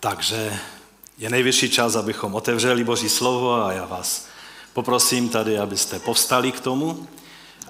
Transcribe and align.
Takže 0.00 0.58
je 1.18 1.30
nejvyšší 1.30 1.70
čas, 1.70 1.96
abychom 1.96 2.34
otevřeli 2.34 2.84
Boží 2.84 3.08
slovo 3.08 3.64
a 3.64 3.72
já 3.72 3.86
vás 3.86 4.26
poprosím 4.72 5.28
tady, 5.28 5.58
abyste 5.58 5.98
povstali 5.98 6.52
k 6.52 6.60
tomu. 6.60 7.06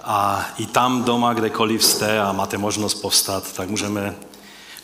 A 0.03 0.49
i 0.57 0.65
tam 0.65 1.03
doma, 1.03 1.33
kdekoliv 1.33 1.83
jste 1.83 2.19
a 2.19 2.31
máte 2.31 2.57
možnost 2.57 2.93
povstat, 2.93 3.53
tak 3.53 3.69
můžeme, 3.69 4.15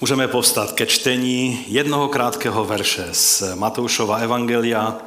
můžeme 0.02 0.28
povstat 0.28 0.72
ke 0.72 0.86
čtení 0.86 1.66
jednoho 1.68 2.08
krátkého 2.08 2.66
verše 2.66 3.08
z 3.12 3.44
Matoušova 3.56 4.18
Evangelia 4.18 4.98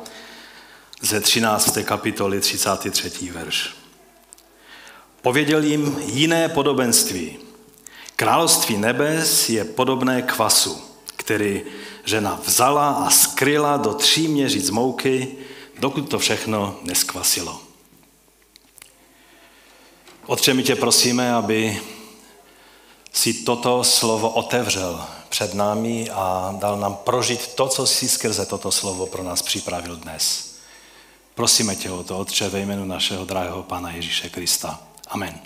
ze 1.03 1.21
13. 1.21 1.79
kapitoly 1.85 2.41
33. 2.41 3.31
verš. 3.31 3.71
Pověděl 5.23 5.65
jim 5.65 5.99
jiné 6.07 6.49
podobenství. 6.49 7.39
Království 8.17 8.77
nebes 8.77 9.49
je 9.49 9.65
podobné 9.65 10.23
kvasu, 10.23 10.83
který 11.17 11.63
žena 12.05 12.41
vzala 12.47 12.91
a 12.91 13.11
skryla 13.11 13.77
do 13.77 13.95
tří 13.95 14.29
měřic 14.29 14.71
mouky, 14.71 15.29
dokud 15.79 16.09
to 16.09 16.19
všechno 16.19 16.77
neskvasilo. 16.83 17.61
Otče, 20.27 20.55
my 20.55 20.63
tě 20.63 20.77
prosíme, 20.77 21.35
aby 21.35 21.81
si 23.13 23.35
toto 23.35 23.85
slovo 23.85 24.31
otevřel 24.31 25.05
před 25.29 25.55
námi 25.55 26.11
a 26.11 26.55
dal 26.59 26.77
nám 26.79 26.95
prožít 26.95 27.55
to, 27.55 27.69
co 27.69 27.87
si 27.87 28.09
skrze 28.09 28.47
toto 28.47 28.73
slovo 28.73 29.07
pro 29.07 29.23
nás 29.23 29.43
připravil 29.43 29.97
dnes. 29.97 30.55
Prosíme 31.35 31.77
tě 31.77 31.91
o 31.91 32.03
to, 32.03 32.19
Otče, 32.19 32.49
ve 32.49 32.61
jménu 32.61 32.85
našeho 32.85 33.25
drahého 33.25 33.63
Pána 33.63 33.91
Ježíše 33.91 34.29
Krista. 34.29 34.81
Amen. 35.09 35.41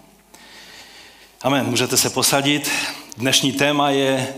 Amen. 1.42 1.66
Můžete 1.66 1.96
se 1.96 2.10
posadit. 2.10 2.70
Dnešní 3.16 3.52
téma 3.52 3.90
je 3.90 4.34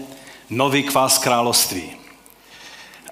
nový 0.50 0.82
kvás 0.82 1.18
království. 1.18 1.95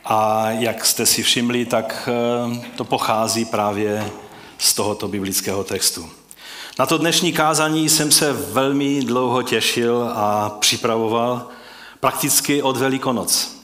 A 0.04 0.50
jak 0.50 0.84
jste 0.84 1.06
si 1.06 1.22
všimli, 1.22 1.66
tak 1.66 2.08
eh, 2.08 2.70
to 2.76 2.84
pochází 2.84 3.44
právě 3.44 4.10
z 4.58 4.74
tohoto 4.74 5.08
biblického 5.08 5.64
textu. 5.64 6.10
Na 6.78 6.86
to 6.86 6.98
dnešní 6.98 7.32
kázání 7.32 7.88
jsem 7.88 8.10
se 8.10 8.32
velmi 8.32 9.00
dlouho 9.00 9.42
těšil 9.42 10.10
a 10.14 10.50
připravoval 10.50 11.48
prakticky 12.00 12.62
od 12.62 12.76
Velikonoc. 12.76 13.56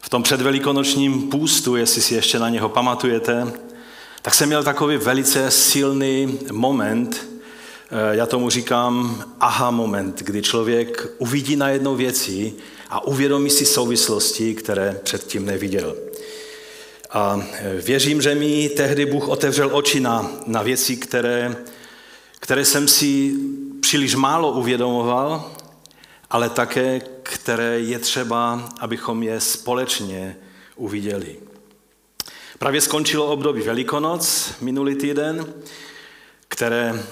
V 0.00 0.08
tom 0.08 0.22
předvelikonočním 0.22 1.22
půstu, 1.22 1.76
jestli 1.76 2.02
si 2.02 2.14
ještě 2.14 2.38
na 2.38 2.48
něho 2.48 2.68
pamatujete, 2.68 3.52
tak 4.22 4.34
jsem 4.34 4.48
měl 4.48 4.64
takový 4.64 4.96
velice 4.96 5.50
silný 5.50 6.38
moment, 6.52 7.26
eh, 7.90 8.16
já 8.16 8.26
tomu 8.26 8.50
říkám 8.50 9.24
aha 9.40 9.70
moment, 9.70 10.22
kdy 10.22 10.42
člověk 10.42 11.14
uvidí 11.18 11.56
na 11.56 11.68
jednou 11.68 11.96
věci 11.96 12.54
a 12.90 13.06
uvědomí 13.06 13.50
si 13.50 13.66
souvislosti, 13.66 14.54
které 14.54 15.00
předtím 15.02 15.46
neviděl. 15.46 15.96
A 17.10 17.42
eh, 17.52 17.80
věřím, 17.80 18.22
že 18.22 18.34
mi 18.34 18.68
tehdy 18.68 19.06
Bůh 19.06 19.28
otevřel 19.28 19.70
oči 19.72 20.00
na, 20.00 20.30
na 20.46 20.62
věci, 20.62 20.96
které, 20.96 21.56
které 22.40 22.64
jsem 22.64 22.88
si 22.88 23.34
příliš 23.80 24.14
málo 24.14 24.52
uvědomoval, 24.52 25.52
ale 26.30 26.50
také, 26.50 27.00
které 27.22 27.80
je 27.80 27.98
třeba, 27.98 28.68
abychom 28.80 29.22
je 29.22 29.40
společně 29.40 30.36
uviděli. 30.76 31.36
Právě 32.58 32.80
skončilo 32.80 33.26
období 33.26 33.62
Velikonoc 33.62 34.52
minulý 34.60 34.94
týden, 34.94 35.54
které 36.48 37.02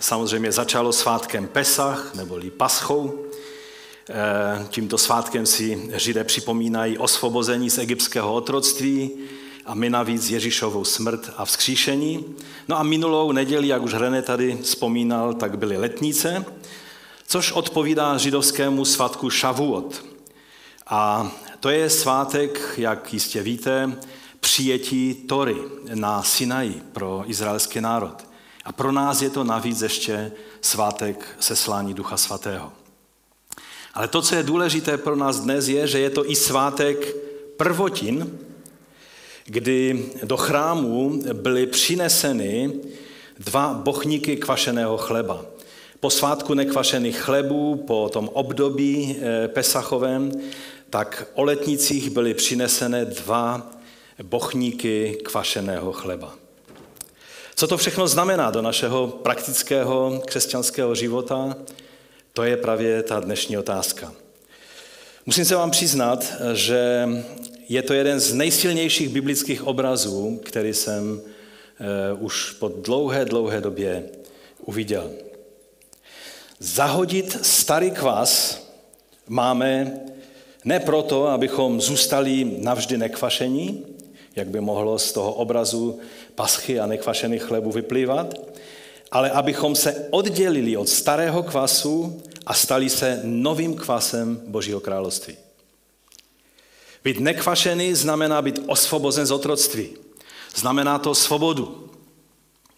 samozřejmě 0.00 0.52
začalo 0.52 0.92
svátkem 0.92 1.46
Pesach, 1.46 2.14
neboli 2.14 2.50
Paschou. 2.50 3.24
Eh, 4.10 4.66
tímto 4.68 4.98
svátkem 4.98 5.46
si 5.46 5.90
Židé 5.94 6.24
připomínají 6.24 6.98
osvobození 6.98 7.70
z 7.70 7.78
egyptského 7.78 8.34
otroctví 8.34 9.10
a 9.66 9.74
my 9.74 9.90
navíc 9.90 10.30
Ježíšovou 10.30 10.84
smrt 10.84 11.30
a 11.36 11.44
vzkříšení. 11.44 12.24
No 12.68 12.78
a 12.78 12.82
minulou 12.82 13.32
neděli, 13.32 13.68
jak 13.68 13.82
už 13.82 13.94
René 13.94 14.22
tady 14.22 14.58
vzpomínal, 14.62 15.34
tak 15.34 15.58
byly 15.58 15.76
letnice, 15.76 16.44
což 17.26 17.52
odpovídá 17.52 18.18
židovskému 18.18 18.84
svatku 18.84 19.30
Šavuot. 19.30 20.04
A 20.86 21.30
to 21.60 21.70
je 21.70 21.90
svátek, 21.90 22.74
jak 22.76 23.12
jistě 23.12 23.42
víte, 23.42 23.92
přijetí 24.40 25.14
Tory 25.14 25.56
na 25.94 26.22
Sinaji 26.22 26.82
pro 26.92 27.24
izraelský 27.26 27.80
národ. 27.80 28.26
A 28.64 28.72
pro 28.72 28.92
nás 28.92 29.22
je 29.22 29.30
to 29.30 29.44
navíc 29.44 29.82
ještě 29.82 30.32
svátek 30.60 31.36
seslání 31.40 31.94
Ducha 31.94 32.16
Svatého. 32.16 32.81
Ale 33.94 34.08
to, 34.08 34.22
co 34.22 34.34
je 34.34 34.42
důležité 34.42 34.98
pro 34.98 35.16
nás 35.16 35.40
dnes, 35.40 35.68
je, 35.68 35.86
že 35.86 35.98
je 35.98 36.10
to 36.10 36.30
i 36.30 36.36
svátek 36.36 37.16
prvotin, 37.56 38.38
kdy 39.44 40.04
do 40.24 40.36
chrámu 40.36 41.22
byly 41.32 41.66
přineseny 41.66 42.72
dva 43.38 43.74
bochníky 43.74 44.36
kvašeného 44.36 44.98
chleba. 44.98 45.44
Po 46.00 46.10
svátku 46.10 46.54
nekvašených 46.54 47.20
chlebů, 47.20 47.84
po 47.86 48.08
tom 48.12 48.30
období 48.32 49.16
eh, 49.16 49.48
Pesachovém, 49.48 50.32
tak 50.90 51.26
o 51.34 51.42
letnicích 51.42 52.10
byly 52.10 52.34
přinesené 52.34 53.04
dva 53.04 53.70
bochníky 54.22 55.18
kvašeného 55.22 55.92
chleba. 55.92 56.34
Co 57.54 57.66
to 57.66 57.76
všechno 57.76 58.08
znamená 58.08 58.50
do 58.50 58.62
našeho 58.62 59.06
praktického 59.06 60.22
křesťanského 60.26 60.94
života, 60.94 61.56
to 62.32 62.42
je 62.42 62.56
právě 62.56 63.02
ta 63.02 63.20
dnešní 63.20 63.58
otázka. 63.58 64.12
Musím 65.26 65.44
se 65.44 65.56
vám 65.56 65.70
přiznat, 65.70 66.32
že 66.54 67.08
je 67.68 67.82
to 67.82 67.94
jeden 67.94 68.20
z 68.20 68.34
nejsilnějších 68.34 69.08
biblických 69.08 69.66
obrazů, 69.66 70.40
který 70.44 70.74
jsem 70.74 71.20
eh, 71.20 72.12
už 72.18 72.50
po 72.50 72.68
dlouhé, 72.68 73.24
dlouhé 73.24 73.60
době 73.60 74.04
uviděl. 74.64 75.10
Zahodit 76.58 77.38
starý 77.42 77.90
kvas 77.90 78.62
máme 79.28 80.00
ne 80.64 80.80
proto, 80.80 81.26
abychom 81.26 81.80
zůstali 81.80 82.44
navždy 82.58 82.98
nekvašení, 82.98 83.86
jak 84.36 84.48
by 84.48 84.60
mohlo 84.60 84.98
z 84.98 85.12
toho 85.12 85.32
obrazu 85.32 85.98
paschy 86.34 86.80
a 86.80 86.86
nekvašených 86.86 87.42
chlebů 87.42 87.72
vyplývat, 87.72 88.51
ale 89.12 89.30
abychom 89.30 89.74
se 89.74 90.06
oddělili 90.10 90.76
od 90.76 90.88
starého 90.88 91.42
kvasu 91.42 92.22
a 92.46 92.54
stali 92.54 92.90
se 92.90 93.20
novým 93.24 93.74
kvasem 93.74 94.40
Božího 94.46 94.80
království. 94.80 95.36
Být 97.04 97.20
nekvašený 97.20 97.94
znamená 97.94 98.42
být 98.42 98.60
osvobozen 98.66 99.26
z 99.26 99.30
otroctví. 99.30 99.88
Znamená 100.54 100.98
to 100.98 101.14
svobodu. 101.14 101.90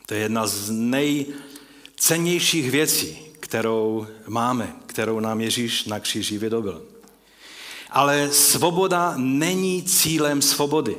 To 0.07 0.15
je 0.15 0.21
jedna 0.21 0.47
z 0.47 0.71
nejcennějších 0.71 2.71
věcí, 2.71 3.19
kterou 3.41 4.07
máme, 4.27 4.77
kterou 4.87 5.21
nám 5.21 5.41
Ježíš 5.41 5.85
na 5.85 6.01
kříži 6.01 6.39
vydobil. 6.39 6.83
Ale 7.91 8.29
svoboda 8.33 9.15
není 9.17 9.83
cílem 9.83 10.43
svobody. 10.43 10.97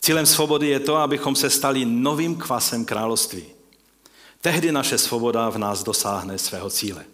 Cílem 0.00 0.26
svobody 0.26 0.68
je 0.68 0.80
to, 0.80 0.96
abychom 0.96 1.36
se 1.36 1.50
stali 1.50 1.84
novým 1.84 2.36
kvasem 2.36 2.84
království. 2.84 3.53
Tehdy 4.44 4.72
naše 4.72 4.98
svoboda 4.98 5.48
v 5.48 5.58
nás 5.58 5.82
dosáhne 5.82 6.38
svého 6.38 6.70
cíle. 6.70 7.04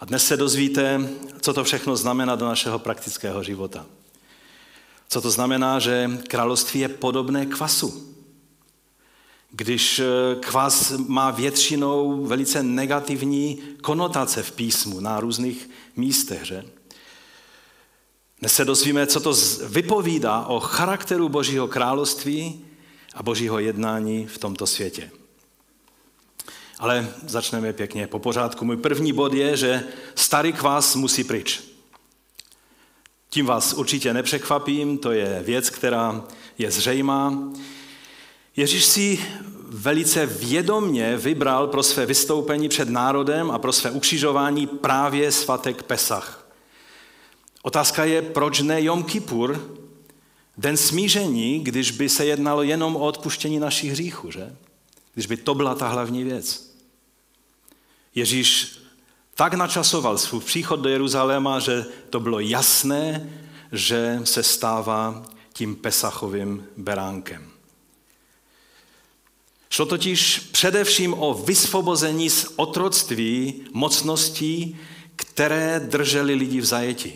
A 0.00 0.04
dnes 0.04 0.26
se 0.26 0.36
dozvíte, 0.36 1.00
co 1.40 1.54
to 1.54 1.64
všechno 1.64 1.96
znamená 1.96 2.36
do 2.36 2.46
našeho 2.46 2.78
praktického 2.78 3.42
života. 3.42 3.86
Co 5.08 5.20
to 5.20 5.30
znamená, 5.30 5.78
že 5.78 6.10
království 6.28 6.80
je 6.80 6.88
podobné 6.88 7.46
kvasu. 7.46 8.16
Když 9.50 9.98
eh, 9.98 10.04
kvas 10.40 10.92
má 11.08 11.30
většinou 11.30 12.26
velice 12.26 12.62
negativní 12.62 13.58
konotace 13.82 14.42
v 14.42 14.52
písmu 14.52 15.00
na 15.00 15.20
různých 15.20 15.70
místech, 15.96 16.44
že? 16.44 16.64
Dnes 18.40 18.52
se 18.52 18.64
dozvíme, 18.64 19.06
co 19.06 19.20
to 19.20 19.34
vypovídá 19.68 20.46
o 20.46 20.60
charakteru 20.60 21.28
Božího 21.28 21.68
království 21.68 22.64
a 23.14 23.22
Božího 23.22 23.58
jednání 23.58 24.26
v 24.26 24.38
tomto 24.38 24.66
světě. 24.66 25.10
Ale 26.78 27.08
začneme 27.26 27.72
pěkně 27.72 28.06
po 28.06 28.18
pořádku. 28.18 28.64
Můj 28.64 28.76
první 28.76 29.12
bod 29.12 29.32
je, 29.32 29.56
že 29.56 29.82
starý 30.14 30.52
kvás 30.52 30.96
musí 30.96 31.24
pryč. 31.24 31.62
Tím 33.30 33.46
vás 33.46 33.72
určitě 33.72 34.14
nepřekvapím, 34.14 34.98
to 34.98 35.12
je 35.12 35.42
věc, 35.44 35.70
která 35.70 36.24
je 36.58 36.70
zřejmá. 36.70 37.52
Ježíš 38.56 38.84
si 38.84 39.24
velice 39.68 40.26
vědomně 40.26 41.16
vybral 41.16 41.66
pro 41.66 41.82
své 41.82 42.06
vystoupení 42.06 42.68
před 42.68 42.88
národem 42.88 43.50
a 43.50 43.58
pro 43.58 43.72
své 43.72 43.90
ukřižování 43.90 44.66
právě 44.66 45.32
svatek 45.32 45.82
Pesach. 45.82 46.48
Otázka 47.62 48.04
je, 48.04 48.22
proč 48.22 48.60
ne 48.60 48.82
Jom 48.82 49.04
Kippur, 49.04 49.78
den 50.58 50.76
smíření, 50.76 51.60
když 51.60 51.90
by 51.90 52.08
se 52.08 52.26
jednalo 52.26 52.62
jenom 52.62 52.96
o 52.96 52.98
odpuštění 52.98 53.58
našich 53.58 53.92
hříchů, 53.92 54.30
že? 54.30 54.56
Když 55.14 55.26
by 55.26 55.36
to 55.36 55.54
byla 55.54 55.74
ta 55.74 55.88
hlavní 55.88 56.24
věc. 56.24 56.74
Ježíš 58.14 58.78
tak 59.34 59.54
načasoval 59.54 60.18
svůj 60.18 60.40
příchod 60.40 60.80
do 60.80 60.88
Jeruzaléma, 60.88 61.60
že 61.60 61.86
to 62.10 62.20
bylo 62.20 62.40
jasné, 62.40 63.30
že 63.72 64.20
se 64.24 64.42
stává 64.42 65.22
tím 65.52 65.76
pesachovým 65.76 66.66
beránkem. 66.76 67.50
Šlo 69.70 69.86
totiž 69.86 70.38
především 70.38 71.14
o 71.14 71.34
vysvobození 71.34 72.30
z 72.30 72.46
otroctví 72.56 73.64
mocností, 73.72 74.78
které 75.16 75.80
drželi 75.80 76.34
lidi 76.34 76.60
v 76.60 76.64
zajetí. 76.64 77.12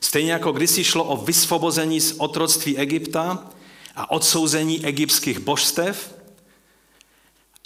Stejně 0.00 0.32
jako 0.32 0.52
kdysi 0.52 0.84
šlo 0.84 1.04
o 1.04 1.16
vysvobození 1.24 2.00
z 2.00 2.14
otroctví 2.18 2.78
Egypta 2.78 3.50
a 3.96 4.10
odsouzení 4.10 4.86
egyptských 4.86 5.38
božstev, 5.38 6.14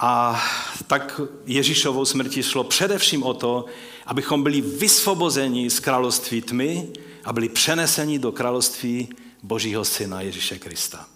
a 0.01 0.43
tak 0.87 1.21
Ježíšovou 1.47 2.05
smrti 2.05 2.43
šlo 2.43 2.65
především 2.65 3.23
o 3.23 3.35
to, 3.35 3.65
abychom 4.07 4.43
byli 4.43 4.61
vysvobozeni 4.61 5.71
z 5.71 5.81
království 5.81 6.43
tmy 6.43 6.89
a 7.25 7.33
byli 7.33 7.49
přeneseni 7.49 8.19
do 8.19 8.33
království 8.33 9.09
Božího 9.43 9.85
Syna 9.85 10.21
Ježíše 10.21 10.59
Krista. 10.59 11.07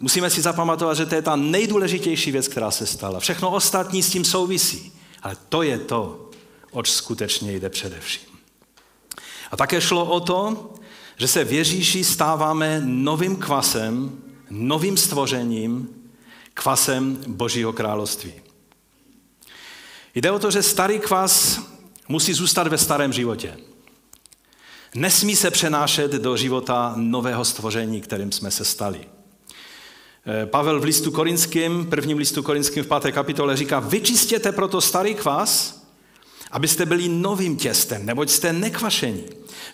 Musíme 0.00 0.30
si 0.30 0.40
zapamatovat, 0.40 0.96
že 0.96 1.06
to 1.06 1.14
je 1.14 1.22
ta 1.22 1.36
nejdůležitější 1.36 2.32
věc, 2.32 2.48
která 2.48 2.70
se 2.70 2.86
stala. 2.86 3.20
Všechno 3.20 3.50
ostatní 3.50 4.02
s 4.02 4.10
tím 4.10 4.24
souvisí. 4.24 4.92
Ale 5.22 5.36
to 5.48 5.62
je 5.62 5.78
to, 5.78 6.30
oč 6.70 6.90
skutečně 6.90 7.52
jde 7.52 7.70
především. 7.70 8.28
A 9.50 9.56
také 9.56 9.80
šlo 9.80 10.04
o 10.04 10.20
to, 10.20 10.70
že 11.16 11.28
se 11.28 11.44
v 11.44 11.52
Ježíši 11.52 12.04
stáváme 12.04 12.82
novým 12.84 13.36
kvasem, 13.36 14.22
novým 14.50 14.96
stvořením, 14.96 15.97
kvasem 16.58 17.18
Božího 17.26 17.72
království. 17.72 18.32
Jde 20.14 20.30
o 20.30 20.38
to, 20.38 20.50
že 20.50 20.62
starý 20.62 20.98
kvas 20.98 21.60
musí 22.08 22.32
zůstat 22.32 22.66
ve 22.66 22.78
starém 22.78 23.12
životě. 23.12 23.56
Nesmí 24.94 25.36
se 25.36 25.50
přenášet 25.50 26.12
do 26.12 26.36
života 26.36 26.92
nového 26.96 27.44
stvoření, 27.44 28.00
kterým 28.00 28.32
jsme 28.32 28.50
se 28.50 28.64
stali. 28.64 29.00
Eh, 30.26 30.46
Pavel 30.46 30.80
v 30.80 30.84
listu 30.84 31.10
korinským, 31.10 31.86
prvním 31.86 32.18
listu 32.18 32.42
korinským 32.42 32.84
v 32.84 32.86
páté 32.86 33.12
kapitole 33.12 33.56
říká, 33.56 33.80
vyčistěte 33.80 34.52
proto 34.52 34.80
starý 34.80 35.14
kvas, 35.14 35.82
abyste 36.50 36.86
byli 36.86 37.08
novým 37.08 37.56
těstem, 37.56 38.06
neboť 38.06 38.30
jste 38.30 38.52
nekvašení. 38.52 39.24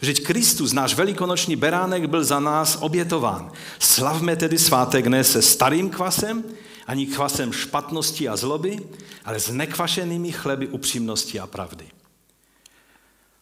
Vždyť 0.00 0.26
Kristus, 0.26 0.72
náš 0.72 0.94
velikonoční 0.94 1.56
beránek, 1.56 2.06
byl 2.06 2.25
za 2.25 2.40
nás 2.40 2.78
obětován. 2.81 3.52
Slavme 3.78 4.36
tedy 4.36 4.58
svátek 4.58 5.06
ne 5.06 5.25
se 5.25 5.42
starým 5.42 5.90
kvasem, 5.90 6.44
ani 6.86 7.06
kvasem 7.06 7.52
špatnosti 7.52 8.28
a 8.28 8.36
zloby, 8.36 8.78
ale 9.25 9.40
s 9.40 9.50
nekvašenými 9.50 10.32
chleby 10.32 10.69
upřímnosti 10.69 11.40
a 11.40 11.46
pravdy. 11.46 11.84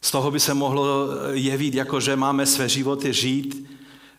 Z 0.01 0.11
toho 0.11 0.31
by 0.31 0.39
se 0.39 0.53
mohlo 0.53 1.07
jevit, 1.31 1.75
jako 1.75 1.99
že 1.99 2.15
máme 2.15 2.45
své 2.45 2.69
životy 2.69 3.13
žít 3.13 3.69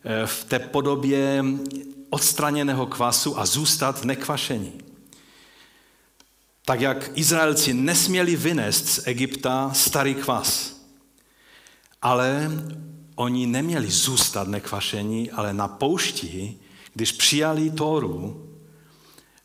eh, 0.05 0.27
v 0.27 0.45
té 0.45 0.59
podobě 0.59 1.45
odstraněného 2.11 2.87
kvasu 2.87 3.39
a 3.39 3.47
zůstat 3.47 4.05
nekvašení. 4.05 4.73
Tak 6.65 6.81
jak 6.81 7.11
Izraelci 7.15 7.75
nesměli 7.75 8.37
vynést 8.37 8.89
z 8.89 9.07
Egypta 9.07 9.71
starý 9.75 10.15
kvas, 10.15 10.81
ale 12.03 12.51
oni 13.15 13.47
neměli 13.47 13.91
zůstat 13.91 14.49
nekvašení, 14.49 15.31
ale 15.31 15.55
na 15.55 15.69
poušti, 15.69 16.59
když 16.95 17.13
přijali 17.13 17.71
Tóru 17.71 18.51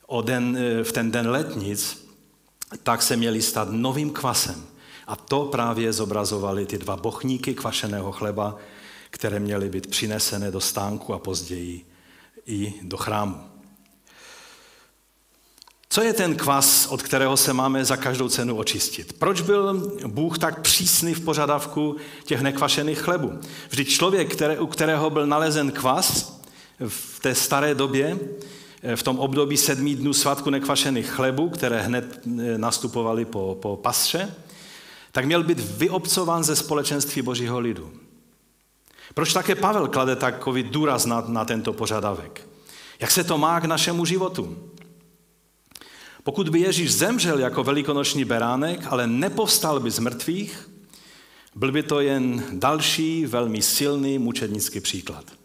o 0.10 0.22
den, 0.22 0.58
v 0.84 0.92
ten 0.92 1.12
den 1.12 1.30
letnic, 1.30 2.08
tak 2.84 3.02
se 3.02 3.16
měli 3.16 3.42
stát 3.42 3.68
novým 3.72 4.10
kvasem. 4.10 4.66
A 5.08 5.16
to 5.16 5.46
právě 5.46 5.94
zobrazovali 5.94 6.66
ty 6.66 6.78
dva 6.78 6.98
bochníky 6.98 7.54
kvašeného 7.54 8.12
chleba, 8.12 8.56
které 9.10 9.40
měly 9.40 9.70
být 9.70 9.88
přinesené 9.88 10.52
do 10.52 10.62
stánku 10.62 11.14
a 11.14 11.20
později 11.20 11.86
i 12.46 12.74
do 12.82 12.98
chrámu. 12.98 13.38
Co 15.90 16.02
je 16.02 16.14
ten 16.14 16.36
kvas, 16.36 16.88
od 16.88 17.02
kterého 17.02 17.38
se 17.38 17.54
máme 17.54 17.86
za 17.86 17.98
každou 17.98 18.30
cenu 18.30 18.58
očistit? 18.58 19.14
Proč 19.14 19.42
byl 19.42 19.92
Bůh 20.08 20.38
tak 20.38 20.62
přísný 20.62 21.14
v 21.14 21.26
požadavku 21.26 21.96
těch 22.24 22.42
nekvašených 22.42 23.00
chlebů? 23.00 23.40
Vždyť 23.70 23.90
člověk, 23.90 24.34
které, 24.34 24.60
u 24.60 24.68
kterého 24.68 25.10
byl 25.10 25.28
nalezen 25.28 25.72
kvas 25.72 26.40
v 26.88 27.20
té 27.20 27.36
staré 27.36 27.76
době, 27.76 28.20
v 28.96 29.04
tom 29.04 29.20
období 29.20 29.58
sedmí 29.58 29.96
dnů 29.96 30.14
svatku 30.14 30.50
nekvašených 30.50 31.10
chlebů, 31.10 31.50
které 31.50 31.82
hned 31.82 32.20
eh, 32.26 32.58
nastupovaly 32.58 33.26
po, 33.26 33.58
po 33.62 33.76
pasře, 33.78 34.36
tak 35.12 35.26
měl 35.26 35.44
být 35.44 35.60
vyobcován 35.60 36.44
ze 36.44 36.56
společenství 36.56 37.22
božího 37.22 37.60
lidu. 37.60 37.92
Proč 39.14 39.34
také 39.34 39.56
Pavel 39.56 39.88
klade 39.88 40.16
takový 40.16 40.64
důraz 40.64 41.06
na, 41.06 41.24
na 41.28 41.46
tento 41.46 41.74
požadavek? 41.74 42.48
Jak 43.00 43.12
se 43.12 43.24
to 43.24 43.38
má 43.38 43.60
k 43.60 43.66
našemu 43.66 44.06
životu? 44.06 44.58
Pokud 46.24 46.50
by 46.50 46.60
Ježíš 46.60 46.94
zemřel 46.94 47.40
jako 47.40 47.64
velikonoční 47.64 48.26
beránek, 48.26 48.80
ale 48.90 49.08
nepovstal 49.08 49.80
by 49.80 49.92
z 49.92 50.00
mrtvých, 50.00 50.70
byl 51.56 51.72
by 51.72 51.84
to 51.84 52.00
jen 52.00 52.44
další 52.52 53.26
velmi 53.26 53.62
silný 53.62 54.20
mučednický 54.20 54.80
příklad. 54.80 55.39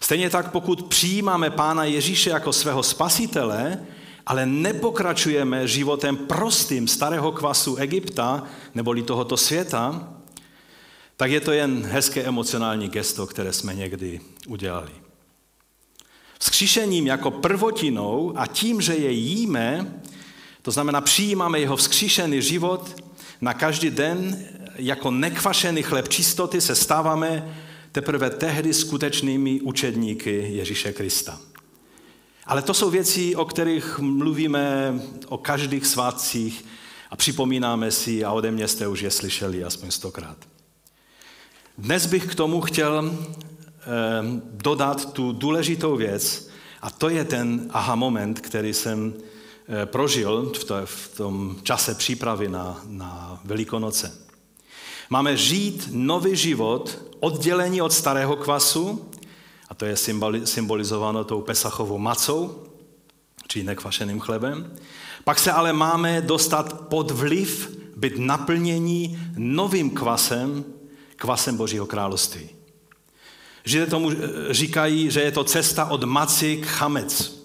Stejně 0.00 0.30
tak, 0.30 0.50
pokud 0.50 0.82
přijímáme 0.82 1.50
Pána 1.50 1.84
Ježíše 1.84 2.30
jako 2.30 2.52
svého 2.52 2.82
spasitele, 2.82 3.78
ale 4.26 4.46
nepokračujeme 4.46 5.68
životem 5.68 6.16
prostým 6.16 6.88
starého 6.88 7.32
kvasu 7.32 7.76
Egypta, 7.76 8.42
neboli 8.74 9.02
tohoto 9.02 9.36
světa, 9.36 10.08
tak 11.16 11.30
je 11.30 11.40
to 11.40 11.52
jen 11.52 11.86
hezké 11.86 12.22
emocionální 12.22 12.88
gesto, 12.88 13.26
které 13.26 13.52
jsme 13.52 13.74
někdy 13.74 14.20
udělali. 14.46 14.90
Vzkříšením 16.38 17.06
jako 17.06 17.30
prvotinou 17.30 18.32
a 18.36 18.46
tím, 18.46 18.80
že 18.80 18.94
je 18.94 19.10
jíme, 19.10 20.00
to 20.62 20.70
znamená 20.70 21.00
přijímáme 21.00 21.60
jeho 21.60 21.76
vzkříšený 21.76 22.42
život, 22.42 23.02
na 23.40 23.54
každý 23.54 23.90
den 23.90 24.46
jako 24.76 25.10
nekvašený 25.10 25.82
chleb 25.82 26.08
čistoty 26.08 26.60
se 26.60 26.74
stáváme 26.74 27.56
teprve 27.98 28.30
tehdy 28.30 28.74
skutečnými 28.74 29.60
učedníky 29.60 30.30
Ježíše 30.50 30.92
Krista. 30.92 31.40
Ale 32.46 32.62
to 32.62 32.74
jsou 32.74 32.90
věci, 32.90 33.36
o 33.36 33.44
kterých 33.44 33.98
mluvíme 33.98 34.94
o 35.28 35.38
každých 35.38 35.86
svátcích 35.86 36.64
a 37.10 37.16
připomínáme 37.16 37.90
si 37.90 38.24
a 38.24 38.32
ode 38.32 38.50
mě 38.50 38.68
jste 38.68 38.88
už 38.88 39.00
je 39.00 39.10
slyšeli 39.10 39.64
aspoň 39.64 39.90
stokrát. 39.90 40.36
Dnes 41.78 42.06
bych 42.06 42.26
k 42.26 42.34
tomu 42.34 42.60
chtěl 42.60 43.10
eh, 43.10 43.84
dodat 44.52 45.12
tu 45.12 45.32
důležitou 45.32 45.96
věc 45.96 46.50
a 46.82 46.90
to 46.90 47.08
je 47.08 47.24
ten 47.24 47.66
aha 47.70 47.94
moment, 47.94 48.40
který 48.40 48.74
jsem 48.74 49.14
eh, 49.14 49.86
prožil 49.86 50.52
v 50.84 51.16
tom 51.16 51.56
čase 51.62 51.94
přípravy 51.94 52.48
na, 52.48 52.80
na 52.86 53.40
Velikonoce. 53.44 54.27
Máme 55.10 55.36
žít 55.36 55.88
nový 55.92 56.36
život 56.36 56.98
oddělení 57.20 57.82
od 57.82 57.92
starého 57.92 58.36
kvasu, 58.36 59.10
a 59.68 59.74
to 59.74 59.84
je 59.84 59.96
symbolizováno 60.44 61.24
tou 61.24 61.40
pesachovou 61.42 61.98
macou, 61.98 62.64
či 63.48 63.62
nekvašeným 63.62 64.20
chlebem. 64.20 64.72
Pak 65.24 65.38
se 65.38 65.52
ale 65.52 65.72
máme 65.72 66.20
dostat 66.20 66.88
pod 66.88 67.10
vliv, 67.10 67.78
být 67.96 68.18
naplnění 68.18 69.18
novým 69.36 69.90
kvasem, 69.90 70.64
kvasem 71.16 71.56
Božího 71.56 71.86
království. 71.86 72.48
Židé 73.64 73.86
tomu 73.86 74.10
říkají, 74.50 75.10
že 75.10 75.20
je 75.20 75.32
to 75.32 75.44
cesta 75.44 75.84
od 75.84 76.04
maci 76.04 76.56
k 76.56 76.66
chamec, 76.66 77.42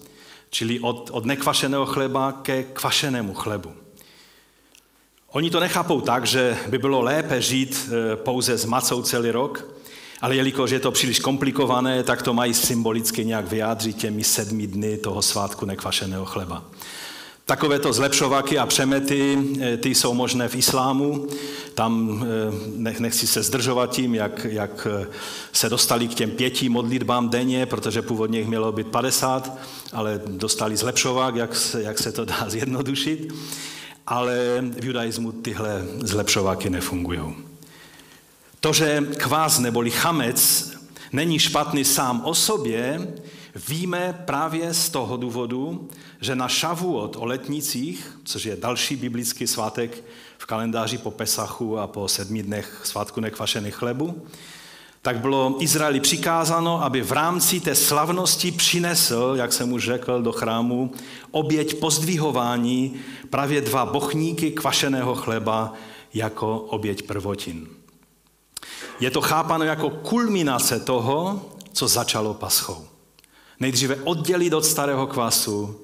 čili 0.50 0.80
od, 0.80 1.10
od 1.12 1.24
nekvašeného 1.24 1.86
chleba 1.86 2.32
ke 2.32 2.62
kvašenému 2.62 3.34
chlebu. 3.34 3.83
Oni 5.34 5.50
to 5.50 5.60
nechápou 5.60 6.00
tak, 6.00 6.26
že 6.26 6.56
by 6.68 6.78
bylo 6.78 7.00
lépe 7.02 7.42
žít 7.42 7.90
e, 7.90 8.16
pouze 8.16 8.58
s 8.58 8.64
macou 8.64 9.02
celý 9.02 9.30
rok, 9.30 9.66
ale 10.20 10.36
jelikož 10.36 10.70
je 10.70 10.80
to 10.80 10.90
příliš 10.90 11.18
komplikované, 11.18 12.02
tak 12.02 12.22
to 12.22 12.34
mají 12.34 12.54
symbolicky 12.54 13.24
nějak 13.24 13.48
vyjádřit 13.48 13.96
těmi 13.96 14.24
sedmi 14.24 14.66
dny 14.66 14.96
toho 14.96 15.22
svátku 15.22 15.66
nekvašeného 15.66 16.24
chleba. 16.24 16.64
Takovéto 17.44 17.92
zlepšovaky 17.92 18.58
a 18.58 18.66
přemety, 18.66 19.38
e, 19.60 19.76
ty 19.76 19.94
jsou 19.94 20.14
možné 20.14 20.48
v 20.48 20.54
islámu. 20.54 21.26
Tam 21.74 22.24
e, 22.86 23.00
nechci 23.00 23.26
se 23.26 23.42
zdržovat 23.42 23.90
tím, 23.90 24.14
jak, 24.14 24.46
jak 24.50 24.86
se 25.52 25.68
dostali 25.68 26.08
k 26.08 26.14
těm 26.14 26.30
pěti 26.30 26.68
modlitbám 26.68 27.28
denně, 27.28 27.66
protože 27.66 28.02
původně 28.02 28.38
jich 28.38 28.48
mělo 28.48 28.72
být 28.72 28.86
50, 28.86 29.58
ale 29.92 30.20
dostali 30.26 30.76
zlepšovák, 30.76 31.34
jak 31.34 31.50
jak 31.78 31.98
se 31.98 32.12
to 32.12 32.24
dá 32.24 32.44
zjednodušit 32.48 33.32
ale 34.06 34.64
v 34.80 34.84
judaismu 34.84 35.32
tyhle 35.32 35.82
zlepšováky 35.98 36.70
nefungují. 36.70 37.20
To, 38.60 38.72
že 38.72 39.00
kvás 39.16 39.58
neboli 39.58 39.90
chamec 39.90 40.72
není 41.12 41.38
špatný 41.38 41.84
sám 41.84 42.20
o 42.24 42.34
sobě, 42.34 43.14
víme 43.68 44.22
právě 44.24 44.74
z 44.74 44.88
toho 44.88 45.16
důvodu, 45.16 45.88
že 46.20 46.36
na 46.36 46.48
Šavuot 46.48 47.16
o 47.16 47.24
letnicích, 47.24 48.18
což 48.24 48.44
je 48.44 48.56
další 48.56 48.96
biblický 48.96 49.46
svátek 49.46 50.04
v 50.38 50.46
kalendáři 50.46 50.98
po 50.98 51.10
Pesachu 51.10 51.78
a 51.78 51.86
po 51.86 52.08
sedmi 52.08 52.42
dnech 52.42 52.80
svátku 52.84 53.20
nekvašených 53.20 53.74
chlebu, 53.74 54.26
tak 55.04 55.20
bylo 55.20 55.56
Izraeli 55.60 56.00
přikázáno, 56.00 56.82
aby 56.84 57.02
v 57.02 57.12
rámci 57.12 57.60
té 57.60 57.74
slavnosti 57.74 58.52
přinesl, 58.52 59.34
jak 59.36 59.52
jsem 59.52 59.72
už 59.72 59.84
řekl, 59.84 60.22
do 60.22 60.32
chrámu 60.32 60.92
oběť 61.30 61.74
pozdvihování 61.74 62.94
právě 63.30 63.60
dva 63.60 63.86
bochníky 63.86 64.50
kvašeného 64.50 65.14
chleba 65.14 65.72
jako 66.14 66.58
oběť 66.58 67.02
prvotin. 67.02 67.66
Je 69.00 69.10
to 69.10 69.20
chápano 69.20 69.64
jako 69.64 69.90
kulminace 69.90 70.80
toho, 70.80 71.42
co 71.72 71.88
začalo 71.88 72.34
paschou. 72.34 72.86
Nejdříve 73.60 73.96
oddělit 73.96 74.52
od 74.52 74.64
starého 74.64 75.06
kvasu, 75.06 75.80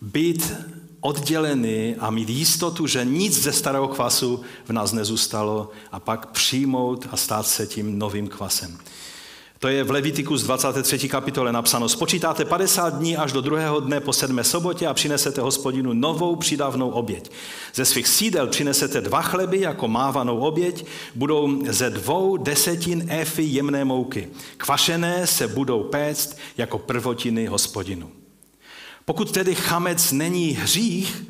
být 0.00 0.52
oddělený 1.00 1.96
a 1.98 2.10
mít 2.10 2.28
jistotu, 2.28 2.86
že 2.86 3.04
nic 3.04 3.42
ze 3.42 3.52
starého 3.52 3.88
kvasu 3.88 4.40
v 4.64 4.72
nás 4.72 4.92
nezůstalo 4.92 5.70
a 5.92 6.00
pak 6.00 6.26
přijmout 6.26 7.06
a 7.10 7.16
stát 7.16 7.46
se 7.46 7.66
tím 7.66 7.98
novým 7.98 8.28
kvasem. 8.28 8.78
To 9.58 9.68
je 9.68 9.84
v 9.84 9.90
Levitiku 9.90 10.36
z 10.36 10.44
23. 10.44 11.08
kapitole 11.08 11.52
napsáno. 11.52 11.88
Spočítáte 11.88 12.44
50 12.44 12.94
dní 12.94 13.16
až 13.16 13.32
do 13.32 13.40
druhého 13.40 13.80
dne 13.80 14.00
po 14.00 14.12
sedmé 14.12 14.44
sobotě 14.44 14.86
a 14.86 14.94
přinesete 14.94 15.40
hospodinu 15.40 15.92
novou 15.92 16.36
přidavnou 16.36 16.90
oběť. 16.90 17.30
Ze 17.74 17.84
svých 17.84 18.08
sídel 18.08 18.46
přinesete 18.46 19.00
dva 19.00 19.22
chleby 19.22 19.60
jako 19.60 19.88
mávanou 19.88 20.38
oběť, 20.38 20.86
budou 21.14 21.64
ze 21.68 21.90
dvou 21.90 22.36
desetin 22.36 23.06
efy 23.08 23.42
jemné 23.42 23.84
mouky. 23.84 24.28
Kvašené 24.56 25.26
se 25.26 25.48
budou 25.48 25.82
péct 25.82 26.38
jako 26.56 26.78
prvotiny 26.78 27.46
hospodinu. 27.46 28.10
Pokud 29.08 29.30
tedy 29.30 29.54
chamec 29.54 30.12
není 30.12 30.50
hřích, 30.50 31.24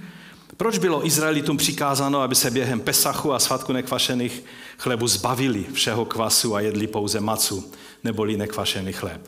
proč 0.56 0.78
bylo 0.78 1.06
Izraelitům 1.06 1.56
přikázáno, 1.56 2.20
aby 2.20 2.34
se 2.34 2.50
během 2.50 2.80
Pesachu 2.80 3.32
a 3.32 3.38
svatku 3.38 3.72
nekvašených 3.72 4.44
chlebu 4.78 5.08
zbavili 5.08 5.66
všeho 5.72 6.04
kvasu 6.04 6.54
a 6.54 6.60
jedli 6.60 6.86
pouze 6.86 7.20
macu, 7.20 7.72
neboli 8.04 8.36
nekvašený 8.36 8.92
chléb? 8.92 9.20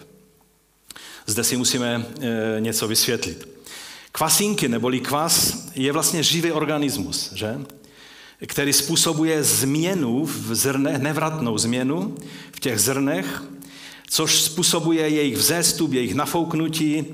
Zde 1.27 1.45
si 1.45 1.57
musíme 1.57 2.07
e, 2.21 2.61
něco 2.61 2.89
vysvětlit. 2.89 3.49
Kvasinky 4.13 4.69
neboli 4.69 5.01
kvas 5.01 5.57
je 5.75 5.93
vlastně 5.93 6.23
živý 6.23 6.53
organismus, 6.53 7.33
že? 7.33 7.59
který 8.47 8.73
způsobuje 8.73 9.45
změnu 9.45 10.25
v 10.25 10.55
zrnech, 10.55 10.99
nevratnou 10.99 11.59
změnu 11.59 12.17
v 12.53 12.61
těch 12.61 12.81
zrnech, 12.81 13.43
což 14.09 14.43
způsobuje 14.43 15.09
jejich 15.09 15.37
vzestup, 15.37 15.93
jejich 15.93 16.15
nafouknutí, 16.15 17.07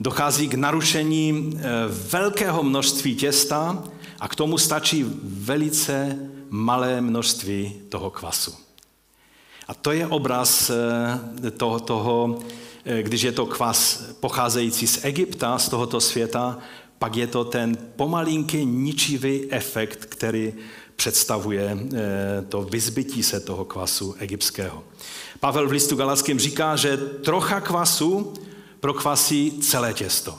dochází 0.00 0.48
k 0.48 0.54
narušení 0.54 1.52
eh, 1.56 1.60
velkého 1.88 2.62
množství 2.62 3.14
těsta 3.14 3.84
a 4.20 4.28
k 4.28 4.34
tomu 4.34 4.58
stačí 4.58 5.04
velice 5.22 6.18
malé 6.50 7.00
množství 7.00 7.74
toho 7.88 8.10
kvasu. 8.10 8.54
A 9.68 9.74
to 9.74 9.92
je 9.92 10.06
obraz 10.06 10.70
eh, 10.70 11.50
toho, 11.50 11.80
toho 11.80 12.38
eh, 12.84 13.02
když 13.02 13.22
je 13.22 13.32
to 13.32 13.46
kvas 13.46 14.04
pocházející 14.20 14.86
z 14.86 15.04
Egypta, 15.04 15.58
z 15.58 15.68
tohoto 15.68 16.00
světa, 16.00 16.58
pak 16.98 17.16
je 17.16 17.26
to 17.26 17.44
ten 17.44 17.78
pomalinký 17.96 18.64
ničivý 18.66 19.52
efekt, 19.52 20.04
který 20.04 20.54
představuje 20.96 21.78
to 22.48 22.62
vyzbytí 22.62 23.22
se 23.22 23.40
toho 23.40 23.64
kvasu 23.64 24.14
egyptského. 24.18 24.84
Pavel 25.40 25.68
v 25.68 25.72
listu 25.72 25.96
Galackém 25.96 26.38
říká, 26.38 26.76
že 26.76 26.96
trocha 26.96 27.60
kvasu 27.60 28.34
prokvasí 28.80 29.60
celé 29.60 29.94
těsto. 29.94 30.38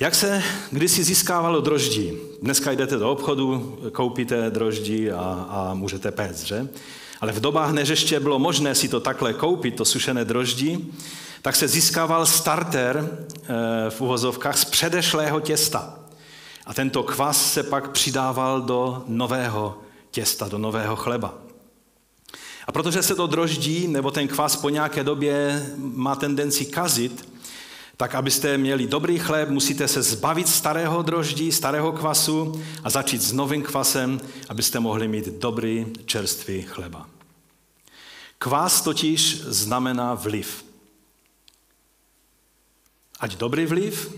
Jak 0.00 0.14
se 0.14 0.42
kdysi 0.70 1.04
získávalo 1.04 1.60
droždí? 1.60 2.12
Dneska 2.42 2.72
jdete 2.72 2.96
do 2.96 3.10
obchodu, 3.10 3.78
koupíte 3.92 4.50
droždí 4.50 5.10
a, 5.10 5.46
a 5.48 5.74
můžete 5.74 6.10
péct, 6.10 6.46
že? 6.46 6.68
Ale 7.20 7.32
v 7.32 7.40
dobách, 7.40 7.72
než 7.72 7.88
ještě 7.88 8.20
bylo 8.20 8.38
možné 8.38 8.74
si 8.74 8.88
to 8.88 9.00
takhle 9.00 9.32
koupit, 9.32 9.76
to 9.76 9.84
sušené 9.84 10.24
droždí, 10.24 10.94
tak 11.42 11.56
se 11.56 11.68
získával 11.68 12.26
starter 12.26 13.18
eh, 13.26 13.90
v 13.90 14.00
uvozovkách 14.00 14.58
z 14.58 14.64
předešlého 14.64 15.40
těsta. 15.40 15.98
A 16.66 16.74
tento 16.74 17.02
kvas 17.02 17.52
se 17.52 17.62
pak 17.62 17.90
přidával 17.90 18.60
do 18.60 19.02
nového 19.06 19.78
těsta, 20.10 20.48
do 20.48 20.58
nového 20.58 20.96
chleba. 20.96 21.34
A 22.68 22.72
protože 22.72 23.02
se 23.02 23.14
to 23.14 23.26
droždí, 23.26 23.88
nebo 23.88 24.10
ten 24.10 24.28
kvas 24.28 24.56
po 24.56 24.68
nějaké 24.68 25.04
době 25.04 25.66
má 25.76 26.16
tendenci 26.16 26.66
kazit, 26.66 27.28
tak 27.96 28.14
abyste 28.14 28.58
měli 28.58 28.86
dobrý 28.86 29.18
chléb, 29.18 29.48
musíte 29.48 29.88
se 29.88 30.02
zbavit 30.02 30.48
starého 30.48 31.02
droždí, 31.02 31.52
starého 31.52 31.92
kvasu 31.92 32.62
a 32.84 32.90
začít 32.90 33.22
s 33.22 33.32
novým 33.32 33.62
kvasem, 33.62 34.20
abyste 34.48 34.80
mohli 34.80 35.08
mít 35.08 35.28
dobrý 35.28 35.86
čerstvý 36.04 36.62
chleba. 36.62 37.08
Kvás 38.38 38.80
totiž 38.82 39.42
znamená 39.42 40.14
vliv. 40.14 40.64
Ať 43.20 43.36
dobrý 43.36 43.66
vliv, 43.66 44.14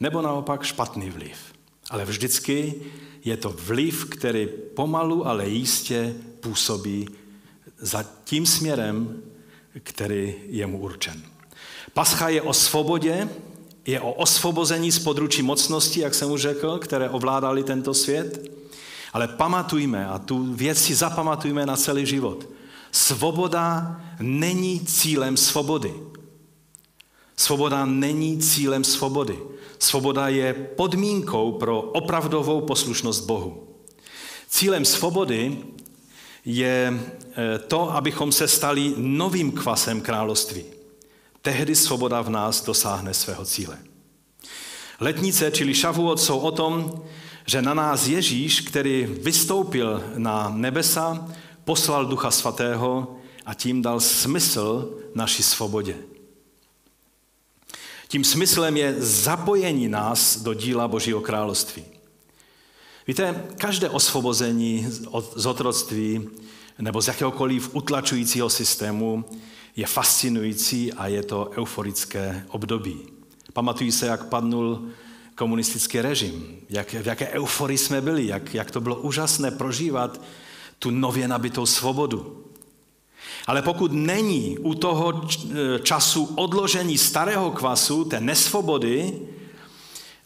nebo 0.00 0.22
naopak 0.22 0.62
špatný 0.62 1.10
vliv. 1.10 1.36
Ale 1.90 2.04
vždycky 2.04 2.74
je 3.24 3.36
to 3.36 3.54
vliv, 3.58 4.04
který 4.04 4.48
pomalu, 4.74 5.26
ale 5.26 5.48
jistě 5.48 6.14
působí 6.40 7.08
za 7.78 8.04
tím 8.24 8.46
směrem, 8.46 9.22
který 9.82 10.34
je 10.46 10.66
mu 10.66 10.78
určen. 10.78 11.22
Pascha 11.94 12.28
je 12.28 12.42
o 12.42 12.52
svobodě, 12.52 13.28
je 13.86 14.00
o 14.00 14.12
osvobození 14.12 14.92
z 14.92 14.98
područí 14.98 15.42
mocnosti, 15.42 16.00
jak 16.00 16.14
jsem 16.14 16.30
už 16.30 16.40
řekl, 16.40 16.78
které 16.78 17.10
ovládali 17.10 17.64
tento 17.64 17.94
svět. 17.94 18.50
Ale 19.12 19.28
pamatujme, 19.28 20.06
a 20.06 20.18
tu 20.18 20.54
věc 20.54 20.78
si 20.78 20.94
zapamatujme 20.94 21.66
na 21.66 21.76
celý 21.76 22.06
život. 22.06 22.48
Svoboda 22.92 24.00
není 24.20 24.80
cílem 24.80 25.36
svobody. 25.36 25.94
Svoboda 27.36 27.84
není 27.84 28.38
cílem 28.38 28.84
svobody. 28.84 29.38
Svoboda 29.78 30.28
je 30.28 30.54
podmínkou 30.54 31.52
pro 31.52 31.80
opravdovou 31.80 32.60
poslušnost 32.60 33.26
Bohu. 33.26 33.68
Cílem 34.48 34.84
svobody 34.84 35.58
je 36.46 36.92
eh, 36.92 37.58
to, 37.58 37.94
abychom 37.94 38.32
se 38.32 38.48
stali 38.48 38.94
novým 38.96 39.52
kvasem 39.52 40.00
království. 40.00 40.64
Tehdy 41.42 41.76
svoboda 41.76 42.22
v 42.22 42.30
nás 42.30 42.64
dosáhne 42.64 43.14
svého 43.14 43.44
cíle. 43.44 43.78
Letnice, 45.00 45.50
čili 45.50 45.74
šavuot, 45.74 46.20
jsou 46.20 46.38
o 46.38 46.50
tom, 46.50 47.02
že 47.46 47.62
na 47.62 47.74
nás 47.74 48.06
Ježíš, 48.06 48.60
který 48.60 49.06
vystoupil 49.06 50.04
na 50.16 50.48
nebesa, 50.48 51.28
poslal 51.64 52.06
Ducha 52.06 52.30
Svatého 52.30 53.16
a 53.46 53.54
tím 53.54 53.82
dal 53.82 54.00
smysl 54.00 54.98
naší 55.14 55.42
svobodě. 55.42 55.96
Tím 58.08 58.24
smyslem 58.24 58.76
je 58.76 58.94
zapojení 58.98 59.88
nás 59.88 60.42
do 60.42 60.54
díla 60.54 60.88
Božího 60.88 61.20
království. 61.20 61.95
Víte, 63.08 63.44
každé 63.58 63.90
osvobození 63.90 64.86
z 65.36 65.46
otroctví 65.46 66.28
nebo 66.78 67.02
z 67.02 67.08
jakéhokoliv 67.08 67.74
utlačujícího 67.74 68.50
systému 68.50 69.24
je 69.76 69.86
fascinující 69.86 70.92
a 70.92 71.06
je 71.06 71.22
to 71.22 71.50
euforické 71.56 72.46
období. 72.48 72.96
Pamatují 73.52 73.92
se, 73.92 74.06
jak 74.06 74.28
padnul 74.28 74.88
komunistický 75.34 76.00
režim, 76.00 76.60
jak, 76.68 76.90
v 76.90 77.06
jaké 77.06 77.28
euforii 77.28 77.78
jsme 77.78 78.00
byli, 78.00 78.26
jak, 78.26 78.54
jak 78.54 78.70
to 78.70 78.80
bylo 78.80 78.96
úžasné 78.96 79.50
prožívat 79.50 80.20
tu 80.78 80.90
nově 80.90 81.28
nabitou 81.28 81.66
svobodu. 81.66 82.44
Ale 83.46 83.62
pokud 83.62 83.92
není 83.92 84.58
u 84.58 84.74
toho 84.74 85.28
času 85.82 86.24
odložení 86.24 86.98
starého 86.98 87.50
kvasu, 87.50 88.04
té 88.04 88.20
nesvobody, 88.20 89.20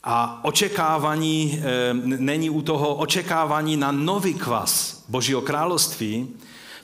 a 0.04 0.44
očekávání, 0.44 1.62
eh, 1.62 1.94
není 1.94 2.50
u 2.50 2.62
toho 2.62 2.94
očekávání 2.94 3.76
na 3.76 3.92
nový 3.92 4.34
kvas 4.34 5.04
Božího 5.08 5.42
království, 5.42 6.28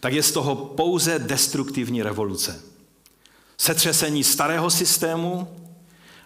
tak 0.01 0.13
je 0.13 0.23
z 0.23 0.33
toho 0.33 0.57
pouze 0.57 1.19
destruktivní 1.19 2.03
revoluce. 2.03 2.63
Setřesení 3.57 4.25
starého 4.25 4.71
systému, 4.71 5.49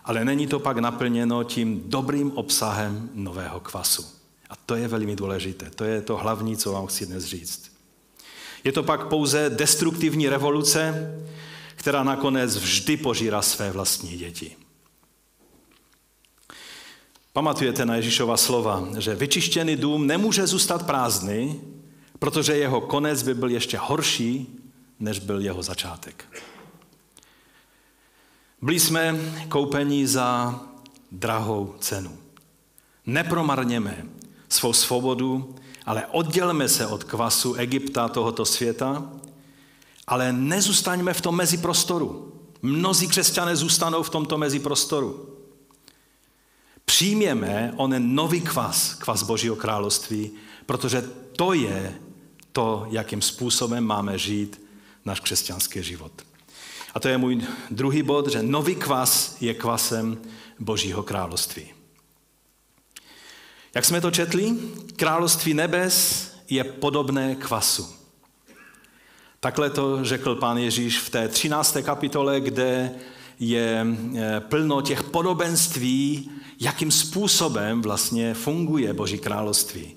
ale 0.04 0.24
není 0.24 0.46
to 0.46 0.58
pak 0.58 0.78
naplněno 0.78 1.44
tím 1.44 1.82
dobrým 1.86 2.32
obsahem 2.32 3.10
nového 3.14 3.60
kvasu. 3.60 4.06
A 4.50 4.56
to 4.66 4.74
je 4.74 4.88
velmi 4.88 5.16
důležité. 5.16 5.70
To 5.70 5.84
je 5.84 6.02
to 6.02 6.16
hlavní, 6.16 6.56
co 6.56 6.72
vám 6.72 6.86
chci 6.86 7.06
dnes 7.06 7.24
říct. 7.24 7.70
Je 8.64 8.72
to 8.72 8.82
pak 8.82 9.06
pouze 9.06 9.50
destruktivní 9.50 10.28
revoluce, 10.28 11.14
která 11.74 12.02
nakonec 12.02 12.56
vždy 12.56 12.96
požírá 12.96 13.42
své 13.42 13.70
vlastní 13.70 14.16
děti. 14.16 14.56
Pamatujete 17.32 17.86
na 17.86 17.96
Ježíšova 17.96 18.36
slova, 18.36 18.88
že 18.98 19.14
vyčištěný 19.14 19.76
dům 19.76 20.06
nemůže 20.06 20.46
zůstat 20.46 20.86
prázdný, 20.86 21.60
protože 22.18 22.56
jeho 22.56 22.80
konec 22.80 23.22
by 23.22 23.34
byl 23.34 23.50
ještě 23.50 23.78
horší, 23.78 24.58
než 25.00 25.18
byl 25.18 25.40
jeho 25.40 25.62
začátek. 25.62 26.24
Byli 28.62 28.80
jsme 28.80 29.16
koupeni 29.48 30.06
za 30.06 30.60
drahou 31.12 31.74
cenu. 31.78 32.18
Nepromarněme 33.06 34.06
svou 34.48 34.72
svobodu 34.72 35.54
ale 35.86 36.06
oddělme 36.06 36.68
se 36.68 36.86
od 36.86 37.04
kvasu 37.04 37.54
Egypta 37.54 38.08
tohoto 38.08 38.44
světa, 38.44 39.10
ale 40.06 40.32
nezůstaňme 40.32 41.14
v 41.14 41.20
tom 41.20 41.36
meziprostoru. 41.36 42.32
Mnozí 42.62 43.08
křesťané 43.08 43.56
zůstanou 43.56 44.02
v 44.02 44.10
tomto 44.10 44.38
meziprostoru. 44.38 45.26
Přijměme 46.90 47.72
onen 47.76 48.14
nový 48.14 48.40
kvas, 48.40 48.94
kvas 48.94 49.22
Božího 49.22 49.56
království, 49.56 50.30
protože 50.66 51.02
to 51.36 51.52
je 51.52 51.94
to, 52.52 52.86
jakým 52.90 53.22
způsobem 53.22 53.84
máme 53.84 54.18
žít 54.18 54.60
náš 55.04 55.20
křesťanský 55.20 55.82
život. 55.82 56.12
A 56.94 57.00
to 57.00 57.08
je 57.08 57.18
můj 57.18 57.42
druhý 57.70 58.02
bod, 58.02 58.28
že 58.28 58.42
nový 58.42 58.74
kvas 58.74 59.36
je 59.40 59.54
kvasem 59.54 60.18
Božího 60.58 61.02
království. 61.02 61.72
Jak 63.74 63.84
jsme 63.84 64.00
to 64.00 64.10
četli, 64.10 64.54
království 64.96 65.54
nebes 65.54 66.26
je 66.48 66.64
podobné 66.64 67.34
kvasu. 67.34 67.94
Takhle 69.40 69.70
to 69.70 70.04
řekl 70.04 70.34
pán 70.34 70.58
Ježíš 70.58 70.98
v 70.98 71.10
té 71.10 71.28
13. 71.28 71.76
kapitole, 71.82 72.40
kde 72.40 72.94
je 73.40 73.86
eh, 74.16 74.40
plno 74.40 74.82
těch 74.82 75.02
podobenství, 75.02 76.30
jakým 76.60 76.90
způsobem 76.90 77.82
vlastně 77.82 78.34
funguje 78.34 78.92
Boží 78.92 79.18
království. 79.18 79.94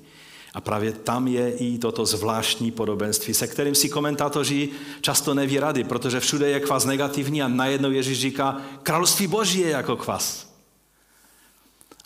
A 0.53 0.61
právě 0.61 0.91
tam 0.91 1.27
je 1.27 1.51
i 1.51 1.77
toto 1.77 2.05
zvláštní 2.05 2.71
podobenství, 2.71 3.33
se 3.33 3.47
kterým 3.47 3.75
si 3.75 3.89
komentátoři 3.89 4.69
často 5.01 5.33
neví 5.33 5.59
rady, 5.59 5.83
protože 5.83 6.19
všude 6.19 6.49
je 6.49 6.59
kvas 6.59 6.85
negativní 6.85 7.41
a 7.41 7.47
najednou 7.47 7.91
Ježíš 7.91 8.19
říká, 8.19 8.61
království 8.83 9.27
Boží 9.27 9.59
je 9.59 9.69
jako 9.69 9.95
kvas. 9.95 10.52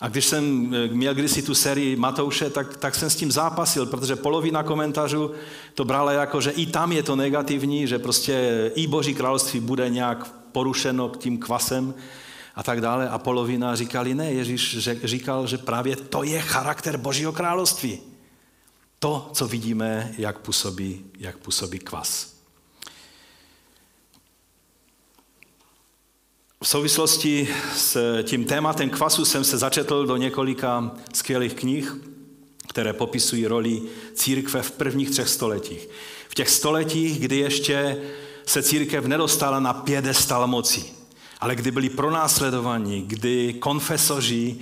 A 0.00 0.08
když 0.08 0.26
jsem 0.26 0.74
eh, 0.74 0.88
měl 0.88 1.14
kdysi 1.14 1.42
tu 1.42 1.54
sérii 1.54 1.96
Matouše, 1.96 2.50
tak, 2.50 2.76
tak 2.76 2.94
jsem 2.94 3.10
s 3.10 3.16
tím 3.16 3.32
zápasil, 3.32 3.86
protože 3.86 4.16
polovina 4.16 4.62
komentářů 4.62 5.30
to 5.74 5.84
brala 5.84 6.12
jako, 6.12 6.40
že 6.40 6.50
i 6.50 6.66
tam 6.66 6.92
je 6.92 7.02
to 7.02 7.16
negativní, 7.16 7.86
že 7.86 7.98
prostě 7.98 8.70
i 8.74 8.86
Boží 8.86 9.14
království 9.14 9.60
bude 9.60 9.90
nějak 9.90 10.32
porušeno 10.52 11.08
tím 11.18 11.38
kvasem 11.38 11.94
a 12.54 12.62
tak 12.62 12.80
dále. 12.80 13.08
A 13.08 13.18
polovina 13.18 13.76
říkali, 13.76 14.14
ne, 14.14 14.32
Ježíš 14.32 14.78
říkal, 15.04 15.46
že 15.46 15.58
právě 15.58 15.96
to 15.96 16.22
je 16.22 16.40
charakter 16.40 16.96
Božího 16.96 17.32
království. 17.32 18.00
To, 18.98 19.30
co 19.32 19.48
vidíme, 19.48 20.14
jak 20.18 20.38
působí, 20.38 21.04
jak 21.18 21.38
působí 21.38 21.78
kvas. 21.78 22.37
V 26.62 26.68
souvislosti 26.68 27.48
s 27.76 28.22
tím 28.22 28.44
tématem 28.44 28.90
kvasu 28.90 29.24
jsem 29.24 29.44
se 29.44 29.58
začetl 29.58 30.06
do 30.06 30.16
několika 30.16 30.90
skvělých 31.14 31.54
knih, 31.54 31.96
které 32.68 32.92
popisují 32.92 33.46
roli 33.46 33.82
církve 34.14 34.62
v 34.62 34.70
prvních 34.70 35.10
třech 35.10 35.28
stoletích. 35.28 35.88
V 36.28 36.34
těch 36.34 36.48
stoletích, 36.50 37.20
kdy 37.20 37.36
ještě 37.36 37.96
se 38.46 38.62
církev 38.62 39.04
nedostala 39.04 39.60
na 39.60 39.72
pědestal 39.72 40.46
moci, 40.46 40.84
ale 41.40 41.56
kdy 41.56 41.70
byli 41.70 41.88
pronásledovaní, 41.88 43.02
kdy 43.06 43.52
konfesoři 43.58 44.56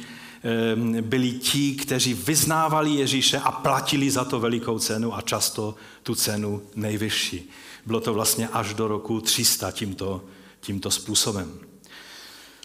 byli 1.00 1.32
ti, 1.32 1.74
kteří 1.74 2.14
vyznávali 2.14 2.90
Ježíše 2.90 3.38
a 3.38 3.52
platili 3.52 4.10
za 4.10 4.24
to 4.24 4.40
velikou 4.40 4.78
cenu 4.78 5.14
a 5.14 5.20
často 5.20 5.74
tu 6.02 6.14
cenu 6.14 6.62
nejvyšší. 6.74 7.50
Bylo 7.86 8.00
to 8.00 8.14
vlastně 8.14 8.48
až 8.48 8.74
do 8.74 8.88
roku 8.88 9.20
300 9.20 9.70
tímto, 9.70 10.24
tímto 10.60 10.90
způsobem. 10.90 11.58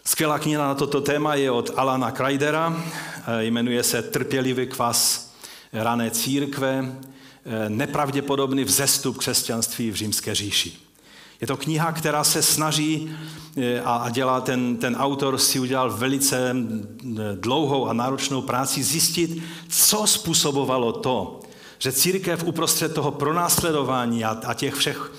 Skvělá 0.05 0.39
kniha 0.39 0.67
na 0.67 0.75
toto 0.75 1.01
téma 1.01 1.36
je 1.36 1.51
od 1.51 1.72
Alana 1.75 2.12
Kreidera, 2.12 2.84
eh, 3.27 3.43
jmenuje 3.43 3.84
se 3.84 4.01
Trpělivý 4.01 4.67
kvas 4.67 5.31
rané 5.74 6.12
církve, 6.12 6.96
eh, 7.46 7.70
nepravděpodobný 7.70 8.63
vzestup 8.63 9.17
křesťanství 9.17 9.91
v 9.91 9.96
římské 9.96 10.36
říši. 10.36 10.74
Je 11.42 11.48
to 11.48 11.57
kniha, 11.57 11.92
která 11.92 12.24
se 12.24 12.42
snaží 12.42 13.16
eh, 13.57 13.81
a 13.81 14.09
dělá 14.09 14.42
ten, 14.42 14.77
ten 14.77 14.96
autor 14.96 15.37
si 15.37 15.59
udělal 15.59 15.94
velice 15.94 16.55
dlouhou 17.35 17.87
a 17.87 17.94
náročnou 17.94 18.42
práci 18.42 18.83
zjistit, 18.83 19.44
co 19.70 20.07
způsobovalo 20.07 20.92
to, 20.92 21.40
že 21.79 21.92
církev 21.92 22.44
uprostřed 22.44 22.94
toho 22.94 23.11
pronásledování 23.11 24.25
a, 24.25 24.29
a 24.46 24.53
těch 24.53 24.75
všech 24.75 25.11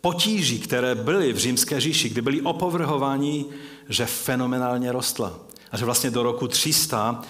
potíží, 0.00 0.58
které 0.58 0.94
byly 0.94 1.32
v 1.32 1.38
římské 1.38 1.80
říši, 1.80 2.08
kdy 2.08 2.22
byli 2.22 2.40
opovrhováni, 2.40 3.44
že 3.88 4.06
fenomenálně 4.06 4.92
rostla. 4.92 5.40
A 5.72 5.76
že 5.76 5.84
vlastně 5.84 6.10
do 6.10 6.22
roku 6.22 6.48
300 6.48 7.22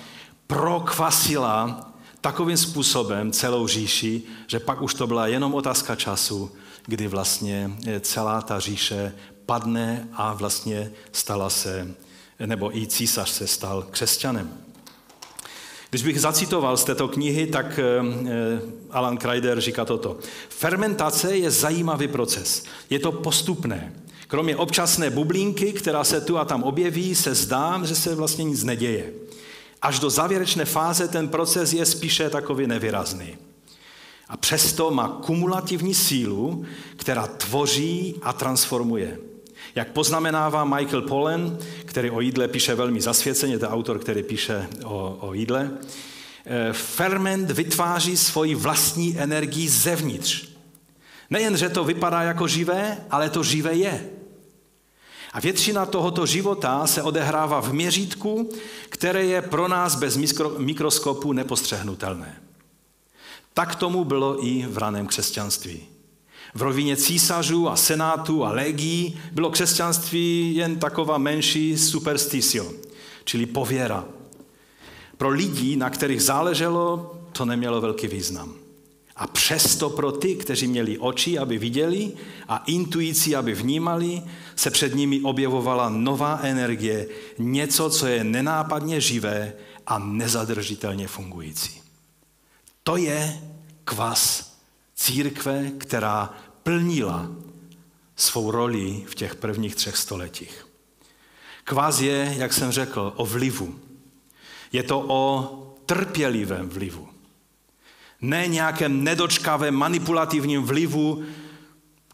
prokvasila 0.46 1.90
takovým 2.20 2.56
způsobem 2.56 3.32
celou 3.32 3.66
říši, 3.66 4.22
že 4.46 4.60
pak 4.60 4.82
už 4.82 4.94
to 4.94 5.06
byla 5.06 5.26
jenom 5.26 5.54
otázka 5.54 5.96
času, 5.96 6.52
kdy 6.86 7.08
vlastně 7.08 7.70
celá 8.00 8.42
ta 8.42 8.60
říše 8.60 9.12
padne 9.46 10.08
a 10.12 10.34
vlastně 10.34 10.92
stala 11.12 11.50
se, 11.50 11.94
nebo 12.46 12.76
i 12.76 12.86
císař 12.86 13.28
se 13.28 13.46
stal 13.46 13.86
křesťanem. 13.90 14.50
Když 15.90 16.02
bych 16.02 16.20
zacitoval 16.20 16.76
z 16.76 16.84
této 16.84 17.08
knihy, 17.08 17.46
tak 17.46 17.78
eh, 17.78 17.82
eh, 17.82 18.60
Alan 18.90 19.16
Kreider 19.16 19.60
říká 19.60 19.84
toto. 19.84 20.18
Fermentace 20.48 21.36
je 21.36 21.50
zajímavý 21.50 22.08
proces. 22.08 22.64
Je 22.90 22.98
to 22.98 23.12
postupné. 23.12 23.92
Kromě 24.30 24.56
občasné 24.56 25.10
bublinky, 25.10 25.72
která 25.72 26.04
se 26.04 26.20
tu 26.20 26.38
a 26.38 26.44
tam 26.44 26.62
objeví, 26.62 27.14
se 27.14 27.34
zdá, 27.34 27.80
že 27.84 27.94
se 27.94 28.14
vlastně 28.14 28.44
nic 28.44 28.64
neděje. 28.64 29.12
Až 29.82 29.98
do 29.98 30.10
závěrečné 30.10 30.64
fáze 30.64 31.08
ten 31.08 31.28
proces 31.28 31.72
je 31.72 31.86
spíše 31.86 32.30
takový 32.30 32.66
nevýrazný. 32.66 33.36
A 34.28 34.36
přesto 34.36 34.90
má 34.90 35.08
kumulativní 35.08 35.94
sílu, 35.94 36.64
která 36.96 37.26
tvoří 37.26 38.14
a 38.22 38.32
transformuje. 38.32 39.18
Jak 39.74 39.92
poznamenává 39.92 40.64
Michael 40.64 41.02
Pollen, 41.02 41.58
který 41.84 42.10
o 42.10 42.20
jídle 42.20 42.48
píše 42.48 42.74
velmi 42.74 43.00
zasvěceně, 43.00 43.58
to 43.58 43.64
je 43.64 43.68
autor, 43.68 43.98
který 43.98 44.22
píše 44.22 44.68
o, 44.84 45.16
o 45.20 45.34
jídle, 45.34 45.70
eh, 46.46 46.72
ferment 46.72 47.50
vytváří 47.50 48.16
svoji 48.16 48.54
vlastní 48.54 49.18
energii 49.18 49.68
zevnitř. 49.68 50.48
Nejen, 51.30 51.56
že 51.56 51.68
to 51.68 51.84
vypadá 51.84 52.22
jako 52.22 52.48
živé, 52.48 52.98
ale 53.10 53.30
to 53.30 53.42
živé 53.42 53.74
je. 53.74 54.19
A 55.32 55.40
většina 55.40 55.86
tohoto 55.86 56.26
života 56.26 56.86
se 56.86 57.02
odehrává 57.02 57.60
v 57.60 57.72
měřítku, 57.72 58.50
které 58.88 59.24
je 59.24 59.42
pro 59.42 59.68
nás 59.68 59.94
bez 59.94 60.18
mikroskopu 60.58 61.32
nepostřehnutelné. 61.32 62.42
Tak 63.54 63.74
tomu 63.74 64.04
bylo 64.04 64.46
i 64.46 64.66
v 64.66 64.78
raném 64.78 65.06
křesťanství. 65.06 65.86
V 66.54 66.62
rovině 66.62 66.96
císařů 66.96 67.68
a 67.68 67.76
senátů 67.76 68.44
a 68.44 68.52
legií 68.52 69.20
bylo 69.32 69.50
křesťanství 69.50 70.54
jen 70.54 70.78
taková 70.78 71.18
menší 71.18 71.78
supersticio, 71.78 72.72
čili 73.24 73.46
pověra. 73.46 74.04
Pro 75.16 75.28
lidi, 75.28 75.76
na 75.76 75.90
kterých 75.90 76.22
záleželo, 76.22 77.16
to 77.32 77.44
nemělo 77.44 77.80
velký 77.80 78.06
význam. 78.06 78.54
A 79.20 79.26
přesto 79.26 79.90
pro 79.90 80.12
ty, 80.12 80.34
kteří 80.34 80.66
měli 80.66 80.98
oči, 80.98 81.38
aby 81.38 81.58
viděli 81.58 82.12
a 82.48 82.62
intuici, 82.66 83.36
aby 83.36 83.54
vnímali, 83.54 84.22
se 84.56 84.70
před 84.70 84.94
nimi 84.94 85.20
objevovala 85.20 85.88
nová 85.88 86.38
energie, 86.42 87.08
něco, 87.38 87.90
co 87.90 88.06
je 88.06 88.24
nenápadně 88.24 89.00
živé 89.00 89.52
a 89.86 89.98
nezadržitelně 89.98 91.08
fungující. 91.08 91.82
To 92.82 92.96
je 92.96 93.40
kvas 93.84 94.52
církve, 94.94 95.70
která 95.78 96.34
plnila 96.62 97.30
svou 98.16 98.50
roli 98.50 99.04
v 99.06 99.14
těch 99.14 99.34
prvních 99.34 99.74
třech 99.74 99.96
stoletích. 99.96 100.66
Kvas 101.64 102.00
je, 102.00 102.34
jak 102.38 102.52
jsem 102.52 102.70
řekl, 102.70 103.12
o 103.16 103.26
vlivu. 103.26 103.80
Je 104.72 104.82
to 104.82 105.04
o 105.08 105.50
trpělivém 105.86 106.68
vlivu. 106.68 107.09
Ne 108.20 108.48
nějakém 108.48 109.04
nedočkavém 109.04 109.74
manipulativním 109.74 110.62
vlivu, 110.62 111.24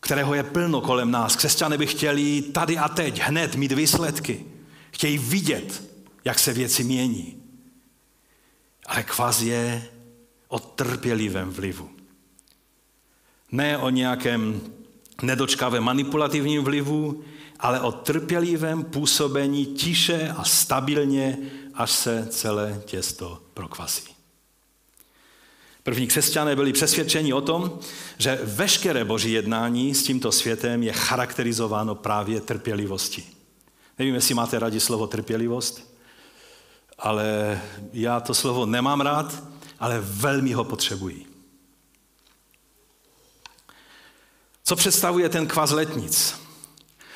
kterého 0.01 0.35
je 0.35 0.43
plno 0.43 0.81
kolem 0.81 1.11
nás. 1.11 1.37
Křesťané 1.37 1.79
by 1.79 1.87
chtěli 1.87 2.43
tady 2.43 2.79
a 2.79 2.89
teď 2.89 3.21
hned 3.21 3.55
mít 3.55 3.73
výsledky. 3.73 4.47
Chtějí 4.91 5.19
vidět, 5.19 5.83
jak 6.25 6.39
se 6.39 6.53
věci 6.53 6.85
mění. 6.85 7.43
Ale 8.87 9.03
kvaz 9.03 9.41
je 9.41 9.89
o 10.49 10.59
trpělivém 10.59 11.51
vlivu. 11.51 11.91
Ne 13.53 13.79
o 13.79 13.91
nějakém 13.91 14.61
nedočkavém 15.23 15.85
manipulativním 15.85 16.65
vlivu, 16.65 17.25
ale 17.61 17.81
o 17.81 17.93
trpělivém 17.93 18.85
působení 18.85 19.67
tiše 19.67 20.35
a 20.37 20.45
stabilně, 20.45 21.39
až 21.75 21.91
se 21.91 22.27
celé 22.31 22.83
těsto 22.85 23.43
prokvasí. 23.55 24.16
První 25.87 26.07
křesťané 26.07 26.57
byli 26.57 26.73
přesvědčeni 26.73 27.33
o 27.33 27.41
tom, 27.41 27.79
že 28.19 28.41
veškeré 28.43 29.05
boží 29.05 29.33
jednání 29.33 29.95
s 29.95 30.03
tímto 30.03 30.33
světem 30.33 30.83
je 30.83 30.93
charakterizováno 30.93 31.95
právě 31.95 32.41
trpělivostí. 32.41 33.25
Nevím, 33.99 34.15
jestli 34.15 34.35
máte 34.35 34.59
rádi 34.59 34.81
slovo 34.81 35.07
trpělivost, 35.07 35.97
ale 36.99 37.61
já 37.93 38.21
to 38.21 38.35
slovo 38.35 38.67
nemám 38.67 39.01
rád, 39.01 39.43
ale 39.79 40.01
velmi 40.01 40.53
ho 40.53 40.65
potřebuji. 40.65 41.27
Co 44.65 44.77
představuje 44.77 45.29
ten 45.29 45.47
kvaz 45.47 45.71
letnic? 45.71 46.35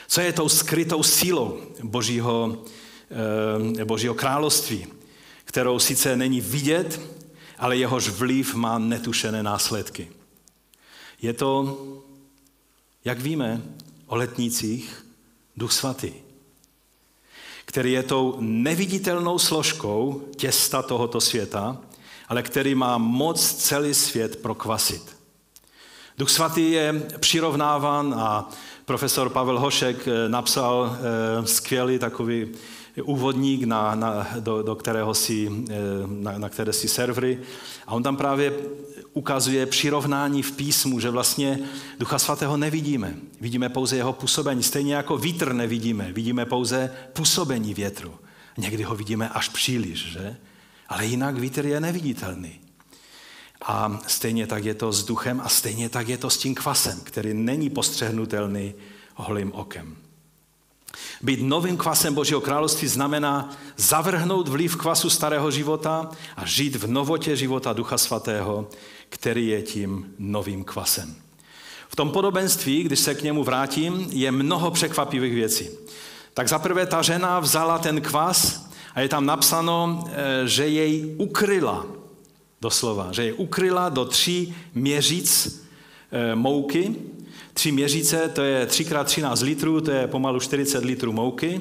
Co 0.09 0.21
je 0.21 0.33
tou 0.33 0.49
skrytou 0.49 1.03
sílou 1.03 1.61
božího, 1.83 2.65
eh, 3.81 3.85
božího 3.85 4.15
království, 4.15 4.87
kterou 5.45 5.79
sice 5.79 6.17
není 6.17 6.41
vidět, 6.41 7.20
ale 7.61 7.77
jehož 7.77 8.09
vliv 8.09 8.55
má 8.55 8.79
netušené 8.79 9.43
následky. 9.43 10.09
Je 11.23 11.33
to, 11.33 11.79
jak 13.05 13.21
víme 13.21 13.63
o 14.07 14.17
letnících, 14.17 15.07
Duch 15.57 15.73
Svatý, 15.73 16.13
který 17.65 17.93
je 17.93 18.03
tou 18.03 18.37
neviditelnou 18.41 19.39
složkou 19.39 20.29
těsta 20.37 20.83
tohoto 20.83 21.21
světa, 21.21 21.77
ale 22.29 22.43
který 22.43 22.75
má 22.75 22.99
moc 22.99 23.55
celý 23.55 23.95
svět 23.95 24.43
prokvasit. 24.43 25.17
Duch 26.19 26.31
Svatý 26.31 26.71
je 26.71 27.03
přirovnáván 27.19 28.15
a 28.19 28.51
profesor 28.85 29.31
Pavel 29.31 29.59
Hošek 29.59 30.09
eh, 30.09 30.29
napsal 30.29 30.97
eh, 30.97 31.47
skvělý 31.47 31.99
takový 31.99 32.49
úvodník, 33.03 33.65
na, 33.65 33.95
na, 33.95 34.29
do, 34.41 34.63
do 34.63 34.75
kterého 34.75 35.15
si, 35.15 35.51
eh, 35.71 35.75
na, 36.07 36.39
na 36.39 36.49
které 36.49 36.73
si 36.73 36.89
servery. 36.89 37.39
A 37.87 37.93
on 37.93 38.03
tam 38.03 38.17
právě 38.17 38.53
ukazuje 39.13 39.67
přirovnání 39.67 40.43
v 40.43 40.53
písmu, 40.53 41.01
že 41.01 41.11
vlastně 41.11 41.59
Ducha 41.99 42.19
Svatého 42.19 42.57
nevidíme. 42.57 43.15
Vidíme 43.41 43.69
pouze 43.69 43.97
jeho 43.97 44.13
působení. 44.13 44.63
Stejně 44.63 44.95
jako 44.95 45.19
vítr 45.19 45.53
nevidíme. 45.53 46.13
Vidíme 46.13 46.47
pouze 46.47 46.93
působení 47.13 47.75
větru. 47.75 48.15
Někdy 48.57 48.83
ho 48.83 48.95
vidíme 48.95 49.29
až 49.29 49.49
příliš, 49.49 50.13
že? 50.13 50.37
Ale 50.89 51.07
jinak 51.07 51.39
vítr 51.39 51.67
je 51.67 51.81
neviditelný. 51.81 52.61
A 53.63 54.01
stejně 54.07 54.47
tak 54.47 54.65
je 54.65 54.75
to 54.75 54.93
s 54.93 55.05
duchem 55.05 55.41
a 55.45 55.49
stejně 55.49 55.89
tak 55.89 56.09
je 56.09 56.19
to 56.19 56.31
s 56.31 56.39
tím 56.39 56.55
kvasem, 56.55 57.01
který 57.01 57.35
není 57.35 57.71
postřehnutelný 57.71 58.75
holým 59.15 59.53
okem. 59.53 59.97
Být 61.23 61.41
novým 61.43 61.77
kvasem 61.77 62.15
Božího 62.15 62.41
království 62.41 62.89
znamená 62.89 63.51
zavrhnout 63.77 64.49
vliv 64.49 64.77
kvasu 64.77 65.11
starého 65.11 65.51
života 65.51 66.11
a 66.37 66.47
žít 66.47 66.77
v 66.77 66.87
novotě 66.87 67.37
života 67.37 67.73
Ducha 67.73 67.99
Svatého, 67.99 68.69
který 69.09 69.49
je 69.49 69.63
tím 69.63 70.15
novým 70.19 70.65
kvasem. 70.65 71.15
V 71.89 71.97
tom 71.97 72.11
podobenství, 72.11 72.83
když 72.83 73.01
se 73.01 73.15
k 73.15 73.23
němu 73.23 73.45
vrátím, 73.45 74.09
je 74.11 74.33
mnoho 74.33 74.71
překvapivých 74.71 75.35
věcí. 75.35 75.69
Tak 76.35 76.49
zaprvé 76.49 76.87
ta 76.87 77.03
žena 77.03 77.41
vzala 77.41 77.79
ten 77.79 78.01
kvas 78.01 78.67
a 78.95 79.01
je 79.01 79.09
tam 79.09 79.27
napsáno, 79.27 80.05
eh, 80.07 80.49
že 80.49 80.69
jej 80.69 81.15
ukryla, 81.19 81.87
doslova, 82.61 83.13
že 83.13 83.23
jej 83.23 83.35
ukryla 83.37 83.89
do 83.89 84.05
tří 84.05 84.55
měříc 84.75 85.61
eh, 86.13 86.35
mouky 86.35 86.97
Tři 87.61 87.73
měříce, 87.73 88.29
to 88.29 88.43
je 88.43 88.67
3x13 88.67 89.45
litrů, 89.45 89.81
to 89.81 89.91
je 89.91 90.07
pomalu 90.07 90.41
40 90.41 90.85
litrů 90.85 91.13
mouky. 91.13 91.61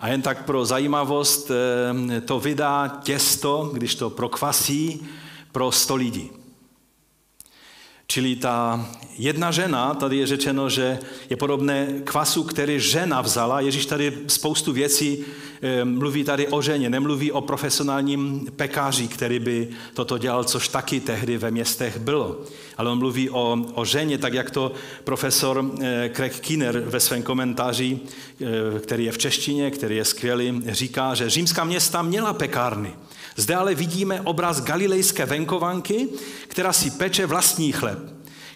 A 0.00 0.08
jen 0.08 0.22
tak 0.22 0.44
pro 0.44 0.64
zajímavost, 0.64 1.50
eh, 1.50 2.20
to 2.20 2.40
vydá 2.40 3.00
těsto, 3.02 3.70
když 3.72 3.94
to 3.94 4.10
prokvasí, 4.10 5.06
pro 5.52 5.72
100 5.72 5.94
lidí. 5.94 6.30
Čili 8.06 8.36
ta 8.36 8.86
jedna 9.18 9.50
žena, 9.50 9.94
tady 9.94 10.16
je 10.16 10.26
řečeno, 10.26 10.68
že 10.68 10.98
je 11.30 11.36
podobné 11.36 11.86
kvasu, 12.04 12.44
který 12.44 12.80
žena 12.80 13.20
vzala. 13.20 13.60
Ježíš 13.60 13.86
tady 13.86 14.12
spoustu 14.26 14.72
věcí 14.72 15.24
eh, 15.62 15.84
mluví 15.84 16.24
tady 16.24 16.48
o 16.48 16.62
ženě, 16.62 16.90
nemluví 16.90 17.32
o 17.32 17.40
profesionálním 17.40 18.46
pekáři, 18.56 19.08
který 19.08 19.38
by 19.38 19.68
toto 19.94 20.18
dělal, 20.18 20.44
což 20.44 20.68
taky 20.68 21.00
tehdy 21.00 21.38
ve 21.38 21.50
městech 21.50 21.98
bylo. 21.98 22.40
Ale 22.76 22.90
on 22.90 22.98
mluví 22.98 23.30
o, 23.30 23.58
o 23.74 23.84
ženě, 23.84 24.18
tak 24.18 24.34
jak 24.34 24.50
to 24.50 24.72
profesor 25.04 25.64
eh, 25.80 26.10
Craig 26.14 26.40
Kinner 26.40 26.80
ve 26.80 27.00
svém 27.00 27.22
komentáři, 27.22 27.98
eh, 28.40 28.80
který 28.80 29.04
je 29.04 29.12
v 29.12 29.18
češtině, 29.18 29.70
který 29.70 29.96
je 29.96 30.04
skvělý, 30.04 30.62
říká, 30.68 31.14
že 31.14 31.30
římská 31.30 31.64
města 31.64 32.02
měla 32.02 32.32
pekárny. 32.32 32.94
Zde 33.36 33.54
ale 33.54 33.74
vidíme 33.74 34.20
obraz 34.20 34.60
galilejské 34.60 35.26
venkovanky, 35.26 36.08
která 36.48 36.72
si 36.72 36.90
peče 36.90 37.26
vlastní 37.26 37.72
chleb. 37.72 37.98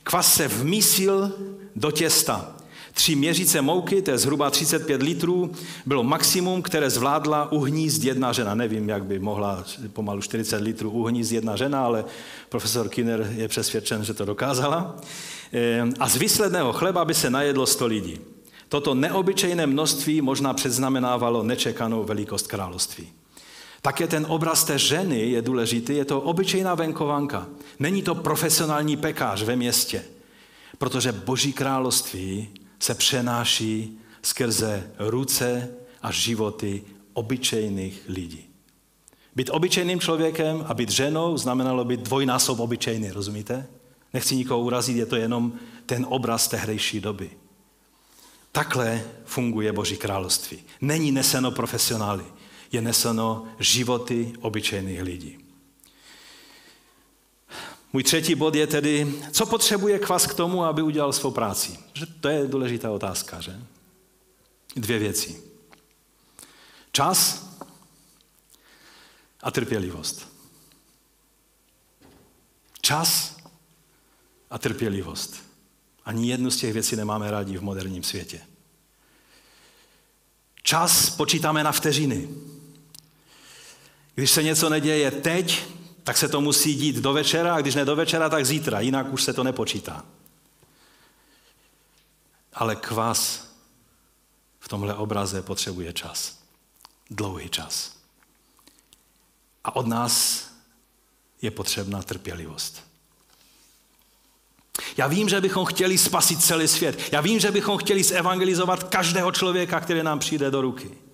Kvas 0.03 0.35
se 0.35 0.49
vmísil 0.49 1.33
do 1.77 1.91
těsta. 1.91 2.55
Tři 2.93 3.15
měřice 3.15 3.63
mouky, 3.63 4.03
to 4.03 4.11
je 4.11 4.19
zhruba 4.19 4.51
35 4.51 5.03
litrů, 5.03 5.53
bylo 5.87 6.03
maximum, 6.03 6.63
které 6.63 6.91
zvládla 6.91 7.53
uhnízd 7.53 8.05
jedna 8.05 8.33
žena. 8.33 8.55
Nevím, 8.55 8.89
jak 8.89 9.05
by 9.05 9.19
mohla 9.19 9.65
pomalu 9.93 10.21
40 10.21 10.61
litrů 10.61 10.91
uhnízd 10.91 11.33
jedna 11.33 11.57
žena, 11.57 11.85
ale 11.85 12.05
profesor 12.49 12.89
Kinner 12.89 13.33
je 13.37 13.49
přesvědčen, 13.49 14.05
že 14.05 14.15
to 14.15 14.25
dokázala. 14.25 14.97
Ehm, 15.53 15.95
a 16.01 16.09
z 16.09 16.17
výsledného 16.17 16.73
chleba 16.73 17.05
by 17.05 17.15
se 17.15 17.31
najedlo 17.31 17.67
100 17.67 17.87
lidí. 17.87 18.19
Toto 18.69 18.95
neobyčejné 18.95 19.67
množství 19.67 20.21
možná 20.21 20.55
předznamenávalo 20.55 21.43
nečekanou 21.43 22.05
velikost 22.05 22.47
království. 22.47 23.09
Také 23.83 24.07
ten 24.07 24.27
obraz 24.29 24.65
té 24.65 24.79
ženy 24.79 25.31
je 25.31 25.43
důležitý, 25.43 25.97
je 25.97 26.05
to 26.05 26.21
obyčejná 26.21 26.75
venkovanka. 26.75 27.47
Není 27.79 28.03
to 28.03 28.15
profesionální 28.15 28.97
pekář 28.97 29.43
ve 29.43 29.57
městě, 29.57 30.05
protože 30.79 31.13
Boží 31.13 31.53
království 31.53 32.49
se 32.79 32.95
přenáší 32.95 33.99
skrze 34.23 34.91
ruce 34.99 35.71
a 36.03 36.11
životy 36.11 36.83
obyčejných 37.13 38.03
lidí. 38.09 38.45
Být 39.37 39.51
obyčejným 39.51 40.01
člověkem 40.01 40.65
a 40.69 40.75
být 40.75 40.91
ženou 40.91 41.37
znamenalo 41.39 41.85
být 41.85 42.01
dvojnásob 42.01 42.61
obyčejný, 42.61 43.11
rozumíte? 43.11 43.67
Nechci 44.15 44.37
nikoho 44.37 44.61
urazit, 44.61 44.97
je 44.97 45.07
to 45.07 45.17
jenom 45.17 45.53
ten 45.87 46.07
obraz 46.09 46.49
tehdejší 46.49 47.01
doby. 47.01 47.31
Takhle 48.53 49.05
funguje 49.25 49.73
Boží 49.73 49.97
království. 49.97 50.59
Není 50.81 51.13
neseno 51.13 51.51
profesionály 51.51 52.25
je 52.73 52.81
neseno 52.81 53.49
životy 53.59 54.33
obyčejných 54.41 55.03
lidí. 55.03 55.39
Můj 57.93 58.03
třetí 58.03 58.35
bod 58.35 58.55
je 58.55 58.67
tedy, 58.67 59.15
co 59.33 59.47
potřebuje 59.47 59.99
kvas 59.99 60.27
k 60.27 60.35
tomu, 60.35 60.65
aby 60.65 60.83
udělal 60.83 61.13
svou 61.13 61.31
práci. 61.31 61.79
Že 61.95 62.07
to 62.07 62.29
je 62.29 62.47
důležitá 62.47 62.91
otázka, 62.91 63.41
že? 63.41 63.63
Dvě 64.77 64.99
věci. 64.99 65.43
Čas 66.93 67.49
a 69.43 69.51
trpělivost. 69.51 70.29
Čas 72.81 73.37
a 74.51 74.59
trpělivost. 74.59 75.37
Ani 76.05 76.31
jednu 76.31 76.51
z 76.51 76.57
těch 76.57 76.73
věcí 76.73 76.97
nemáme 76.97 77.31
rádi 77.31 77.57
v 77.57 77.63
moderním 77.63 78.03
světě. 78.03 78.41
Čas 80.63 81.11
počítáme 81.11 81.65
na 81.65 81.73
vteřiny. 81.73 82.29
Když 84.19 84.31
se 84.31 84.43
něco 84.43 84.69
neděje 84.69 85.11
teď, 85.11 85.67
tak 86.05 86.17
se 86.17 86.29
to 86.29 86.41
musí 86.41 86.75
dít 86.75 86.97
do 86.97 87.13
večera, 87.13 87.55
a 87.55 87.61
když 87.61 87.75
ne 87.75 87.85
do 87.85 87.97
večera, 87.97 88.29
tak 88.29 88.47
zítra, 88.47 88.81
jinak 88.81 89.13
už 89.13 89.23
se 89.23 89.33
to 89.33 89.45
nepočítá. 89.45 90.05
Ale 92.53 92.77
kvas 92.77 93.49
v 94.59 94.69
tomhle 94.69 94.95
obraze 94.95 95.43
potřebuje 95.43 95.93
čas. 95.93 96.39
Dlouhý 97.11 97.49
čas. 97.49 97.93
A 99.65 99.77
od 99.77 99.87
nás 99.87 100.47
je 101.43 101.51
potřebná 101.51 102.03
trpělivost. 102.03 102.85
Já 104.97 105.07
vím, 105.07 105.29
že 105.29 105.41
bychom 105.41 105.65
chtěli 105.67 105.99
spasit 105.99 106.45
celý 106.45 106.69
svět. 106.69 107.13
Já 107.13 107.21
vím, 107.21 107.41
že 107.41 107.51
bychom 107.51 107.79
chtěli 107.79 108.03
zevangelizovat 108.03 108.83
každého 108.83 109.33
člověka, 109.33 109.81
který 109.81 110.03
nám 110.03 110.19
přijde 110.19 110.51
do 110.51 110.61
ruky. 110.61 111.08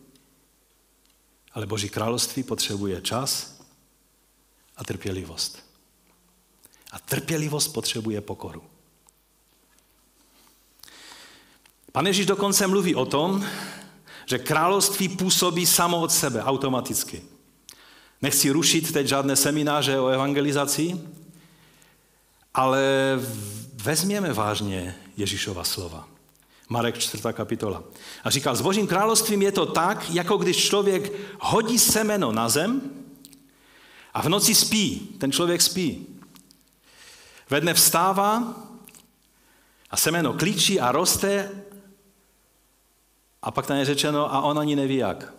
Ale 1.55 1.67
Boží 1.67 1.89
království 1.89 2.43
potřebuje 2.43 3.01
čas 3.01 3.61
a 4.77 4.85
trpělivost. 4.85 5.65
A 6.91 6.99
trpělivost 6.99 7.69
potřebuje 7.69 8.21
pokoru. 8.21 8.63
Pane 11.93 12.11
Ježíš 12.11 12.27
dokonce 12.27 12.67
mluví 12.67 12.95
o 12.95 13.07
tom, 13.07 13.47
že 14.27 14.39
království 14.39 15.09
působí 15.09 15.67
samo 15.67 16.01
od 16.01 16.13
sebe, 16.13 16.43
automaticky. 16.43 17.23
Nechci 18.23 18.51
rušit 18.51 18.93
teď 18.93 19.07
žádné 19.07 19.37
semináře 19.37 20.01
o 20.01 20.07
evangelizaci, 20.07 21.01
ale 22.55 22.83
vezměme 23.75 24.33
vážně 24.33 24.97
Ježíšova 25.17 25.65
slova. 25.65 26.14
Marek 26.69 26.99
4. 26.99 27.23
kapitola. 27.33 27.85
A 28.25 28.31
říkal, 28.31 28.57
s 28.57 28.61
Božím 28.61 28.87
královstvím 28.87 29.43
je 29.43 29.53
to 29.53 29.67
tak, 29.67 30.11
jako 30.11 30.37
když 30.37 30.57
člověk 30.69 31.13
hodí 31.41 31.79
semeno 31.79 32.33
na 32.33 32.49
zem 32.49 32.83
a 34.15 34.23
v 34.23 34.29
noci 34.29 34.55
spí. 34.55 35.17
Ten 35.19 35.33
člověk 35.33 35.63
spí. 35.63 36.07
Ve 37.51 37.61
dne 37.61 37.75
vstává 37.75 38.55
a 39.91 39.97
semeno 39.97 40.33
klíčí 40.33 40.81
a 40.81 40.93
roste 40.93 41.51
a 43.43 43.51
pak 43.51 43.67
tam 43.67 43.77
je 43.77 43.85
řečeno, 43.85 44.35
a 44.35 44.41
on 44.41 44.59
ani 44.59 44.77
neví 44.77 44.97
jak. 44.97 45.33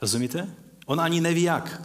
Rozumíte? 0.00 0.54
On 0.86 1.00
ani 1.00 1.20
neví 1.20 1.42
jak. 1.42 1.82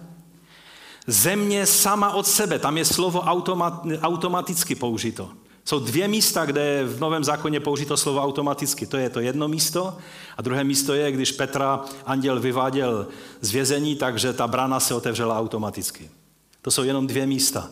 Země 1.08 1.66
sama 1.66 2.14
od 2.14 2.28
sebe, 2.28 2.60
tam 2.60 2.78
je 2.78 2.86
slovo 2.86 3.22
automat, 3.22 3.84
automaticky 4.02 4.76
použito. 4.76 5.34
Jsou 5.68 5.80
dvě 5.80 6.08
místa, 6.08 6.46
kde 6.46 6.62
je 6.66 6.84
v 6.84 7.00
Novém 7.00 7.24
zákoně 7.24 7.60
použito 7.60 7.98
slovo 7.98 8.24
automaticky. 8.24 8.86
To 8.86 8.98
je 8.98 9.10
to 9.10 9.20
jedno 9.20 9.48
místo 9.48 9.98
a 10.38 10.42
druhé 10.42 10.64
místo 10.64 10.94
je, 10.94 11.12
když 11.12 11.32
Petra 11.32 11.86
anděl 12.06 12.40
vyváděl 12.40 13.08
z 13.42 13.52
vězení, 13.52 13.96
takže 13.96 14.34
ta 14.34 14.48
brána 14.48 14.80
se 14.80 14.94
otevřela 14.94 15.40
automaticky. 15.40 16.10
To 16.62 16.72
jsou 16.72 16.84
jenom 16.84 17.08
dvě 17.08 17.28
místa. 17.28 17.70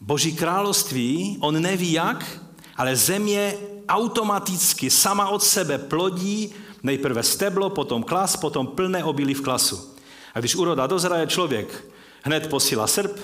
Boží 0.00 0.36
království, 0.36 1.36
on 1.40 1.62
neví 1.62 1.92
jak, 1.92 2.40
ale 2.76 2.96
země 2.96 3.54
automaticky 3.88 4.90
sama 4.90 5.28
od 5.28 5.42
sebe 5.42 5.78
plodí 5.78 6.54
nejprve 6.82 7.22
steblo, 7.22 7.70
potom 7.70 8.02
klas, 8.02 8.36
potom 8.36 8.66
plné 8.66 9.04
obilí 9.04 9.34
v 9.34 9.42
klasu. 9.42 9.94
A 10.34 10.40
když 10.40 10.54
uroda 10.54 10.86
dozraje, 10.86 11.26
člověk 11.26 11.84
hned 12.22 12.46
posílá 12.46 12.86
srp, 12.86 13.18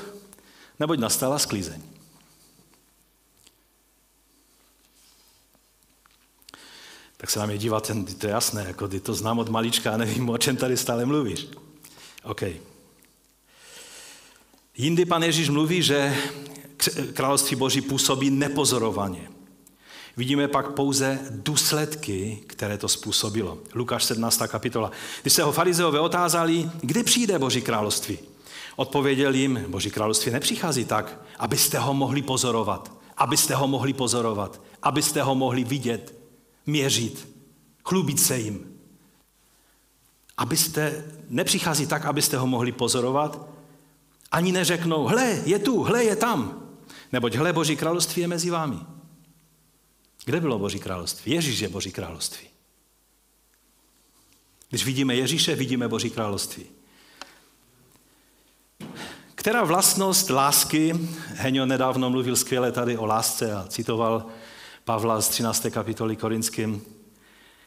neboť 0.81 0.99
nastala 0.99 1.39
sklízeň. 1.39 1.83
Tak 7.23 7.31
se 7.31 7.39
na 7.39 7.47
mě 7.47 7.59
díváte, 7.59 7.95
to 8.19 8.27
je 8.27 8.33
jasné, 8.33 8.65
jako 8.69 8.89
ty 8.89 9.01
to 9.01 9.15
znám 9.15 9.39
od 9.39 9.49
malička 9.49 9.93
a 9.93 9.97
nevím, 9.97 10.29
o 10.29 10.39
čem 10.39 10.57
tady 10.57 10.77
stále 10.77 11.07
mluvíš. 11.07 11.47
OK. 12.23 12.43
Jindy 14.77 15.05
pan 15.05 15.23
Ježíš 15.23 15.49
mluví, 15.49 15.83
že 15.83 16.17
království 17.15 17.57
Boží 17.57 17.81
působí 17.81 18.31
nepozorovaně. 18.31 19.31
Vidíme 20.17 20.49
pak 20.49 20.73
pouze 20.73 21.19
důsledky, 21.31 22.39
které 22.47 22.79
to 22.79 22.89
způsobilo. 22.89 23.59
Lukáš 23.75 24.05
17. 24.05 24.43
kapitola. 24.47 24.91
Když 25.23 25.33
se 25.33 25.43
ho 25.43 25.53
farizeové 25.53 26.01
otázali, 26.01 26.71
kdy 26.81 27.03
přijde 27.03 27.39
Boží 27.39 27.63
království, 27.63 28.19
odpověděl 28.77 29.35
jim, 29.35 29.65
Boží 29.69 29.91
království 29.91 30.33
nepřichází 30.33 30.85
tak, 30.85 31.21
abyste 31.39 31.79
ho 31.79 31.95
mohli 31.95 32.23
pozorovat, 32.23 32.93
abyste 33.17 33.55
ho 33.55 33.69
mohli 33.69 33.93
pozorovat, 33.93 34.61
abyste 34.83 35.23
ho 35.23 35.35
mohli 35.35 35.65
vidět, 35.65 36.22
měřit, 36.67 37.29
chlubit 37.85 38.21
se 38.21 38.39
jim. 38.39 38.79
Abyste, 40.37 41.05
nepřichází 41.29 41.87
tak, 41.87 42.05
abyste 42.05 42.37
ho 42.37 42.47
mohli 42.47 42.73
pozorovat, 42.73 43.49
ani 44.33 44.53
neřeknou, 44.53 45.05
hle, 45.05 45.43
je 45.45 45.59
tu, 45.59 45.83
hle, 45.83 46.05
je 46.05 46.17
tam. 46.17 46.69
Neboť 47.13 47.35
hle, 47.35 47.53
Boží 47.53 47.77
království 47.77 48.23
je 48.23 48.29
mezi 48.29 48.51
vámi. 48.51 48.77
Kde 50.25 50.41
bylo 50.41 50.59
Boží 50.59 50.79
království? 50.79 51.33
Ježíš 51.33 51.61
je 51.61 51.69
Boží 51.69 51.93
království. 51.93 52.47
Když 54.69 54.85
vidíme 54.85 55.15
Ježíše, 55.15 55.55
vidíme 55.55 55.89
Boží 55.89 56.11
království. 56.11 56.67
Která 59.35 59.65
vlastnost 59.65 60.31
lásky, 60.31 60.95
Heňo 61.27 61.67
nedávno 61.67 62.11
mluvil 62.11 62.37
skvěle 62.37 62.73
tady 62.73 62.99
o 62.99 63.07
lásce 63.07 63.53
a 63.53 63.67
citoval 63.69 64.27
Pavla 64.85 65.21
z 65.21 65.29
13. 65.29 65.67
kapitoly 65.71 66.17
Korinským, 66.17 66.83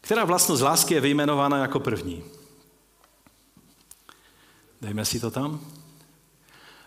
která 0.02 0.26
vlastnost 0.26 0.64
lásky 0.64 0.94
je 0.94 1.02
vyjmenována 1.02 1.58
jako 1.58 1.80
první? 1.80 2.24
Dejme 4.82 5.06
si 5.06 5.20
to 5.20 5.32
tam. 5.32 5.72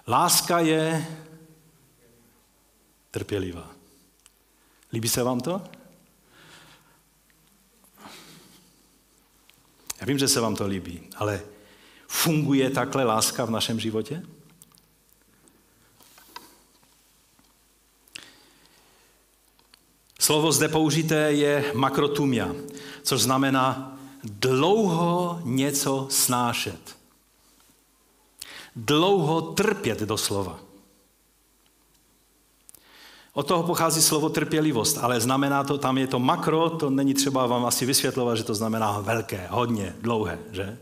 Láska 0.08 0.58
je 0.58 1.06
trpělivá. 3.10 3.70
Líbí 4.92 5.08
se 5.08 5.22
vám 5.22 5.40
to? 5.40 5.62
Já 10.00 10.06
vím, 10.06 10.18
že 10.18 10.28
se 10.28 10.40
vám 10.40 10.56
to 10.56 10.66
líbí, 10.66 11.08
ale 11.16 11.42
funguje 12.08 12.70
takhle 12.70 13.04
láska 13.04 13.44
v 13.44 13.50
našem 13.50 13.80
životě? 13.80 14.22
Slovo 20.28 20.52
zde 20.52 20.68
použité 20.68 21.32
je 21.32 21.72
makrotumia, 21.74 22.52
což 23.02 23.20
znamená 23.20 23.96
dlouho 24.24 25.40
něco 25.44 26.06
snášet. 26.10 26.96
Dlouho 28.76 29.40
trpět 29.40 30.00
doslova. 30.00 30.60
Od 33.32 33.46
toho 33.46 33.62
pochází 33.62 34.02
slovo 34.02 34.28
trpělivost, 34.28 34.98
ale 35.00 35.20
znamená 35.20 35.64
to, 35.64 35.78
tam 35.78 35.98
je 35.98 36.06
to 36.06 36.18
makro, 36.18 36.70
to 36.70 36.90
není 36.90 37.14
třeba 37.14 37.46
vám 37.46 37.66
asi 37.66 37.86
vysvětlovat, 37.86 38.34
že 38.34 38.44
to 38.44 38.54
znamená 38.54 39.00
velké, 39.00 39.48
hodně, 39.50 39.96
dlouhé, 40.00 40.38
že? 40.52 40.78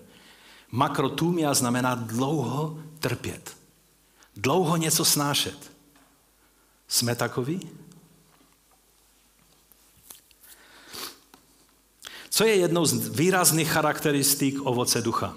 Makrotumia 0.70 1.54
znamená 1.54 1.94
dlouho 1.94 2.78
trpět. 2.98 3.56
Dlouho 4.36 4.76
něco 4.76 5.04
snášet. 5.04 5.72
Jsme 6.88 7.14
takoví? 7.14 7.85
Co 12.36 12.44
je 12.44 12.56
jednou 12.56 12.84
z 12.84 13.08
výrazných 13.08 13.68
charakteristik 13.68 14.60
ovoce 14.66 15.02
ducha? 15.02 15.34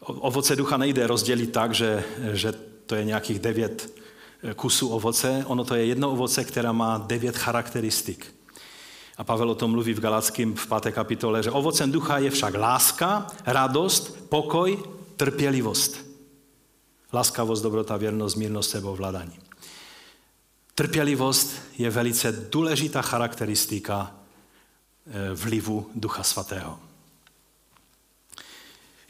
Ovoce 0.00 0.56
ducha 0.56 0.76
nejde 0.76 1.06
rozdělit 1.06 1.52
tak, 1.52 1.74
že, 1.74 2.04
že 2.32 2.52
to 2.86 2.94
je 2.94 3.04
nějakých 3.04 3.38
devět 3.38 4.00
kusů 4.56 4.88
ovoce. 4.88 5.44
Ono 5.46 5.64
to 5.64 5.74
je 5.74 5.84
jedno 5.86 6.10
ovoce, 6.10 6.44
která 6.44 6.72
má 6.72 6.98
devět 6.98 7.36
charakteristik. 7.36 8.34
A 9.16 9.24
Pavel 9.24 9.50
o 9.50 9.54
tom 9.54 9.70
mluví 9.70 9.94
v 9.94 10.00
Galackém 10.00 10.54
v 10.54 10.66
páté 10.66 10.92
kapitole, 10.92 11.42
že 11.42 11.50
ovocem 11.50 11.92
ducha 11.92 12.18
je 12.18 12.30
však 12.30 12.54
láska, 12.54 13.26
radost, 13.46 14.28
pokoj, 14.28 14.78
trpělivost. 15.16 16.06
Laskavost, 17.12 17.62
dobrota, 17.62 17.96
věrnost, 17.96 18.36
mírnost, 18.36 18.70
sebovládání. 18.70 19.38
Trpělivost 20.74 21.52
je 21.78 21.90
velice 21.90 22.32
důležitá 22.32 23.02
charakteristika 23.02 24.14
eh, 24.14 24.19
vlivu 25.34 25.90
Ducha 25.94 26.22
Svatého. 26.22 26.78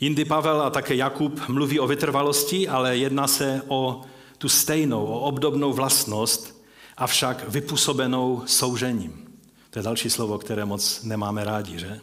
Jindy 0.01 0.25
Pavel 0.25 0.63
a 0.63 0.71
také 0.71 0.95
Jakub 0.95 1.49
mluví 1.49 1.81
o 1.81 1.87
vytrvalosti, 1.87 2.69
ale 2.69 2.97
jedná 2.97 3.27
se 3.27 3.63
o 3.69 4.03
tu 4.39 4.49
stejnou, 4.49 5.07
o 5.07 5.21
obdobnou 5.21 5.73
vlastnost, 5.73 6.65
avšak 6.97 7.49
vypůsobenou 7.49 8.43
soužením. 8.47 9.39
To 9.71 9.79
je 9.79 9.83
další 9.83 10.11
slovo, 10.11 10.39
které 10.39 10.65
moc 10.65 11.03
nemáme 11.03 11.45
rádi, 11.45 11.79
že? 11.79 12.01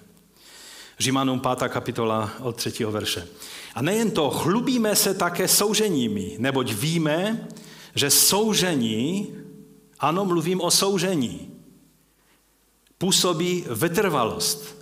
Římanům 0.99 1.39
5. 1.39 1.69
kapitola 1.69 2.31
od 2.41 2.55
3. 2.55 2.85
verše. 2.85 3.27
A 3.75 3.81
nejen 3.81 4.11
to, 4.11 4.29
chlubíme 4.29 4.95
se 4.95 5.13
také 5.13 5.47
souženími, 5.47 6.35
neboť 6.39 6.73
víme, 6.73 7.47
že 7.95 8.09
soužení, 8.09 9.35
ano, 9.99 10.25
mluvím 10.25 10.61
o 10.61 10.71
soužení, 10.71 11.46
působí 12.97 13.65
vytrvalost. 13.69 14.77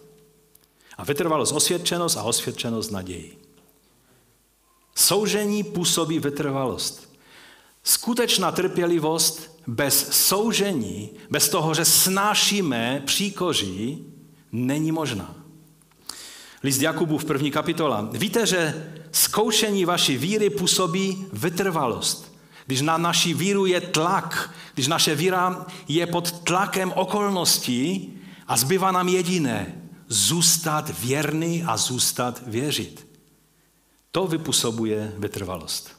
A 0.98 1.04
vytrvalost 1.04 1.52
osvědčenost 1.52 2.18
a 2.18 2.24
osvědčenost 2.24 2.92
naději. 2.92 3.38
Soužení 4.96 5.64
působí 5.64 6.20
vytrvalost. 6.20 7.16
Skutečná 7.84 8.52
trpělivost 8.52 9.62
bez 9.68 10.08
soužení, 10.28 11.10
bez 11.30 11.50
toho, 11.50 11.74
že 11.74 11.86
snášíme 11.86 13.04
příkoří, 13.06 14.06
není 14.52 14.92
možná. 14.92 15.36
List 16.64 16.82
Jakubu 16.82 17.18
v 17.18 17.26
první 17.26 17.52
kapitola. 17.52 18.10
Víte, 18.12 18.46
že 18.46 18.92
zkoušení 19.12 19.86
vaší 19.86 20.18
víry 20.18 20.50
působí 20.50 21.26
vytrvalost. 21.34 22.35
Když 22.66 22.82
na 22.82 22.98
naší 22.98 23.34
víru 23.34 23.66
je 23.66 23.82
tlak, 23.82 24.54
když 24.74 24.88
naše 24.88 25.16
víra 25.16 25.66
je 25.88 26.08
pod 26.08 26.32
tlakem 26.32 26.94
okolností 26.96 28.14
a 28.48 28.58
zbývá 28.58 28.92
nám 28.92 29.10
jediné, 29.10 29.82
zůstat 30.08 31.00
věrný 31.00 31.64
a 31.64 31.78
zůstat 31.78 32.42
věřit. 32.48 33.08
To 34.12 34.28
vypůsobuje 34.28 35.14
vytrvalost. 35.18 35.92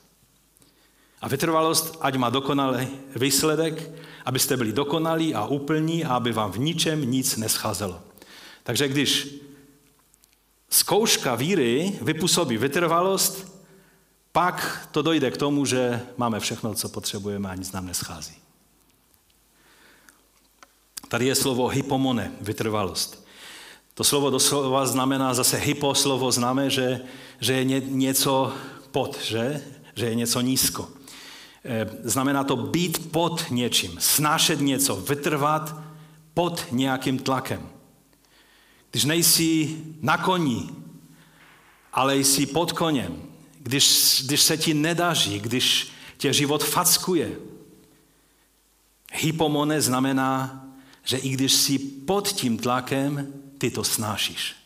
A 1.21 1.29
vytrvalost, 1.29 1.99
ať 2.01 2.17
má 2.17 2.31
dokonalý 2.31 2.89
výsledek, 3.17 3.91
abyste 4.25 4.57
byli 4.57 4.73
dokonalí 4.73 5.35
a 5.35 5.47
úplní 5.47 6.05
a 6.05 6.15
aby 6.15 6.33
vám 6.33 6.53
v 6.53 6.59
ničem 6.59 7.11
nic 7.11 7.37
nescházelo. 7.37 8.01
Takže 8.63 8.89
když 8.89 9.29
zkouška 10.71 11.35
víry 11.35 11.99
vypůsobí 12.03 12.57
vytrvalost, 12.59 13.56
pak 14.37 14.89
to 14.93 15.03
dojde 15.03 15.31
k 15.31 15.37
tomu, 15.37 15.65
že 15.65 16.03
máme 16.17 16.41
všechno, 16.41 16.75
co 16.75 16.89
potřebujeme 16.89 17.49
a 17.49 17.55
nic 17.55 17.73
nám 17.73 17.87
neschází. 17.87 18.35
Tady 21.09 21.27
je 21.27 21.35
slovo 21.35 21.69
hypomone, 21.69 22.33
vytrvalost. 22.41 23.27
To 23.95 24.05
slovo 24.05 24.31
doslova 24.31 24.87
znamená 24.87 25.35
zase 25.35 25.57
hypo, 25.57 25.95
slovo 25.95 26.33
známe, 26.33 26.71
že, 26.71 27.01
že 27.41 27.53
je 27.53 27.65
něco 27.81 28.53
pod, 28.91 29.23
že? 29.25 29.65
že 29.95 30.07
je 30.07 30.15
něco 30.15 30.41
nízko. 30.41 30.89
Eh, 31.65 31.89
znamená 32.05 32.45
to 32.45 32.57
být 32.57 33.13
pod 33.13 33.45
něčím, 33.51 33.97
snášet 33.99 34.61
něco, 34.61 34.97
vytrvat 34.97 35.75
pod 36.35 36.65
nějakým 36.71 37.19
tlakem. 37.19 37.69
Když 38.91 39.05
nejsi 39.05 39.77
na 40.03 40.19
koni, 40.19 40.69
ale 41.93 42.17
jsi 42.17 42.47
pod 42.47 42.73
koněm, 42.73 43.26
když, 43.67 44.23
když 44.27 44.43
se 44.43 44.57
ti 44.57 44.75
nedaří, 44.75 45.41
když 45.41 45.89
tě 46.17 46.33
život 46.33 46.65
fackuje, 46.65 47.37
Hypomone 49.13 49.81
znamená, 49.81 50.65
že 51.05 51.17
i 51.17 51.29
když 51.29 51.53
jsi 51.53 51.79
pod 51.79 52.29
tím 52.29 52.59
tlakem, 52.59 53.33
ty 53.59 53.71
to 53.71 53.85
snášíš. 53.85 54.57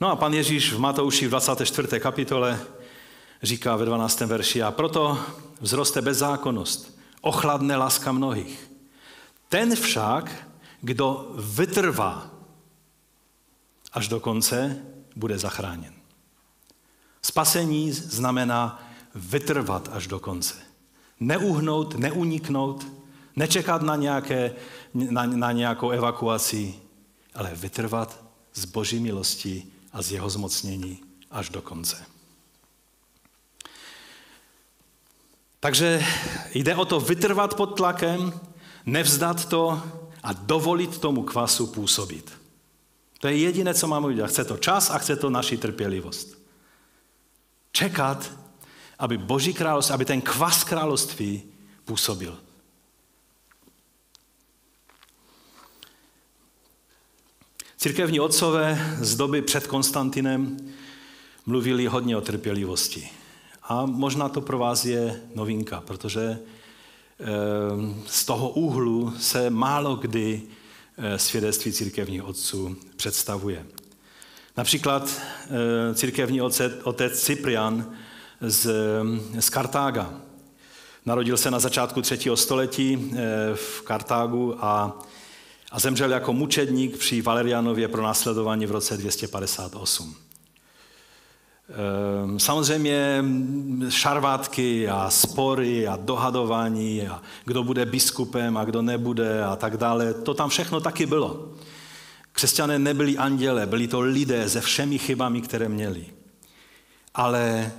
No 0.00 0.10
a 0.10 0.16
pan 0.16 0.34
Ježíš 0.34 0.72
v 0.72 0.78
Matouši 0.78 1.26
v 1.26 1.30
24. 1.30 2.00
kapitole 2.00 2.60
říká 3.42 3.76
ve 3.76 3.84
12. 3.84 4.20
verši, 4.20 4.62
a 4.62 4.70
proto 4.70 5.18
vzroste 5.62 6.02
bezzákonnost, 6.02 6.98
ochladne 7.20 7.76
láska 7.76 8.12
mnohých. 8.12 8.70
Ten 9.48 9.76
však, 9.76 10.48
kdo 10.80 11.34
vytrvá 11.38 12.30
až 13.92 14.08
do 14.08 14.20
konce, 14.20 14.82
bude 15.16 15.38
zachráněn. 15.38 16.03
Spasení 17.34 17.92
znamená 17.92 18.82
vytrvat 19.14 19.88
až 19.92 20.06
do 20.06 20.20
konce. 20.20 20.54
Neuhnout, 21.20 21.94
neuniknout, 21.94 22.86
nečekat 23.36 23.82
na, 23.82 23.96
nějaké, 23.96 24.54
na, 24.94 25.26
na 25.26 25.52
nějakou 25.52 25.90
evakuaci, 25.90 26.74
ale 27.34 27.50
vytrvat 27.54 28.24
z 28.54 28.64
boží 28.64 29.00
milosti 29.00 29.66
a 29.92 30.02
z 30.02 30.12
jeho 30.12 30.30
zmocnění 30.30 31.02
až 31.30 31.48
do 31.48 31.62
konce. 31.62 32.06
Takže 35.60 36.04
jde 36.54 36.76
o 36.76 36.84
to 36.84 37.00
vytrvat 37.00 37.54
pod 37.54 37.66
tlakem, 37.66 38.40
nevzdat 38.86 39.48
to 39.48 39.82
a 40.22 40.32
dovolit 40.32 40.98
tomu 40.98 41.22
kvasu 41.22 41.66
působit. 41.66 42.32
To 43.18 43.28
je 43.28 43.36
jediné, 43.36 43.74
co 43.74 43.86
máme 43.86 44.06
udělat. 44.06 44.30
Chce 44.30 44.44
to 44.44 44.56
čas 44.56 44.90
a 44.90 44.98
chce 44.98 45.16
to 45.16 45.30
naši 45.30 45.56
trpělivost. 45.56 46.43
Čekat, 47.74 48.32
aby 48.98 49.18
Boží 49.18 49.54
království, 49.54 49.94
aby 49.94 50.04
ten 50.04 50.20
kvas 50.20 50.64
království 50.64 51.42
působil. 51.84 52.38
Církevní 57.76 58.20
otcové 58.20 58.96
z 59.00 59.16
doby 59.16 59.42
před 59.42 59.66
Konstantinem 59.66 60.56
mluvili 61.46 61.86
hodně 61.86 62.16
o 62.16 62.20
trpělivosti. 62.20 63.10
A 63.62 63.86
možná 63.86 64.28
to 64.28 64.40
pro 64.40 64.58
vás 64.58 64.84
je 64.84 65.22
novinka, 65.34 65.80
protože 65.80 66.22
eh, 66.22 67.26
z 68.06 68.24
toho 68.24 68.48
úhlu 68.48 69.12
se 69.18 69.50
málo 69.50 69.96
kdy 69.96 70.42
eh, 70.96 71.18
svědectví 71.18 71.72
církevních 71.72 72.24
otců 72.24 72.76
představuje. 72.96 73.66
Například 74.56 75.08
eh, 75.10 75.94
církevní 75.94 76.40
otec 76.82 77.20
Cyprian 77.20 77.92
z, 78.40 78.70
z 79.38 79.50
Kartága. 79.50 80.14
Narodil 81.06 81.36
se 81.36 81.50
na 81.50 81.58
začátku 81.58 82.02
třetího 82.02 82.36
století 82.36 83.14
v 83.54 83.82
Kartágu 83.82 84.64
a 84.64 84.98
a 85.74 85.78
zemřel 85.78 86.10
jako 86.10 86.32
mučedník 86.32 86.96
při 86.96 87.22
Valerianově 87.22 87.88
pronásledování 87.88 88.66
v 88.66 88.70
roce 88.70 88.96
258. 88.96 90.14
Ehm, 91.68 92.40
samozřejmě 92.40 93.24
šarvátky 93.88 94.88
a 94.88 95.10
spory 95.10 95.86
a 95.86 95.96
dohadování 95.96 97.08
a 97.08 97.22
kdo 97.44 97.64
bude 97.64 97.86
biskupem 97.86 98.56
a 98.56 98.64
kdo 98.64 98.82
nebude 98.82 99.44
a 99.44 99.56
tak 99.56 99.76
dále, 99.76 100.14
to 100.14 100.34
tam 100.34 100.48
všechno 100.48 100.80
taky 100.80 101.06
bylo. 101.06 101.48
Křesťané 102.34 102.78
nebyli 102.78 103.18
anděle, 103.18 103.66
byli 103.66 103.88
to 103.88 104.00
lidé 104.00 104.48
se 104.48 104.60
všemi 104.60 104.98
chybami, 104.98 105.40
které 105.40 105.68
měli. 105.68 106.06
Ale 107.14 107.72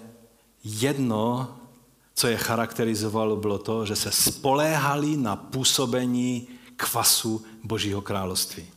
jedno, 0.63 1.55
co 2.13 2.27
je 2.27 2.37
charakterizovalo, 2.37 3.35
bylo 3.35 3.57
to, 3.57 3.85
že 3.85 3.95
se 3.95 4.11
spoléhali 4.11 5.17
na 5.17 5.35
působení 5.35 6.47
kvasu 6.75 7.45
Božího 7.63 8.01
království. 8.01 8.67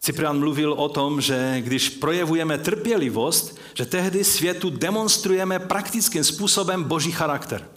Cyprian 0.00 0.38
mluvil 0.38 0.72
o 0.72 0.88
tom, 0.88 1.20
že 1.20 1.60
když 1.60 1.88
projevujeme 1.88 2.58
trpělivost, 2.58 3.58
že 3.74 3.86
tehdy 3.86 4.24
světu 4.24 4.70
demonstrujeme 4.70 5.58
praktickým 5.58 6.24
způsobem 6.24 6.84
Boží 6.84 7.12
charakter. 7.12 7.68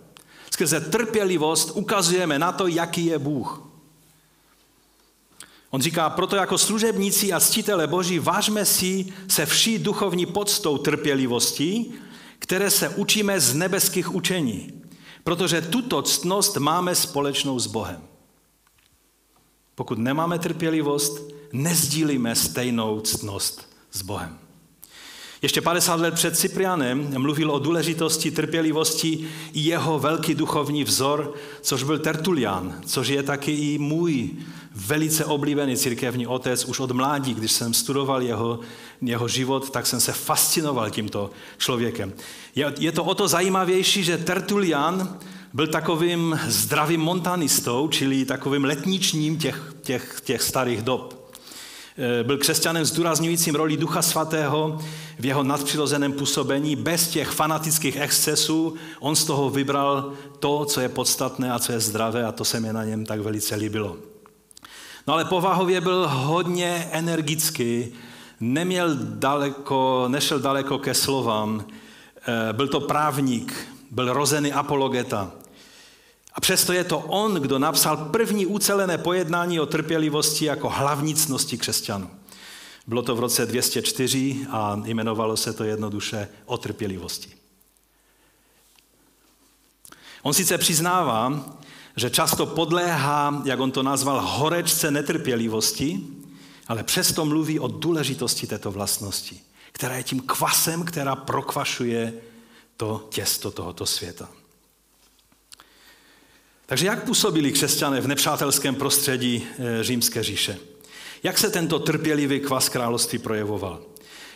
Skrze 0.52 0.82
trpělivost 0.82 1.72
ukazujeme 1.74 2.40
na 2.40 2.52
to, 2.52 2.68
jaký 2.68 3.06
je 3.06 3.20
Bůh. 3.20 3.69
On 5.70 5.82
říká, 5.82 6.10
proto 6.10 6.36
jako 6.36 6.58
služebníci 6.58 7.34
a 7.34 7.40
ctitele 7.40 7.88
Boží 7.88 8.20
vážme 8.20 8.66
si 8.66 9.14
se 9.28 9.46
vší 9.46 9.80
duchovní 9.80 10.26
podstou 10.26 10.78
trpělivostí, 10.78 11.94
které 12.40 12.70
se 12.70 12.90
učíme 12.90 13.40
z 13.40 13.54
nebeských 13.54 14.16
učení. 14.16 14.84
Protože 15.24 15.62
tuto 15.62 16.02
ctnost 16.02 16.58
máme 16.58 16.96
společnou 16.96 17.60
s 17.60 17.68
Bohem. 17.68 18.02
Pokud 19.76 19.98
nemáme 19.98 20.40
trpělivost, 20.40 21.22
nezdílíme 21.54 22.36
stejnou 22.36 23.02
ctnost 23.02 23.76
s 23.92 24.02
Bohem. 24.02 24.49
Ještě 25.42 25.62
50 25.62 26.00
let 26.00 26.14
před 26.14 26.38
Cyprianem 26.38 27.14
mluvil 27.18 27.52
o 27.52 27.60
důležitosti 27.60 28.32
trpělivosti 28.32 29.28
i 29.54 29.60
jeho 29.60 30.00
velký 30.00 30.36
duchovní 30.36 30.84
vzor, 30.84 31.34
což 31.62 31.84
byl 31.84 32.00
Tertulian, 32.00 32.80
což 32.86 33.08
je 33.08 33.24
taky 33.24 33.52
i 33.52 33.78
můj 33.78 34.30
velice 34.76 35.26
oblíbený 35.26 35.78
církevní 35.78 36.28
otec 36.28 36.66
už 36.66 36.80
od 36.80 36.92
mládí, 36.92 37.34
když 37.34 37.52
jsem 37.52 37.74
studoval 37.74 38.22
jeho, 38.22 38.60
jeho 39.02 39.28
život, 39.28 39.70
tak 39.70 39.88
jsem 39.88 40.00
se 40.00 40.14
fascinoval 40.14 40.90
tímto 40.90 41.30
člověkem. 41.58 42.14
Je, 42.56 42.74
je 42.80 42.92
to 42.92 43.04
o 43.04 43.16
to 43.16 43.28
zajímavější, 43.28 44.04
že 44.04 44.18
Tertulian 44.18 45.20
byl 45.54 45.68
takovým 45.68 46.40
zdravým 46.48 47.02
montanistou, 47.02 47.88
čili 47.88 48.26
takovým 48.26 48.66
letničním 48.66 49.38
těch, 49.38 49.74
těch, 49.82 50.22
těch 50.24 50.42
starých 50.42 50.82
dob. 50.82 51.19
E, 52.00 52.24
byl 52.24 52.38
křesťanem 52.38 52.86
zdůrazňujícím 52.86 53.56
roli 53.56 53.78
Ducha 53.78 54.02
Svatého 54.02 54.80
v 55.20 55.26
jeho 55.26 55.44
nadpřirozeném 55.44 56.14
působení, 56.14 56.76
bez 56.76 57.08
těch 57.08 57.28
fanatických 57.28 57.96
excesů. 57.96 58.76
On 59.00 59.16
z 59.16 59.26
toho 59.26 59.50
vybral 59.50 60.14
to, 60.40 60.66
co 60.66 60.82
je 60.82 60.90
podstatné 60.90 61.52
a 61.52 61.60
co 61.60 61.72
je 61.72 61.80
zdravé 61.80 62.26
a 62.26 62.32
to 62.32 62.46
se 62.46 62.60
mi 62.60 62.74
na 62.74 62.84
něm 62.84 63.06
tak 63.06 63.20
velice 63.20 63.56
líbilo. 63.56 63.98
No 65.08 65.14
ale 65.14 65.26
povahově 65.26 65.82
byl 65.82 66.08
hodně 66.08 66.90
energický, 66.92 67.88
neměl 68.40 68.96
daleko, 68.96 70.06
nešel 70.08 70.40
daleko 70.40 70.80
ke 70.80 70.94
slovám, 70.94 71.66
e, 72.50 72.54
byl 72.54 72.68
to 72.68 72.80
právník, 72.80 73.54
byl 73.92 74.14
rozený 74.14 74.54
apologeta. 74.54 75.32
A 76.40 76.42
přesto 76.42 76.74
je 76.74 76.84
to 76.84 77.00
on, 77.00 77.34
kdo 77.34 77.60
napsal 77.60 77.98
první 77.98 78.46
ucelené 78.46 78.98
pojednání 78.98 79.60
o 79.60 79.66
trpělivosti 79.66 80.46
jako 80.46 80.70
hlavní 80.70 81.16
cnosti 81.16 81.58
křesťanů. 81.58 82.10
Bylo 82.88 83.02
to 83.02 83.16
v 83.16 83.20
roce 83.20 83.46
204 83.46 84.48
a 84.50 84.82
jmenovalo 84.86 85.38
se 85.38 85.54
to 85.54 85.64
jednoduše 85.64 86.28
o 86.46 86.58
trpělivosti. 86.58 87.30
On 90.22 90.34
sice 90.34 90.58
přiznává, 90.58 91.46
že 91.96 92.10
často 92.10 92.46
podléhá, 92.46 93.42
jak 93.46 93.60
on 93.60 93.72
to 93.72 93.84
nazval, 93.84 94.22
horečce 94.22 94.92
netrpělivosti, 94.92 96.00
ale 96.68 96.84
přesto 96.84 97.26
mluví 97.26 97.60
o 97.60 97.68
důležitosti 97.68 98.48
této 98.48 98.72
vlastnosti, 98.72 99.40
která 99.72 99.96
je 99.96 100.04
tím 100.04 100.20
kvasem, 100.20 100.84
která 100.84 101.16
prokvašuje 101.16 102.14
to 102.78 103.08
těsto 103.12 103.52
tohoto 103.52 103.86
světa. 103.86 104.30
Takže 106.70 106.88
jak 106.88 107.04
působili 107.04 107.52
křesťané 107.52 108.02
v 108.02 108.08
nepřátelském 108.08 108.76
prostředí 108.76 109.44
eh, 109.60 109.84
římské 109.84 110.24
říše? 110.24 110.58
Jak 111.24 111.38
se 111.38 111.50
tento 111.50 111.80
trpělivý 111.80 112.40
kvas 112.40 112.70
království 112.70 113.20
projevoval? 113.20 113.82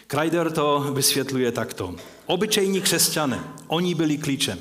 Kreider 0.08 0.52
to 0.52 0.92
vysvětluje 0.94 1.52
takto. 1.52 1.96
Obyčejní 2.26 2.82
křesťané, 2.82 3.44
oni 3.68 3.96
byli 3.96 4.18
klíčem. 4.18 4.60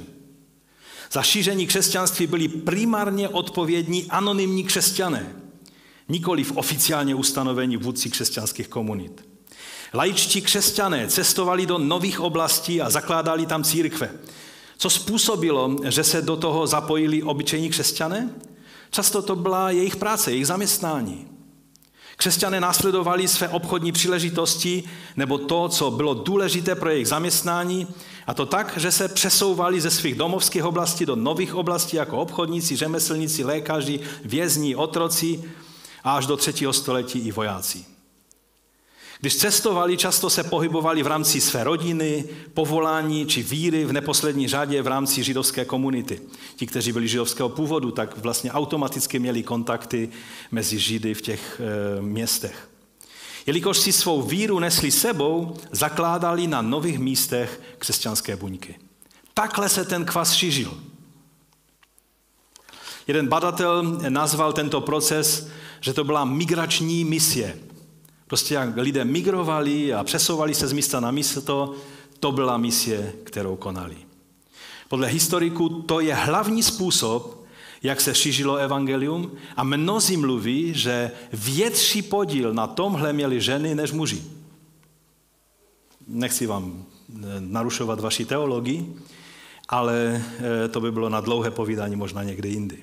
Za 1.13 1.23
šíření 1.23 1.67
křesťanství 1.67 2.27
byli 2.27 2.49
primárně 2.49 3.29
odpovědní 3.29 4.07
anonymní 4.11 4.65
křesťané, 4.65 5.37
nikoli 6.09 6.45
v 6.45 6.57
oficiálně 6.57 7.15
ustanovení 7.15 7.77
vůdci 7.77 8.11
křesťanských 8.11 8.69
komunit. 8.69 9.25
Laičtí 9.95 10.43
křesťané 10.43 11.09
cestovali 11.09 11.67
do 11.67 11.79
nových 11.79 12.21
oblastí 12.21 12.81
a 12.81 12.91
zakládali 12.91 13.47
tam 13.47 13.65
církve. 13.65 14.11
Co 14.83 14.91
způsobilo, 14.91 15.77
že 15.85 16.05
se 16.05 16.23
do 16.23 16.37
toho 16.37 16.67
zapojili 16.67 17.23
obyčejní 17.23 17.71
křesťané? 17.71 18.31
Často 18.91 19.23
to 19.23 19.37
byla 19.37 19.71
jejich 19.71 19.97
práce, 19.97 20.31
jejich 20.31 20.47
zaměstnání. 20.47 21.27
Křesťané 22.17 22.61
následovali 22.61 23.29
své 23.29 23.49
obchodní 23.49 23.93
příležitosti 23.93 24.85
nebo 25.17 25.39
to, 25.39 25.69
co 25.69 25.91
bylo 25.91 26.15
důležité 26.15 26.75
pro 26.75 26.91
jejich 26.91 27.09
zaměstnání, 27.09 27.87
a 28.27 28.35
to 28.35 28.47
tak, 28.47 28.79
že 28.79 28.93
se 28.93 29.09
přesouvali 29.09 29.81
ze 29.81 29.91
svých 29.91 30.15
domovských 30.15 30.65
oblastí 30.65 31.07
do 31.07 31.17
nových 31.17 31.55
oblastí 31.55 31.97
jako 31.97 32.19
obchodníci, 32.19 32.77
řemeslníci, 32.77 33.45
lékaři, 33.45 34.01
vězni, 34.25 34.77
otroci 34.77 35.45
a 36.05 36.17
až 36.17 36.27
do 36.27 36.37
třetího 36.37 36.73
století 36.73 37.19
i 37.19 37.33
vojáci. 37.33 37.92
Když 39.23 39.37
cestovali, 39.37 39.97
často 39.97 40.31
se 40.31 40.45
pohybovali 40.45 41.03
v 41.03 41.07
rámci 41.07 41.41
své 41.41 41.65
rodiny, 41.65 42.25
povolání 42.55 43.27
či 43.27 43.43
víry 43.43 43.85
v 43.85 43.93
neposlední 43.93 44.49
řadě 44.49 44.83
v 44.83 44.87
rámci 44.87 45.23
židovské 45.23 45.65
komunity. 45.65 46.21
Ti, 46.57 46.67
kteří 46.67 46.93
byli 46.93 47.09
židovského 47.09 47.49
původu, 47.49 47.91
tak 47.91 48.19
vlastně 48.19 48.53
automaticky 48.53 49.19
měli 49.19 49.43
kontakty 49.43 50.09
mezi 50.51 50.79
Židy 50.79 51.15
v 51.15 51.23
těch 51.23 51.61
e, 51.61 52.03
městech. 52.03 52.69
Jelikož 53.47 53.79
si 53.79 53.93
svou 53.93 54.23
víru 54.23 54.59
nesli 54.59 54.91
sebou, 54.91 55.57
zakládali 55.71 56.47
na 56.47 56.63
nových 56.63 56.99
místech 56.99 57.61
křesťanské 57.79 58.37
buňky. 58.37 58.75
Takhle 59.35 59.69
se 59.69 59.85
ten 59.85 60.05
kvas 60.05 60.33
šířil. 60.33 60.81
Jeden 63.07 63.29
badatel 63.29 63.83
nazval 64.09 64.53
tento 64.53 64.81
proces, 64.81 65.49
že 65.81 65.93
to 65.93 66.05
byla 66.05 66.25
migrační 66.25 67.05
misie. 67.05 67.59
Prostě 68.33 68.55
jak 68.55 68.77
lidé 68.77 69.05
migrovali 69.05 69.95
a 69.95 70.05
přesouvali 70.05 70.55
se 70.55 70.69
z 70.69 70.73
místa 70.73 71.01
na 71.01 71.11
místo, 71.11 71.75
to 72.21 72.33
byla 72.33 72.57
misie, 72.57 73.13
kterou 73.25 73.57
konali. 73.57 73.97
Podle 74.89 75.09
historiků 75.09 75.69
to 75.69 76.01
je 76.01 76.15
hlavní 76.15 76.63
způsob, 76.63 77.45
jak 77.83 78.01
se 78.01 78.15
šířilo 78.15 78.57
evangelium 78.57 79.33
a 79.57 79.65
mnozí 79.65 80.17
mluví, 80.17 80.75
že 80.75 81.11
větší 81.33 82.03
podíl 82.03 82.55
na 82.55 82.67
tomhle 82.67 83.13
měli 83.13 83.41
ženy 83.41 83.75
než 83.75 83.93
muži. 83.93 84.23
Nechci 86.09 86.47
vám 86.47 86.85
eh, 87.11 87.21
narušovat 87.39 88.01
vaši 88.01 88.25
teologii, 88.25 88.97
ale 89.69 90.25
eh, 90.65 90.69
to 90.69 90.81
by 90.81 90.93
bylo 90.93 91.09
na 91.09 91.21
dlouhé 91.21 91.51
povídání 91.51 91.97
možná 91.97 92.23
někde 92.23 92.49
jindy. 92.49 92.83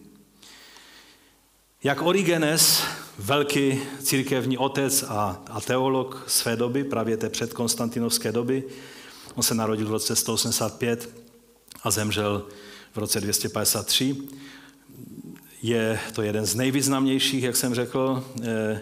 Jak 1.83 2.01
Origenes, 2.01 2.83
velký 3.19 3.79
církevní 4.03 4.57
otec 4.57 5.03
a, 5.07 5.43
a 5.47 5.61
teolog 5.61 6.23
své 6.27 6.55
doby, 6.55 6.83
právě 6.83 7.17
té 7.17 7.29
předkonstantinovské 7.29 8.31
doby, 8.31 8.63
on 9.35 9.43
se 9.43 9.55
narodil 9.55 9.87
v 9.87 9.91
roce 9.91 10.15
185 10.15 11.09
a 11.83 11.91
zemřel 11.91 12.45
v 12.93 12.97
roce 12.97 13.21
253, 13.21 14.17
je 15.61 15.99
to 16.13 16.21
jeden 16.21 16.45
z 16.45 16.55
nejvýznamnějších, 16.55 17.43
jak 17.43 17.55
jsem 17.55 17.75
řekl, 17.75 18.23
eh, 18.43 18.81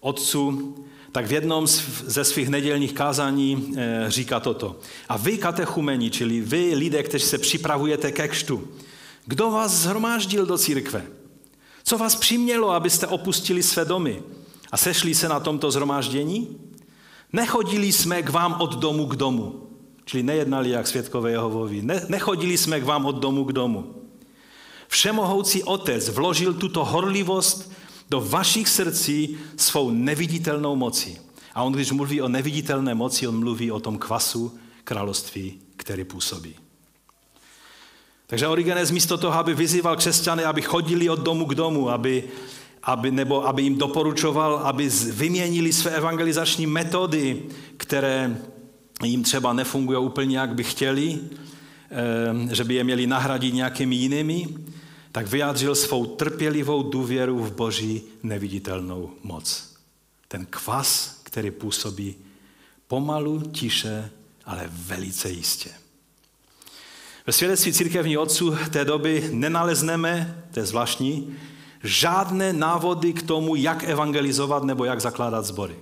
otců, 0.00 0.74
tak 1.12 1.26
v 1.26 1.32
jednom 1.32 1.66
ze 2.06 2.24
svých 2.24 2.48
nedělních 2.48 2.92
kázání 2.92 3.74
eh, 3.76 4.04
říká 4.08 4.40
toto. 4.40 4.80
A 5.08 5.16
vy, 5.16 5.38
katechumeni, 5.38 6.10
čili 6.10 6.40
vy, 6.40 6.74
lidé, 6.74 7.02
kteří 7.02 7.24
se 7.24 7.38
připravujete 7.38 8.12
ke 8.12 8.28
kštu, 8.28 8.68
kdo 9.26 9.50
vás 9.50 9.72
zhromáždil 9.72 10.46
do 10.46 10.58
církve? 10.58 11.06
Co 11.84 11.98
vás 11.98 12.16
přimělo, 12.16 12.70
abyste 12.70 13.06
opustili 13.06 13.62
své 13.62 13.84
domy 13.84 14.22
a 14.72 14.76
sešli 14.76 15.14
se 15.14 15.28
na 15.28 15.40
tomto 15.40 15.70
zhromáždění? 15.70 16.56
Nechodili 17.32 17.92
jsme 17.92 18.22
k 18.22 18.30
vám 18.30 18.60
od 18.60 18.74
domu 18.74 19.06
k 19.06 19.16
domu, 19.16 19.68
čili 20.04 20.22
nejednali 20.22 20.70
jak 20.70 20.86
světkové 20.86 21.30
Jehovovi. 21.30 21.82
Ne, 21.82 22.06
nechodili 22.08 22.58
jsme 22.58 22.80
k 22.80 22.84
vám 22.84 23.06
od 23.06 23.16
domu 23.16 23.44
k 23.44 23.52
domu. 23.52 23.94
Všemohoucí 24.88 25.62
Otec 25.62 26.08
vložil 26.08 26.54
tuto 26.54 26.84
horlivost 26.84 27.72
do 28.10 28.20
vašich 28.20 28.68
srdcí 28.68 29.36
svou 29.56 29.90
neviditelnou 29.90 30.76
mocí. 30.76 31.18
A 31.54 31.62
on, 31.62 31.72
když 31.72 31.92
mluví 31.92 32.22
o 32.22 32.28
neviditelné 32.28 32.94
moci, 32.94 33.28
on 33.28 33.38
mluví 33.38 33.70
o 33.70 33.80
tom 33.80 33.98
kvasu 33.98 34.58
království, 34.84 35.60
který 35.76 36.04
působí. 36.04 36.54
Takže 38.26 38.48
Origenes 38.48 38.90
místo 38.90 39.18
toho, 39.18 39.38
aby 39.38 39.54
vyzýval 39.54 39.96
křesťany, 39.96 40.44
aby 40.44 40.62
chodili 40.62 41.10
od 41.10 41.20
domu 41.20 41.46
k 41.46 41.54
domu, 41.54 41.90
aby, 41.90 42.24
aby, 42.82 43.10
nebo 43.10 43.46
aby 43.46 43.62
jim 43.62 43.78
doporučoval, 43.78 44.56
aby 44.56 44.88
vyměnili 45.12 45.72
své 45.72 45.90
evangelizační 45.90 46.66
metody, 46.66 47.42
které 47.76 48.36
jim 49.02 49.22
třeba 49.22 49.52
nefungují 49.52 49.98
úplně, 49.98 50.38
jak 50.38 50.54
by 50.54 50.64
chtěli, 50.64 51.18
eh, 52.50 52.54
že 52.54 52.64
by 52.64 52.74
je 52.74 52.84
měli 52.84 53.06
nahradit 53.06 53.54
nějakými 53.54 53.96
jinými, 53.96 54.48
tak 55.12 55.26
vyjádřil 55.26 55.74
svou 55.74 56.06
trpělivou 56.06 56.82
důvěru 56.82 57.44
v 57.44 57.52
Boží 57.52 58.02
neviditelnou 58.22 59.10
moc. 59.22 59.74
Ten 60.28 60.46
kvas, 60.50 61.20
který 61.22 61.50
působí 61.50 62.14
pomalu, 62.88 63.40
tiše, 63.40 64.10
ale 64.44 64.70
velice 64.72 65.30
jistě. 65.30 65.70
Ve 67.26 67.32
svědectví 67.32 67.72
církevní 67.72 68.16
otců 68.16 68.56
té 68.70 68.84
doby 68.84 69.28
nenalezneme, 69.32 70.44
to 70.54 70.60
je 70.60 70.66
zvláštní, 70.66 71.36
žádné 71.84 72.52
návody 72.52 73.12
k 73.12 73.22
tomu, 73.22 73.54
jak 73.54 73.84
evangelizovat 73.84 74.64
nebo 74.64 74.84
jak 74.84 75.00
zakládat 75.00 75.44
sbory. 75.44 75.76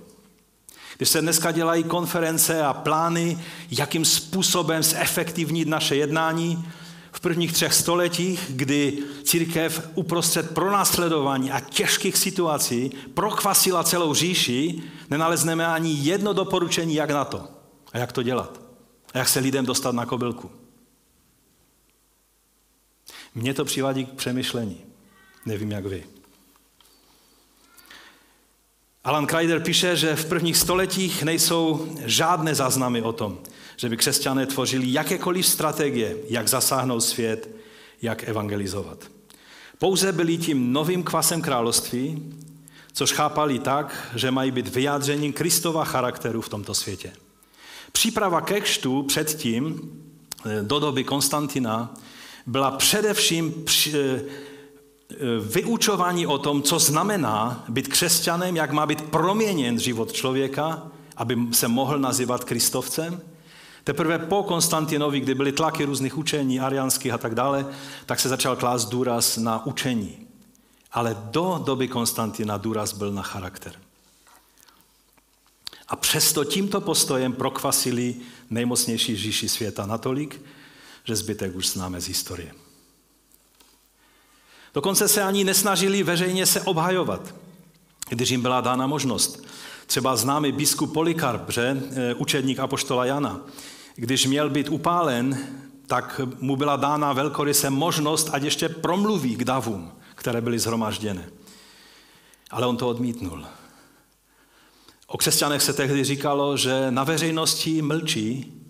Když 0.97 1.09
se 1.09 1.21
dneska 1.21 1.51
dělají 1.51 1.83
konference 1.83 2.63
a 2.63 2.73
plány, 2.73 3.39
jakým 3.71 4.05
způsobem 4.05 4.83
zefektivnit 4.83 5.67
naše 5.67 5.95
jednání, 5.95 6.65
v 7.11 7.19
prvních 7.19 7.53
třech 7.53 7.73
stoletích, 7.73 8.45
kdy 8.49 8.97
církev 9.23 9.89
uprostřed 9.95 10.53
pronásledování 10.53 11.51
a 11.51 11.59
těžkých 11.59 12.17
situací 12.17 12.91
prokvasila 13.13 13.83
celou 13.83 14.13
říši, 14.13 14.83
nenalezneme 15.09 15.67
ani 15.67 15.93
jedno 15.93 16.33
doporučení, 16.33 16.95
jak 16.95 17.09
na 17.09 17.25
to 17.25 17.47
a 17.93 17.97
jak 17.97 18.11
to 18.11 18.23
dělat. 18.23 18.61
A 19.13 19.17
jak 19.17 19.29
se 19.29 19.39
lidem 19.39 19.65
dostat 19.65 19.95
na 19.95 20.05
kobylku. 20.05 20.62
Mně 23.35 23.53
to 23.53 23.65
přivádí 23.65 24.05
k 24.05 24.13
přemýšlení. 24.13 24.81
Nevím, 25.45 25.71
jak 25.71 25.85
vy. 25.85 26.03
Alan 29.03 29.25
Kreider 29.25 29.59
píše, 29.59 29.95
že 29.95 30.15
v 30.15 30.25
prvních 30.25 30.57
stoletích 30.57 31.23
nejsou 31.23 31.95
žádné 32.05 32.55
záznamy 32.55 33.01
o 33.01 33.13
tom, 33.13 33.39
že 33.77 33.89
by 33.89 33.97
křesťané 33.97 34.45
tvořili 34.45 34.93
jakékoliv 34.93 35.47
strategie, 35.47 36.17
jak 36.29 36.47
zasáhnout 36.47 37.01
svět, 37.01 37.49
jak 38.01 38.23
evangelizovat. 38.23 39.11
Pouze 39.77 40.11
byli 40.11 40.37
tím 40.37 40.73
novým 40.73 41.03
kvasem 41.03 41.41
království, 41.41 42.33
což 42.93 43.11
chápali 43.11 43.59
tak, 43.59 44.11
že 44.15 44.31
mají 44.31 44.51
být 44.51 44.67
vyjádřením 44.67 45.33
Kristova 45.33 45.85
charakteru 45.85 46.41
v 46.41 46.49
tomto 46.49 46.73
světě. 46.73 47.13
Příprava 47.91 48.41
ke 48.41 48.61
kštu 48.61 49.03
předtím, 49.03 49.91
do 50.61 50.79
doby 50.79 51.03
Konstantina, 51.03 51.93
byla 52.45 52.71
především 52.71 53.65
eh, 53.87 53.97
eh, 53.97 55.15
vyučování 55.39 56.27
o 56.27 56.37
tom, 56.37 56.61
co 56.61 56.79
znamená 56.79 57.65
být 57.69 57.87
křesťanem, 57.87 58.55
jak 58.55 58.71
má 58.71 58.85
být 58.85 59.01
proměněn 59.01 59.79
život 59.79 60.11
člověka, 60.11 60.83
aby 61.17 61.37
se 61.51 61.67
mohl 61.67 61.99
nazývat 61.99 62.43
kristovcem. 62.43 63.21
Teprve 63.83 64.19
po 64.19 64.43
Konstantinovi, 64.43 65.19
kdy 65.19 65.35
byly 65.35 65.51
tlaky 65.51 65.85
různých 65.85 66.17
učení, 66.17 66.59
ariánských 66.59 67.13
a 67.13 67.17
tak 67.17 67.35
dále, 67.35 67.65
tak 68.05 68.19
se 68.19 68.29
začal 68.29 68.55
klást 68.55 68.85
důraz 68.85 69.37
na 69.37 69.65
učení. 69.65 70.27
Ale 70.91 71.17
do 71.31 71.61
doby 71.65 71.87
Konstantina 71.87 72.57
důraz 72.57 72.93
byl 72.93 73.11
na 73.11 73.21
charakter. 73.21 73.73
A 75.87 75.95
přesto 75.95 76.43
tímto 76.43 76.81
postojem 76.81 77.33
prokvasili 77.33 78.15
nejmocnější 78.49 79.15
říši 79.15 79.49
světa 79.49 79.85
natolik, 79.85 80.41
že 81.03 81.15
zbytek 81.15 81.55
už 81.55 81.67
známe 81.67 82.01
z 82.01 82.07
historie. 82.07 82.53
Dokonce 84.73 85.07
se 85.07 85.23
ani 85.23 85.43
nesnažili 85.43 86.03
veřejně 86.03 86.45
se 86.45 86.61
obhajovat, 86.61 87.35
když 88.09 88.29
jim 88.29 88.41
byla 88.41 88.61
dána 88.61 88.87
možnost. 88.87 89.45
Třeba 89.87 90.15
známý 90.15 90.51
biskup 90.51 90.93
Polikarp, 90.93 91.49
že, 91.49 91.83
e, 91.95 92.13
učedník 92.13 92.59
apoštola 92.59 93.05
Jana, 93.05 93.41
když 93.95 94.25
měl 94.25 94.49
být 94.49 94.69
upálen, 94.69 95.47
tak 95.87 96.21
mu 96.39 96.55
byla 96.55 96.75
dána 96.75 97.13
velkoryse 97.13 97.69
možnost, 97.69 98.29
ať 98.33 98.43
ještě 98.43 98.69
promluví 98.69 99.35
k 99.35 99.43
davům, 99.43 99.91
které 100.15 100.41
byly 100.41 100.59
zhromažděné. 100.59 101.29
Ale 102.51 102.67
on 102.67 102.77
to 102.77 102.89
odmítnul. 102.89 103.45
O 105.07 105.17
křesťanech 105.17 105.61
se 105.61 105.73
tehdy 105.73 106.03
říkalo, 106.03 106.57
že 106.57 106.91
na 106.91 107.03
veřejnosti 107.03 107.81
mlčí, 107.81 108.61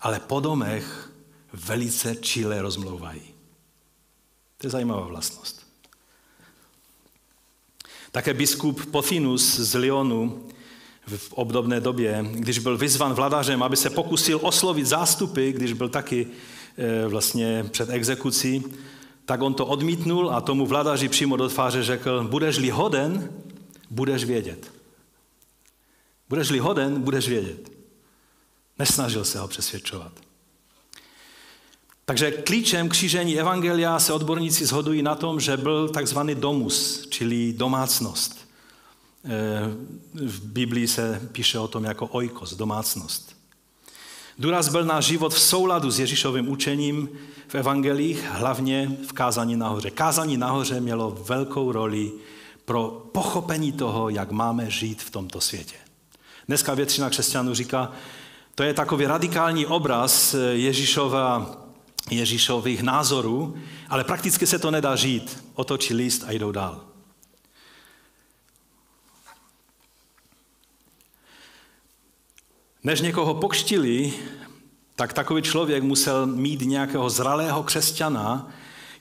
ale 0.00 0.20
po 0.20 0.40
domech 0.40 1.11
velice 1.52 2.16
čile 2.16 2.62
rozmlouvají. 2.62 3.22
To 4.58 4.66
je 4.66 4.70
zajímavá 4.70 5.06
vlastnost. 5.06 5.66
Také 8.12 8.34
biskup 8.34 8.86
Pothinus 8.86 9.58
z 9.58 9.74
Lyonu 9.74 10.48
v 11.06 11.32
obdobné 11.32 11.80
době, 11.80 12.26
když 12.32 12.58
byl 12.58 12.78
vyzvan 12.78 13.12
vladařem, 13.12 13.62
aby 13.62 13.76
se 13.76 13.90
pokusil 13.90 14.38
oslovit 14.42 14.86
zástupy, 14.86 15.52
když 15.52 15.72
byl 15.72 15.88
taky 15.88 16.26
e, 16.76 17.08
vlastně 17.08 17.64
před 17.70 17.90
exekucí, 17.90 18.64
tak 19.24 19.42
on 19.42 19.54
to 19.54 19.66
odmítnul 19.66 20.30
a 20.30 20.40
tomu 20.40 20.66
vladaři 20.66 21.08
přímo 21.08 21.36
do 21.36 21.48
tváře 21.48 21.82
řekl, 21.82 22.24
budeš-li 22.24 22.70
hoden, 22.70 23.32
budeš 23.90 24.24
vědět. 24.24 24.72
Budeš-li 26.28 26.58
hoden, 26.58 27.02
budeš 27.02 27.28
vědět. 27.28 27.72
Nesnažil 28.78 29.24
se 29.24 29.38
ho 29.38 29.48
přesvědčovat. 29.48 30.12
Takže 32.04 32.30
klíčem 32.30 32.88
křížení 32.88 33.38
Evangelia 33.38 33.98
se 33.98 34.12
odborníci 34.12 34.66
shodují 34.66 35.02
na 35.02 35.14
tom, 35.14 35.40
že 35.40 35.56
byl 35.56 35.88
takzvaný 35.88 36.34
domus, 36.34 37.06
čili 37.10 37.52
domácnost. 37.52 38.48
v 40.14 40.40
Biblii 40.44 40.88
se 40.88 41.28
píše 41.32 41.58
o 41.58 41.68
tom 41.68 41.84
jako 41.84 42.06
oikos, 42.06 42.54
domácnost. 42.54 43.36
Důraz 44.38 44.68
byl 44.68 44.84
na 44.84 45.00
život 45.00 45.34
v 45.34 45.40
souladu 45.40 45.90
s 45.90 45.98
Ježíšovým 45.98 46.48
učením 46.48 47.08
v 47.48 47.54
evangelích, 47.54 48.24
hlavně 48.28 48.96
v 49.08 49.12
kázání 49.12 49.56
nahoře. 49.56 49.90
Kázání 49.90 50.36
nahoře 50.36 50.80
mělo 50.80 51.10
velkou 51.10 51.72
roli 51.72 52.12
pro 52.64 53.08
pochopení 53.12 53.72
toho, 53.72 54.08
jak 54.08 54.30
máme 54.30 54.70
žít 54.70 55.02
v 55.02 55.10
tomto 55.10 55.40
světě. 55.40 55.76
Dneska 56.48 56.74
většina 56.74 57.10
křesťanů 57.10 57.54
říká, 57.54 57.92
to 58.54 58.62
je 58.62 58.74
takový 58.74 59.06
radikální 59.06 59.66
obraz 59.66 60.34
Ježíšova, 60.52 61.61
Ježíšových 62.10 62.82
názorů, 62.82 63.56
ale 63.88 64.04
prakticky 64.04 64.46
se 64.46 64.58
to 64.58 64.70
nedá 64.70 64.96
žít. 64.96 65.44
Otočí 65.54 65.94
list 65.94 66.24
a 66.26 66.32
jdou 66.32 66.52
dál. 66.52 66.84
Než 72.84 73.00
někoho 73.00 73.34
pokštili, 73.34 74.12
tak 74.96 75.12
takový 75.12 75.42
člověk 75.42 75.82
musel 75.82 76.26
mít 76.26 76.60
nějakého 76.60 77.10
zralého 77.10 77.62
křesťana 77.62 78.50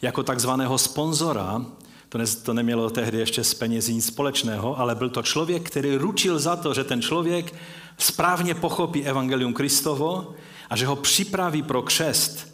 jako 0.02 0.24
takzvaného 0.24 0.78
sponzora. 0.78 1.66
To, 2.10 2.18
ne, 2.18 2.28
to 2.28 2.54
nemělo 2.54 2.90
tehdy 2.90 3.18
ještě 3.18 3.44
s 3.44 3.54
penězí 3.54 3.94
nic 3.94 4.06
společného, 4.06 4.80
ale 4.80 4.96
byl 4.96 5.10
to 5.10 5.24
člověk, 5.24 5.70
který 5.70 5.96
ručil 5.96 6.40
za 6.40 6.56
to, 6.56 6.74
že 6.74 6.84
ten 6.84 7.02
člověk 7.02 7.56
správně 7.98 8.56
pochopí 8.56 9.06
Evangelium 9.06 9.54
Kristovo 9.54 10.36
a 10.70 10.76
že 10.76 10.86
ho 10.86 10.96
připraví 10.96 11.64
pro 11.64 11.82
křest. 11.82 12.51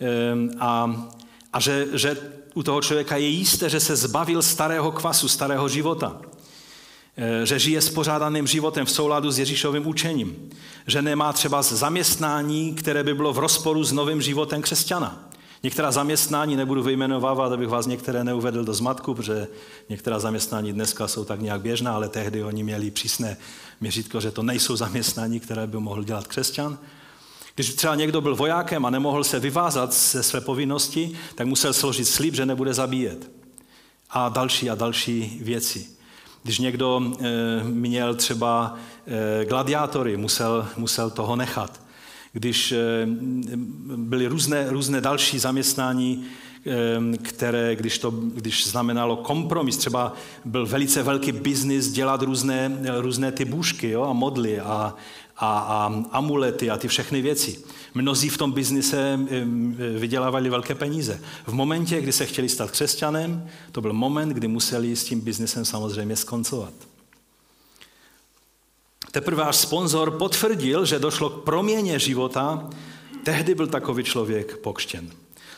Ehm, 0.00 0.50
a, 0.60 1.06
a 1.52 1.60
že, 1.60 1.86
že 1.92 2.16
u 2.54 2.62
toho 2.62 2.82
člověka 2.82 3.16
je 3.16 3.28
jisté, 3.28 3.70
že 3.70 3.80
se 3.80 3.96
zbavil 3.96 4.42
starého 4.42 4.92
kvasu, 4.92 5.28
starého 5.28 5.68
života. 5.68 6.20
Eh, 7.16 7.46
že 7.46 7.58
žije 7.58 7.80
spořádaným 7.80 8.46
životem 8.46 8.86
v 8.86 8.90
souladu 8.90 9.30
s 9.30 9.38
Ježíšovým 9.38 9.86
učením, 9.86 10.50
že 10.86 11.02
nemá 11.02 11.32
třeba 11.32 11.62
zaměstnání, 11.62 12.74
které 12.74 13.04
by 13.04 13.14
bylo 13.14 13.32
v 13.32 13.38
rozporu 13.38 13.84
s 13.84 13.92
novým 13.92 14.22
životem 14.22 14.62
křesťana. 14.62 15.30
Některá 15.62 15.90
zaměstnání 15.90 16.56
nebudu 16.56 16.82
vyjmenovávat, 16.82 17.52
abych 17.52 17.68
vás 17.68 17.86
některé 17.86 18.24
neuvedl 18.24 18.64
do 18.64 18.74
zmatku, 18.74 19.14
protože 19.14 19.48
některá 19.88 20.18
zaměstnání 20.18 20.72
dneska 20.72 21.08
jsou 21.08 21.24
tak 21.24 21.40
nějak 21.40 21.60
běžná, 21.60 21.94
ale 21.94 22.08
tehdy 22.08 22.44
oni 22.44 22.62
měli 22.62 22.90
přísné 22.90 23.36
měřítko, 23.80 24.20
že 24.20 24.30
to 24.30 24.42
nejsou 24.42 24.76
zaměstnání, 24.76 25.40
které 25.40 25.66
by 25.66 25.78
mohl 25.78 26.04
dělat 26.04 26.26
křesťan. 26.26 26.78
Když 27.54 27.74
třeba 27.74 27.94
někdo 27.94 28.20
byl 28.20 28.36
vojákem 28.36 28.86
a 28.86 28.90
nemohl 28.90 29.24
se 29.24 29.40
vyvázat 29.40 29.94
ze 29.94 30.22
své 30.22 30.40
povinnosti, 30.40 31.18
tak 31.34 31.46
musel 31.46 31.72
složit 31.72 32.08
slib, 32.08 32.34
že 32.34 32.46
nebude 32.46 32.74
zabíjet. 32.74 33.30
A 34.10 34.28
další 34.28 34.70
a 34.70 34.74
další 34.74 35.38
věci. 35.42 35.86
Když 36.42 36.58
někdo 36.58 37.02
eh, 37.20 37.24
měl 37.64 38.14
třeba 38.14 38.74
eh, 39.06 39.44
gladiátory, 39.44 40.16
musel, 40.16 40.66
musel 40.76 41.10
toho 41.10 41.36
nechat. 41.36 41.80
Když 42.32 42.72
eh, 42.72 42.78
byly 43.96 44.26
různé, 44.26 44.70
různé 44.70 45.00
další 45.00 45.38
zaměstnání, 45.38 46.24
které, 47.22 47.76
když 47.76 47.98
to 47.98 48.10
když 48.10 48.66
znamenalo 48.66 49.16
kompromis, 49.16 49.76
třeba 49.76 50.12
byl 50.44 50.66
velice 50.66 51.02
velký 51.02 51.32
biznis 51.32 51.88
dělat 51.88 52.22
různé, 52.22 52.78
různé 52.98 53.32
ty 53.32 53.44
bůžky 53.44 53.90
jo, 53.90 54.02
a 54.02 54.12
modly 54.12 54.60
a, 54.60 54.94
a, 55.36 55.58
a 55.58 56.02
amulety 56.10 56.70
a 56.70 56.76
ty 56.76 56.88
všechny 56.88 57.22
věci. 57.22 57.64
Mnozí 57.94 58.28
v 58.28 58.38
tom 58.38 58.52
biznise 58.52 59.18
vydělávali 59.98 60.50
velké 60.50 60.74
peníze. 60.74 61.20
V 61.46 61.52
momentě, 61.52 62.00
kdy 62.00 62.12
se 62.12 62.26
chtěli 62.26 62.48
stát 62.48 62.70
křesťanem, 62.70 63.48
to 63.72 63.80
byl 63.80 63.92
moment, 63.92 64.28
kdy 64.28 64.48
museli 64.48 64.96
s 64.96 65.04
tím 65.04 65.20
biznisem 65.20 65.64
samozřejmě 65.64 66.16
skoncovat. 66.16 66.72
Teprve 69.10 69.42
až 69.42 69.56
sponzor 69.56 70.10
potvrdil, 70.10 70.84
že 70.84 70.98
došlo 70.98 71.30
k 71.30 71.44
proměně 71.44 71.98
života, 71.98 72.70
tehdy 73.24 73.54
byl 73.54 73.66
takový 73.66 74.04
člověk 74.04 74.56
pokštěn. 74.56 75.10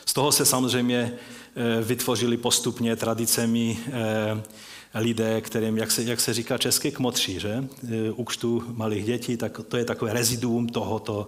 Z 0.05 0.13
toho 0.13 0.31
se 0.31 0.45
samozřejmě 0.45 0.97
e, 0.97 1.81
vytvořili 1.81 2.37
postupně 2.37 2.95
tradicemi 2.95 3.77
e, 3.87 4.43
lidé, 4.93 5.41
kterým, 5.41 5.77
jak 5.77 5.91
se, 5.91 6.03
jak 6.03 6.19
se 6.19 6.33
říká 6.33 6.57
česky, 6.57 6.91
kmotří, 6.91 7.39
že? 7.39 7.63
U 8.15 8.23
křtu 8.23 8.63
malých 8.67 9.05
dětí, 9.05 9.37
tak 9.37 9.61
to 9.67 9.77
je 9.77 9.85
takové 9.85 10.13
reziduum 10.13 10.67
tohoto, 10.67 11.27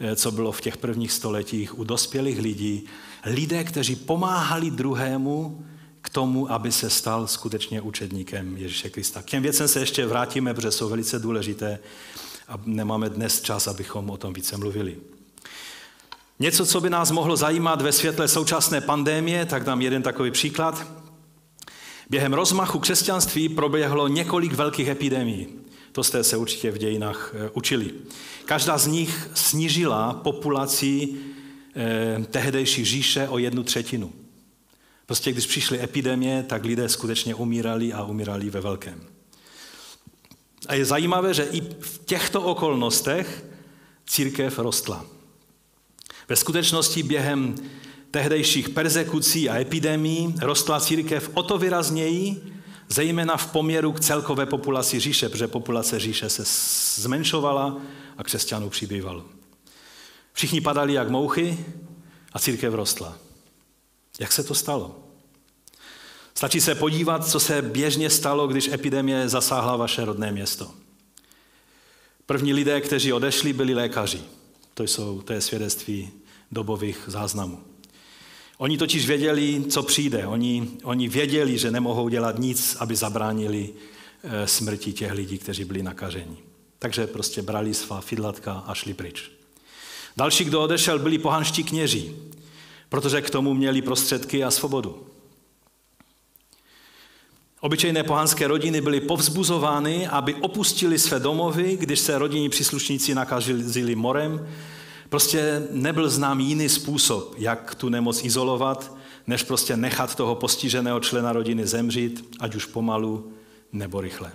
e, 0.00 0.16
co 0.16 0.30
bylo 0.30 0.52
v 0.52 0.60
těch 0.60 0.76
prvních 0.76 1.12
stoletích 1.12 1.78
u 1.78 1.84
dospělých 1.84 2.38
lidí. 2.40 2.84
Lidé, 3.24 3.64
kteří 3.64 3.96
pomáhali 3.96 4.70
druhému 4.70 5.64
k 6.02 6.08
tomu, 6.08 6.52
aby 6.52 6.72
se 6.72 6.90
stal 6.90 7.26
skutečně 7.26 7.80
učedníkem 7.80 8.56
Ježíše 8.56 8.90
Krista. 8.90 9.22
K 9.22 9.24
těm 9.24 9.42
věcem 9.42 9.68
se 9.68 9.80
ještě 9.80 10.06
vrátíme, 10.06 10.54
protože 10.54 10.70
jsou 10.70 10.88
velice 10.88 11.18
důležité 11.18 11.78
a 12.48 12.60
nemáme 12.64 13.10
dnes 13.10 13.40
čas, 13.40 13.68
abychom 13.68 14.10
o 14.10 14.16
tom 14.16 14.32
více 14.32 14.56
mluvili. 14.56 14.96
Něco, 16.38 16.66
co 16.66 16.80
by 16.80 16.90
nás 16.90 17.10
mohlo 17.10 17.36
zajímat 17.36 17.82
ve 17.82 17.92
světle 17.92 18.28
současné 18.28 18.80
pandémie, 18.80 19.46
tak 19.46 19.64
dám 19.64 19.82
jeden 19.82 20.02
takový 20.02 20.30
příklad. 20.30 20.86
Během 22.10 22.32
rozmachu 22.32 22.78
křesťanství 22.78 23.48
proběhlo 23.48 24.08
několik 24.08 24.52
velkých 24.52 24.88
epidemií. 24.88 25.48
To 25.92 26.04
jste 26.04 26.24
se 26.24 26.36
určitě 26.36 26.70
v 26.70 26.78
dějinách 26.78 27.34
eh, 27.34 27.50
učili. 27.54 27.90
Každá 28.44 28.78
z 28.78 28.86
nich 28.86 29.30
snížila 29.34 30.14
populaci 30.14 31.08
eh, 31.76 32.24
tehdejší 32.30 32.84
říše 32.84 33.28
o 33.28 33.38
jednu 33.38 33.62
třetinu. 33.62 34.12
Prostě 35.06 35.32
když 35.32 35.46
přišly 35.46 35.82
epidemie, 35.82 36.42
tak 36.42 36.64
lidé 36.64 36.88
skutečně 36.88 37.34
umírali 37.34 37.92
a 37.92 38.04
umírali 38.04 38.50
ve 38.50 38.60
velkém. 38.60 39.00
A 40.68 40.74
je 40.74 40.84
zajímavé, 40.84 41.34
že 41.34 41.42
i 41.42 41.60
v 41.60 42.00
těchto 42.04 42.42
okolnostech 42.42 43.44
církev 44.06 44.58
rostla. 44.58 45.06
Ve 46.28 46.36
skutečnosti 46.36 47.02
během 47.02 47.54
tehdejších 48.10 48.68
persekucí 48.68 49.48
a 49.48 49.60
epidemí 49.60 50.34
rostla 50.40 50.80
církev 50.80 51.30
o 51.34 51.42
to 51.42 51.58
výrazněji, 51.58 52.52
zejména 52.88 53.36
v 53.36 53.52
poměru 53.52 53.92
k 53.92 54.00
celkové 54.00 54.46
populaci 54.46 55.00
říše, 55.00 55.28
protože 55.28 55.48
populace 55.48 55.98
říše 55.98 56.28
se 56.28 56.44
zmenšovala 57.02 57.76
a 58.18 58.24
křesťanů 58.24 58.70
přibývalo. 58.70 59.24
Všichni 60.32 60.60
padali 60.60 60.92
jak 60.92 61.08
mouchy 61.08 61.64
a 62.32 62.38
církev 62.38 62.74
rostla. 62.74 63.18
Jak 64.20 64.32
se 64.32 64.44
to 64.44 64.54
stalo? 64.54 64.96
Stačí 66.34 66.60
se 66.60 66.74
podívat, 66.74 67.28
co 67.28 67.40
se 67.40 67.62
běžně 67.62 68.10
stalo, 68.10 68.46
když 68.46 68.68
epidemie 68.68 69.28
zasáhla 69.28 69.76
vaše 69.76 70.04
rodné 70.04 70.32
město. 70.32 70.70
První 72.26 72.52
lidé, 72.52 72.80
kteří 72.80 73.12
odešli, 73.12 73.52
byli 73.52 73.74
lékaři. 73.74 74.20
To, 74.74 74.82
jsou, 74.82 75.22
to 75.22 75.32
je 75.32 75.40
svědectví 75.40 76.10
dobových 76.52 77.04
záznamů. 77.06 77.67
Oni 78.58 78.78
totiž 78.78 79.06
věděli, 79.06 79.64
co 79.68 79.82
přijde. 79.82 80.26
Oni, 80.26 80.68
oni 80.82 81.08
věděli, 81.08 81.58
že 81.58 81.70
nemohou 81.70 82.08
dělat 82.08 82.38
nic, 82.38 82.76
aby 82.80 82.96
zabránili 82.96 83.70
eh, 84.22 84.46
smrti 84.46 84.92
těch 84.92 85.12
lidí, 85.12 85.38
kteří 85.38 85.64
byli 85.64 85.82
nakaženi. 85.82 86.36
Takže 86.78 87.06
prostě 87.06 87.42
brali 87.42 87.74
svá 87.74 88.00
fidlatka 88.00 88.52
a 88.52 88.74
šli 88.74 88.94
pryč. 88.94 89.30
Další, 90.16 90.44
kdo 90.44 90.62
odešel, 90.62 90.98
byli 90.98 91.18
pohanští 91.18 91.64
kněží, 91.64 92.16
protože 92.88 93.22
k 93.22 93.30
tomu 93.30 93.54
měli 93.54 93.82
prostředky 93.82 94.44
a 94.44 94.50
svobodu. 94.50 95.06
Obyčejné 97.60 98.02
pohanské 98.02 98.48
rodiny 98.48 98.80
byly 98.80 99.00
povzbuzovány, 99.00 100.06
aby 100.06 100.34
opustili 100.34 100.98
své 100.98 101.20
domovy, 101.20 101.76
když 101.76 102.00
se 102.00 102.18
rodinní 102.18 102.48
příslušníci 102.48 103.14
nakazili 103.14 103.94
morem 103.94 104.48
Prostě 105.08 105.66
nebyl 105.70 106.10
znám 106.10 106.40
jiný 106.40 106.68
způsob, 106.68 107.34
jak 107.38 107.74
tu 107.74 107.88
nemoc 107.88 108.24
izolovat, 108.24 108.96
než 109.26 109.42
prostě 109.42 109.76
nechat 109.76 110.14
toho 110.14 110.34
postiženého 110.34 111.00
člena 111.00 111.32
rodiny 111.32 111.66
zemřít, 111.66 112.36
ať 112.40 112.54
už 112.54 112.64
pomalu 112.64 113.32
nebo 113.72 114.00
rychle. 114.00 114.32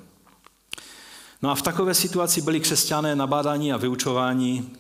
No 1.42 1.52
a 1.52 1.56
v 1.56 1.62
takové 1.62 1.94
situaci 1.94 2.42
byli 2.42 2.60
křesťané 2.60 3.16
nabádání 3.16 3.74
a 3.74 3.78
vyučování 3.78 4.74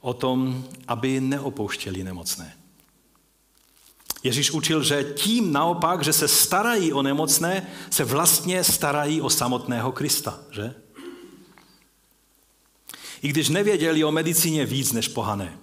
o 0.00 0.14
tom, 0.14 0.64
aby 0.88 1.20
neopouštěli 1.20 2.04
nemocné. 2.04 2.56
Ježíš 4.22 4.50
učil, 4.50 4.82
že 4.82 5.04
tím 5.04 5.52
naopak, 5.52 6.04
že 6.04 6.12
se 6.12 6.28
starají 6.28 6.92
o 6.92 7.02
nemocné, 7.02 7.66
se 7.90 8.04
vlastně 8.04 8.64
starají 8.64 9.20
o 9.20 9.30
samotného 9.30 9.92
Krista, 9.92 10.38
že? 10.50 10.74
I 13.24 13.28
když 13.28 13.48
nevěděli 13.48 14.04
o 14.04 14.12
medicíně 14.12 14.66
víc 14.66 14.92
než 14.92 15.08
pohané. 15.08 15.58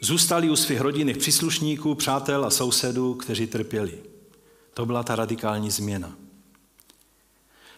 Zůstali 0.00 0.50
u 0.50 0.56
svých 0.56 0.80
rodinných 0.80 1.16
příslušníků, 1.16 1.94
přátel 1.94 2.44
a 2.44 2.50
sousedů, 2.50 3.14
kteří 3.14 3.46
trpěli. 3.46 3.98
To 4.74 4.86
byla 4.86 5.02
ta 5.02 5.16
radikální 5.16 5.70
změna. 5.70 6.16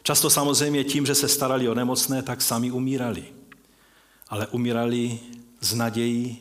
Často 0.03 0.31
samozřejmě 0.31 0.85
tím, 0.85 1.07
že 1.07 1.15
se 1.15 1.29
starali 1.29 1.69
o 1.69 1.75
nemocné, 1.75 2.23
tak 2.23 2.43
sami 2.43 2.71
umírali. 2.71 3.25
Ale 4.29 4.47
umírali 4.47 5.19
z 5.61 5.75
nadějí, 5.75 6.39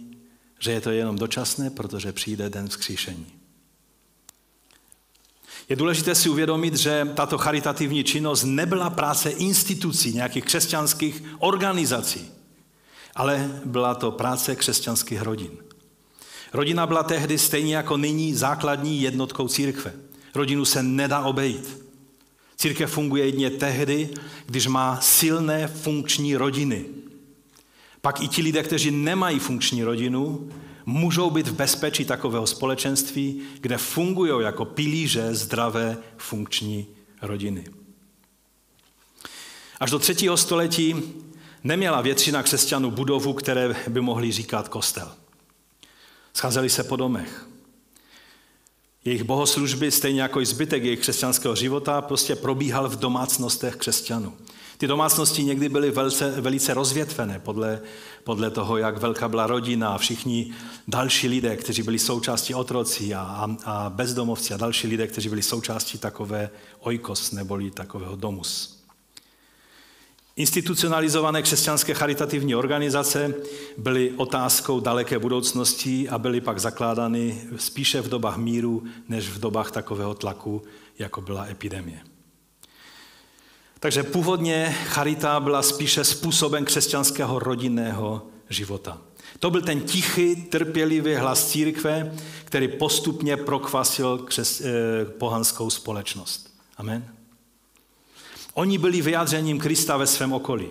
že 0.59 0.71
je 0.71 0.81
to 0.81 0.89
jenom 0.91 1.17
dočasné, 1.17 1.69
protože 1.69 2.11
přijde 2.11 2.49
den 2.49 2.69
vzkříšení. 2.69 3.36
Je 5.69 5.75
důležité 5.75 6.15
si 6.15 6.29
uvědomit, 6.29 6.75
že 6.75 7.07
tato 7.15 7.37
charitativní 7.37 8.03
činnost 8.03 8.43
nebyla 8.43 8.89
práce 8.89 9.29
institucí, 9.29 10.13
nějakých 10.13 10.45
křesťanských 10.45 11.23
organizací, 11.39 12.31
ale 13.15 13.61
byla 13.65 13.95
to 13.95 14.11
práce 14.11 14.55
křesťanských 14.55 15.21
rodin. 15.21 15.51
Rodina 16.53 16.87
byla 16.87 17.03
tehdy 17.03 17.37
stejně 17.37 17.75
jako 17.75 17.97
nyní 17.97 18.33
základní 18.33 19.01
jednotkou 19.01 19.47
církve. 19.47 19.93
Rodinu 20.35 20.65
se 20.65 20.83
nedá 20.83 21.21
obejít. 21.21 21.83
Církev 22.57 22.91
funguje 22.91 23.25
jedně 23.25 23.49
tehdy, 23.49 24.09
když 24.45 24.67
má 24.67 24.99
silné 25.01 25.67
funkční 25.67 26.35
rodiny. 26.35 26.85
Pak 28.01 28.21
i 28.21 28.27
ti 28.27 28.41
lidé, 28.41 28.63
kteří 28.63 28.91
nemají 28.91 29.39
funkční 29.39 29.83
rodinu, 29.83 30.49
můžou 30.89 31.29
být 31.29 31.47
v 31.47 31.53
bezpečí 31.53 32.05
takového 32.05 32.47
společenství, 32.47 33.41
kde 33.59 33.77
fungují 33.77 34.43
jako 34.43 34.65
pilíře 34.65 35.35
zdravé 35.35 35.97
funkční 36.17 36.87
rodiny. 37.21 37.65
Až 39.79 39.91
do 39.91 39.99
třetího 39.99 40.37
století 40.37 40.95
neměla 41.63 42.01
většina 42.01 42.43
křesťanů 42.43 42.91
budovu, 42.91 43.33
které 43.33 43.75
by 43.87 44.01
mohli 44.01 44.31
říkat 44.31 44.67
kostel. 44.67 45.11
Scházeli 46.33 46.69
se 46.69 46.83
po 46.83 46.95
domech. 46.95 47.47
Jejich 49.05 49.23
bohoslužby, 49.23 49.91
stejně 49.91 50.21
jako 50.21 50.41
i 50.41 50.45
zbytek 50.45 50.83
jejich 50.83 50.99
křesťanského 50.99 51.55
života, 51.55 52.01
prostě 52.01 52.35
probíhal 52.35 52.89
v 52.89 52.99
domácnostech 52.99 53.75
křesťanů. 53.75 54.37
Ty 54.77 54.87
domácnosti 54.87 55.43
někdy 55.43 55.69
byly 55.69 55.91
velice, 55.91 56.41
velice 56.41 56.73
rozvětvené 56.73 57.39
podle, 57.39 57.81
podle 58.23 58.51
toho, 58.51 58.77
jak 58.77 58.97
velká 58.97 59.27
byla 59.27 59.47
rodina 59.47 59.89
a 59.89 59.97
všichni 59.97 60.53
další 60.87 61.27
lidé, 61.27 61.55
kteří 61.55 61.83
byli 61.83 61.99
součástí 61.99 62.53
otrocí 62.53 63.13
a, 63.13 63.21
a, 63.21 63.55
a 63.65 63.89
bezdomovci 63.89 64.53
a 64.53 64.57
další 64.57 64.87
lidé, 64.87 65.07
kteří 65.07 65.29
byli 65.29 65.41
součástí 65.41 65.97
takové 65.97 66.49
ojkos 66.79 67.31
neboli 67.31 67.71
takového 67.71 68.15
domus. 68.15 68.77
Institucionalizované 70.35 71.41
křesťanské 71.41 71.93
charitativní 71.93 72.55
organizace 72.55 73.33
byly 73.77 74.13
otázkou 74.17 74.79
daleké 74.79 75.19
budoucnosti 75.19 76.09
a 76.09 76.17
byly 76.17 76.41
pak 76.41 76.59
zakládány 76.59 77.41
spíše 77.55 78.01
v 78.01 78.09
dobách 78.09 78.37
míru, 78.37 78.83
než 79.09 79.29
v 79.29 79.39
dobách 79.39 79.71
takového 79.71 80.13
tlaku, 80.13 80.61
jako 80.99 81.21
byla 81.21 81.45
epidemie. 81.45 82.16
Takže 83.79 84.03
původně 84.03 84.75
charita 84.85 85.39
byla 85.39 85.61
spíše 85.61 86.03
způsobem 86.03 86.65
křesťanského 86.65 87.39
rodinného 87.39 88.27
života. 88.49 88.97
To 89.39 89.49
byl 89.49 89.61
ten 89.61 89.81
tichý, 89.81 90.35
trpělivý 90.35 91.15
hlas 91.15 91.49
církve, 91.49 92.13
který 92.45 92.67
postupně 92.67 93.37
prokvasil 93.37 94.17
křes, 94.17 94.61
eh, 94.61 95.05
pohanskou 95.05 95.69
společnost. 95.69 96.53
Amen. 96.77 97.05
Oni 98.53 98.77
byli 98.77 99.01
vyjádřením 99.01 99.59
Krista 99.59 99.97
ve 99.97 100.07
svém 100.07 100.33
okolí. 100.33 100.67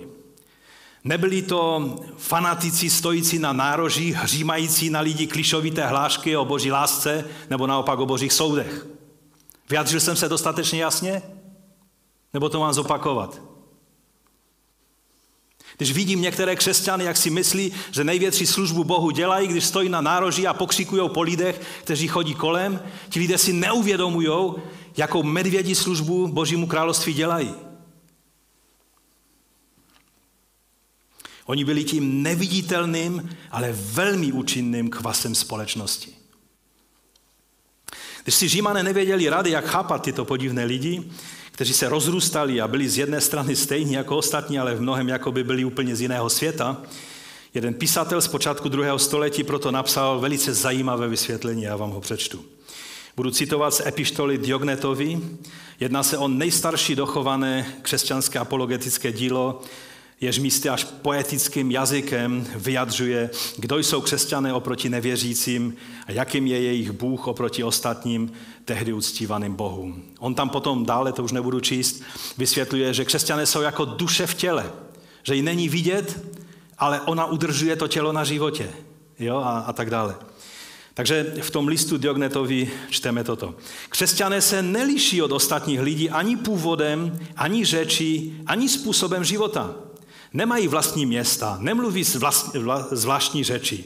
Nebyli 1.05 1.43
to 1.43 1.95
fanatici 2.17 2.91
stojící 2.91 3.39
na 3.39 3.53
nárožích, 3.53 4.17
hřímající 4.17 4.91
na 4.91 5.01
lidi 5.01 5.27
klišovité 5.27 5.87
hlášky 5.87 6.37
o 6.37 6.45
boží 6.45 6.71
lásce 6.71 7.25
nebo 7.51 7.67
naopak 7.67 7.99
o 7.99 8.07
božích 8.07 8.33
soudech. 8.33 8.87
Vyjádřil 9.71 10.01
jsem 10.01 10.17
se 10.17 10.29
dostatečně 10.29 10.83
jasně? 10.83 11.23
Nebo 12.37 12.49
to 12.49 12.61
mám 12.61 12.72
zopakovat? 12.72 13.43
Když 15.76 15.93
vidím 15.93 16.20
některé 16.20 16.57
křesťany, 16.57 17.05
jak 17.05 17.16
si 17.16 17.30
myslí, 17.30 17.72
že 17.91 18.05
největší 18.05 18.47
službu 18.47 18.84
Bohu 18.84 19.11
dělají, 19.11 19.49
když 19.49 19.64
stojí 19.64 19.89
na 19.89 20.01
nároží 20.01 20.47
a 20.47 20.55
pokřikují 20.55 21.11
po 21.11 21.22
lidech, 21.22 21.80
kteří 21.80 22.09
chodí 22.09 22.34
kolem, 22.34 22.82
ti 23.09 23.20
lidé 23.20 23.39
si 23.39 23.53
neuvědomují, 23.53 24.53
jakou 24.97 25.22
medvědí 25.22 25.74
službu 25.74 26.28
Božímu 26.28 26.66
království 26.66 27.14
dělají. 27.14 27.55
Oni 31.45 31.64
byli 31.64 31.84
tím 31.84 32.22
neviditelným, 32.22 33.37
ale 33.51 33.72
velmi 33.72 34.32
účinným 34.32 34.91
kvasem 34.91 35.34
společnosti. 35.34 36.12
Když 38.22 38.34
si 38.34 38.49
Římané 38.49 38.82
nevěděli 38.82 39.28
rady, 39.28 39.51
jak 39.51 39.64
chápat 39.64 40.03
tyto 40.03 40.24
podivné 40.24 40.64
lidi, 40.64 41.12
kteří 41.57 41.73
se 41.73 41.89
rozrůstali 41.89 42.61
a 42.61 42.69
byli 42.69 42.89
z 42.89 42.99
jedné 42.99 43.21
strany 43.21 43.57
stejní 43.57 43.93
jako 43.93 44.17
ostatní, 44.17 44.59
ale 44.59 44.75
v 44.75 44.81
mnohem 44.81 45.09
jako 45.09 45.33
by 45.33 45.45
byli 45.45 45.65
úplně 45.65 45.97
z 45.97 46.01
jiného 46.01 46.31
světa, 46.31 46.83
jeden 47.55 47.75
písatel 47.75 48.21
z 48.21 48.29
počátku 48.29 48.69
druhého 48.69 48.99
století 48.99 49.45
proto 49.45 49.71
napsal 49.71 50.21
velice 50.21 50.55
zajímavé 50.55 51.09
vysvětlení, 51.09 51.63
já 51.63 51.77
vám 51.77 51.91
ho 51.91 52.01
přečtu. 52.01 52.45
Budu 53.17 53.31
citovat 53.31 53.75
z 53.75 53.87
epištoly 53.87 54.39
Diognetovi. 54.39 55.21
Jedná 55.81 56.03
se 56.03 56.19
o 56.19 56.29
nejstarší 56.29 56.95
dochované 56.95 57.67
křesťanské 57.83 58.39
apologetické 58.39 59.13
dílo, 59.13 59.63
jež 60.21 60.39
místy 60.39 60.69
až 60.69 60.85
poetickým 60.85 61.71
jazykem 61.71 62.47
vyjadřuje, 62.55 63.31
kdo 63.57 63.79
jsou 63.79 64.01
křesťané 64.01 64.53
oproti 64.53 64.89
nevěřícím 64.89 65.77
a 66.07 66.12
jakým 66.12 66.47
je 66.47 66.62
jejich 66.62 66.91
Bůh 66.91 67.27
oproti 67.27 67.64
ostatním 67.64 68.33
tehdy 68.64 68.93
uctívaným 68.93 69.55
Bohům. 69.55 70.03
On 70.19 70.35
tam 70.35 70.49
potom 70.49 70.87
dále, 70.87 71.12
to 71.12 71.25
už 71.25 71.33
nebudu 71.33 71.61
číst, 71.61 72.03
vysvětluje, 72.39 72.95
že 72.95 73.05
křesťané 73.05 73.47
jsou 73.47 73.61
jako 73.61 73.85
duše 73.85 74.27
v 74.27 74.35
těle, 74.35 74.73
že 75.23 75.35
ji 75.35 75.43
není 75.43 75.69
vidět, 75.69 76.21
ale 76.79 77.01
ona 77.01 77.27
udržuje 77.27 77.77
to 77.77 77.89
tělo 77.89 78.12
na 78.12 78.25
životě 78.25 78.71
jo, 79.19 79.37
a, 79.37 79.59
a 79.59 79.73
tak 79.73 79.91
dále. 79.91 80.17
Takže 80.95 81.35
v 81.43 81.51
tom 81.51 81.69
listu 81.69 81.97
Diognetovi 81.99 82.71
čteme 82.91 83.25
toto. 83.25 83.55
Křesťané 83.89 84.41
se 84.43 84.62
neliší 84.62 85.23
od 85.23 85.33
ostatních 85.33 85.81
lidí 85.81 86.11
ani 86.11 86.37
původem, 86.37 87.19
ani 87.37 87.64
řečí, 87.64 88.43
ani 88.47 88.69
způsobem 88.69 89.25
života. 89.25 89.75
Nemají 90.37 90.68
vlastní 90.68 91.07
města, 91.07 91.57
nemluví 91.61 92.05
zvláštní 92.91 93.45
řeči, 93.45 93.84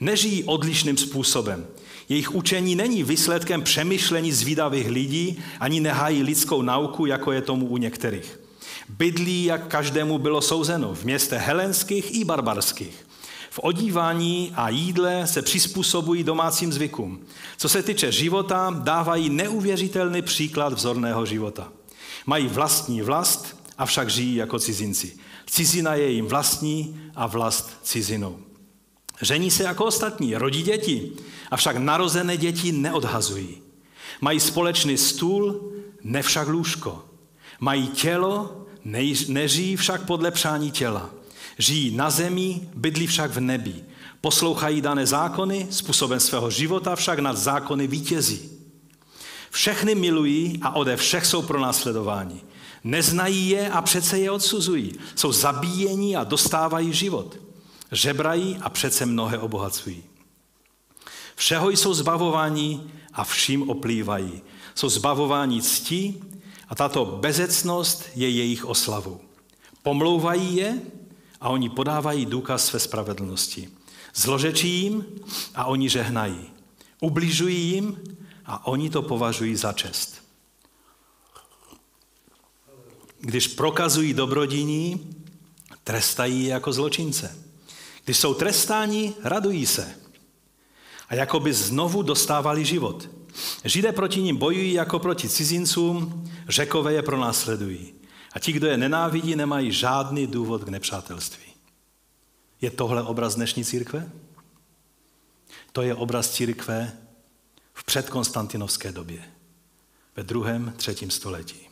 nežijí 0.00 0.44
odlišným 0.44 0.96
způsobem. 0.96 1.66
Jejich 2.08 2.34
učení 2.34 2.74
není 2.74 3.04
výsledkem 3.04 3.62
přemýšlení 3.62 4.32
zvídavých 4.32 4.88
lidí, 4.88 5.42
ani 5.60 5.80
nehájí 5.80 6.22
lidskou 6.22 6.62
nauku, 6.62 7.06
jako 7.06 7.32
je 7.32 7.42
tomu 7.42 7.66
u 7.66 7.76
některých. 7.76 8.40
Bydlí, 8.88 9.44
jak 9.44 9.66
každému 9.66 10.18
bylo 10.18 10.42
souzeno, 10.42 10.94
v 10.94 11.04
městech 11.04 11.42
helenských 11.42 12.14
i 12.14 12.24
barbarských. 12.24 13.06
V 13.50 13.60
odívání 13.62 14.52
a 14.54 14.68
jídle 14.68 15.26
se 15.26 15.42
přizpůsobují 15.42 16.24
domácím 16.24 16.72
zvykům. 16.72 17.20
Co 17.56 17.68
se 17.68 17.82
týče 17.82 18.12
života, 18.12 18.76
dávají 18.82 19.30
neuvěřitelný 19.30 20.22
příklad 20.22 20.72
vzorného 20.72 21.26
života. 21.26 21.72
Mají 22.26 22.48
vlastní 22.48 23.02
vlast, 23.02 23.56
avšak 23.78 24.10
žijí 24.10 24.34
jako 24.34 24.58
cizinci. 24.58 25.12
Cizina 25.50 25.94
je 25.94 26.10
jim 26.10 26.26
vlastní 26.26 27.00
a 27.14 27.26
vlast 27.26 27.78
cizinou. 27.82 28.38
Žení 29.22 29.50
se 29.50 29.62
jako 29.62 29.84
ostatní, 29.84 30.34
rodí 30.34 30.62
děti, 30.62 31.12
avšak 31.50 31.76
narozené 31.76 32.36
děti 32.36 32.72
neodhazují. 32.72 33.62
Mají 34.20 34.40
společný 34.40 34.98
stůl, 34.98 35.72
ne 36.02 36.22
však 36.22 36.48
lůžko. 36.48 37.04
Mají 37.60 37.88
tělo, 37.88 38.66
nežijí 39.28 39.76
však 39.76 40.06
podle 40.06 40.30
přání 40.30 40.70
těla. 40.70 41.10
Žijí 41.58 41.96
na 41.96 42.10
zemi, 42.10 42.68
bydlí 42.74 43.06
však 43.06 43.30
v 43.30 43.40
nebi. 43.40 43.74
Poslouchají 44.20 44.80
dané 44.80 45.06
zákony, 45.06 45.66
způsobem 45.70 46.20
svého 46.20 46.50
života 46.50 46.96
však 46.96 47.18
nad 47.18 47.36
zákony 47.36 47.86
vítězí. 47.86 48.50
Všechny 49.50 49.94
milují 49.94 50.58
a 50.62 50.76
ode 50.76 50.96
všech 50.96 51.26
jsou 51.26 51.42
pro 51.42 51.60
následování. 51.60 52.49
Neznají 52.84 53.48
je 53.48 53.70
a 53.70 53.82
přece 53.82 54.18
je 54.18 54.30
odsuzují. 54.30 54.92
Jsou 55.14 55.32
zabíjeni 55.32 56.16
a 56.16 56.24
dostávají 56.24 56.92
život. 56.92 57.36
Žebrají 57.92 58.58
a 58.60 58.68
přece 58.68 59.06
mnohé 59.06 59.38
obohacují. 59.38 60.02
Všeho 61.36 61.70
jsou 61.70 61.94
zbavováni 61.94 62.80
a 63.12 63.24
vším 63.24 63.70
oplývají. 63.70 64.42
Jsou 64.74 64.88
zbavováni 64.88 65.62
ctí 65.62 66.22
a 66.68 66.74
tato 66.74 67.04
bezecnost 67.04 68.08
je 68.14 68.30
jejich 68.30 68.64
oslavou. 68.64 69.20
Pomlouvají 69.82 70.56
je 70.56 70.80
a 71.40 71.48
oni 71.48 71.68
podávají 71.68 72.26
důkaz 72.26 72.66
své 72.66 72.80
spravedlnosti. 72.80 73.68
Zložečí 74.14 74.68
jim 74.68 75.04
a 75.54 75.64
oni 75.64 75.88
žehnají. 75.88 76.40
Ubližují 77.00 77.70
jim 77.70 77.98
a 78.46 78.66
oni 78.66 78.90
to 78.90 79.02
považují 79.02 79.56
za 79.56 79.72
čest. 79.72 80.29
Když 83.20 83.48
prokazují 83.48 84.14
dobrodiní, 84.14 85.14
trestají 85.84 86.44
je 86.44 86.50
jako 86.50 86.72
zločince. 86.72 87.36
Když 88.04 88.18
jsou 88.18 88.34
trestáni, 88.34 89.14
radují 89.22 89.66
se. 89.66 89.94
A 91.08 91.14
jako 91.14 91.40
by 91.40 91.52
znovu 91.54 92.02
dostávali 92.02 92.64
život. 92.64 93.08
Židé 93.64 93.92
proti 93.92 94.22
ním 94.22 94.36
bojují 94.36 94.72
jako 94.72 94.98
proti 94.98 95.28
cizincům, 95.28 96.30
řekové 96.48 96.92
je 96.92 97.02
pronásledují. 97.02 97.94
A 98.32 98.38
ti, 98.38 98.52
kdo 98.52 98.66
je 98.66 98.76
nenávidí, 98.76 99.36
nemají 99.36 99.72
žádný 99.72 100.26
důvod 100.26 100.64
k 100.64 100.68
nepřátelství. 100.68 101.52
Je 102.60 102.70
tohle 102.70 103.02
obraz 103.02 103.34
dnešní 103.34 103.64
církve? 103.64 104.10
To 105.72 105.82
je 105.82 105.94
obraz 105.94 106.30
církve 106.30 106.92
v 107.74 107.84
předkonstantinovské 107.84 108.92
době. 108.92 109.22
ve 110.16 110.22
druhém, 110.22 110.74
třetím 110.76 111.10
století. 111.10 111.69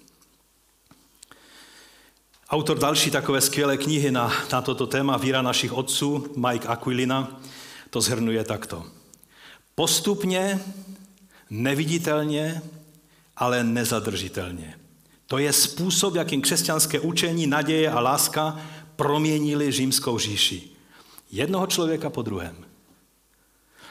Autor 2.51 2.79
další 2.79 3.11
takové 3.11 3.41
skvělé 3.41 3.77
knihy 3.77 4.11
na, 4.11 4.33
na 4.53 4.63
toto 4.63 4.87
téma 4.87 5.17
Víra 5.17 5.43
našich 5.43 5.73
otců, 5.73 6.27
Mike 6.37 6.69
Aquilina, 6.69 7.41
to 7.91 8.01
zhrnuje 8.01 8.45
takto. 8.45 8.87
Postupně, 9.75 10.61
neviditelně, 11.51 12.63
ale 13.37 13.65
nezadržitelně. 13.65 14.79
To 15.27 15.39
je 15.39 15.53
způsob, 15.53 16.15
jakým 16.15 16.43
křesťanské 16.43 17.01
učení, 17.01 17.47
naděje 17.47 17.91
a 17.91 18.01
láska 18.01 18.61
proměnili 18.97 19.73
římskou 19.73 20.19
říši. 20.19 20.71
Jednoho 21.31 21.67
člověka 21.67 22.11
po 22.11 22.23
druhém. 22.23 22.68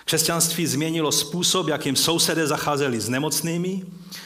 Křesťanství 0.08 0.68
změnilo 0.68 1.12
způsob, 1.12 1.68
jakým 1.68 1.96
sousedé 1.96 2.48
zacházeli 2.48 3.00
s 3.00 3.10
nemocnými, 3.10 3.84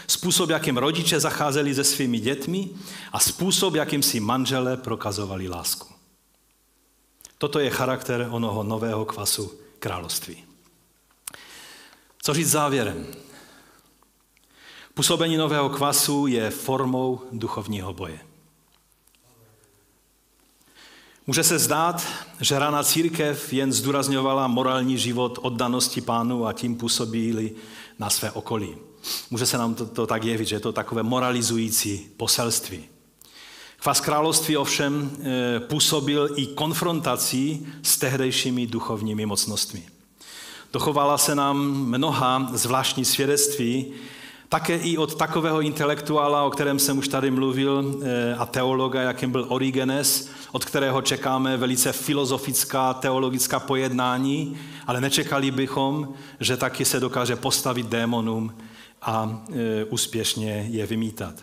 způsob, 0.08 0.50
jakým 0.50 0.78
rodiče 0.78 1.20
zacházeli 1.20 1.76
se 1.76 1.84
svými 1.84 2.20
dětmi 2.20 2.70
a 3.12 3.20
způsob, 3.20 3.76
jakým 3.76 4.04
si 4.04 4.20
manželé 4.20 4.78
prokazovali 4.78 5.50
lásku. 5.50 5.88
Toto 7.38 7.60
je 7.60 7.70
charakter 7.70 8.28
onoho 8.32 8.64
nového 8.64 9.06
kvasu 9.06 9.54
království. 9.80 10.44
Co 12.22 12.34
říct 12.34 12.50
závěrem? 12.50 13.08
Působení 14.94 15.38
nového 15.38 15.70
kvasu 15.70 16.28
je 16.28 16.50
formou 16.50 17.22
duchovního 17.32 17.94
boje. 17.94 18.20
Může 21.32 21.44
se 21.44 21.60
zdát, 21.60 22.08
že 22.40 22.60
rána 22.60 22.84
církev 22.84 23.54
jen 23.54 23.74
zdůrazňovala 23.74 24.48
morální 24.48 24.98
život 24.98 25.40
oddanosti 25.42 26.02
pánu 26.02 26.48
a 26.48 26.54
tím 26.54 26.76
působili 26.76 27.52
na 28.00 28.10
své 28.10 28.32
okolí. 28.32 28.76
Může 29.30 29.46
se 29.46 29.58
nám 29.58 29.76
to, 29.76 29.86
to 29.86 30.08
tak 30.08 30.24
jevit, 30.24 30.48
že 30.48 30.56
je 30.56 30.60
to 30.60 30.72
takové 30.72 31.04
moralizující 31.04 32.08
poselství. 32.18 32.84
Kvas 33.80 34.00
království 34.00 34.58
ovšem 34.58 35.12
e, 35.24 35.60
působil 35.60 36.30
i 36.36 36.48
konfrontací 36.48 37.68
s 37.84 37.98
tehdejšími 37.98 38.68
duchovními 38.68 39.26
mocnostmi. 39.26 39.84
Dochovala 40.74 41.18
se 41.18 41.36
nám 41.36 41.58
mnoha 41.86 42.50
zvláštní 42.54 43.06
svědectví 43.06 43.94
také 44.52 44.78
i 44.78 44.97
od 44.97 45.16
takového 45.16 45.62
intelektuála, 45.62 46.43
o 46.43 46.49
kterém 46.49 46.80
jsem 46.80 46.97
už 46.97 47.08
tady 47.08 47.32
mluvil, 47.32 48.02
eh, 48.04 48.36
a 48.36 48.45
teologa, 48.45 49.02
jakým 49.02 49.32
byl 49.32 49.45
Origenes, 49.49 50.30
od 50.52 50.66
kterého 50.66 51.02
čekáme 51.02 51.58
velice 51.58 51.91
filozofická, 51.91 52.93
teologická 52.93 53.60
pojednání, 53.60 54.58
ale 54.88 55.02
nečekali 55.02 55.52
bychom, 55.52 56.14
že 56.39 56.58
taky 56.58 56.86
se 56.86 56.99
dokáže 56.99 57.36
postavit 57.36 57.86
démonům 57.86 58.54
a 59.02 59.43
e, 59.49 59.84
úspěšně 59.86 60.68
je 60.70 60.86
vymítat. 60.86 61.34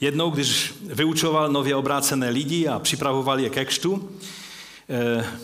Jednou, 0.00 0.30
když 0.30 0.74
vyučoval 0.86 1.52
nově 1.52 1.74
obrácené 1.74 2.30
lidi 2.30 2.68
a 2.68 2.78
připravoval 2.78 3.40
je 3.40 3.50
ke 3.50 3.64
kštu, 3.64 4.08
Eh, 4.08 4.14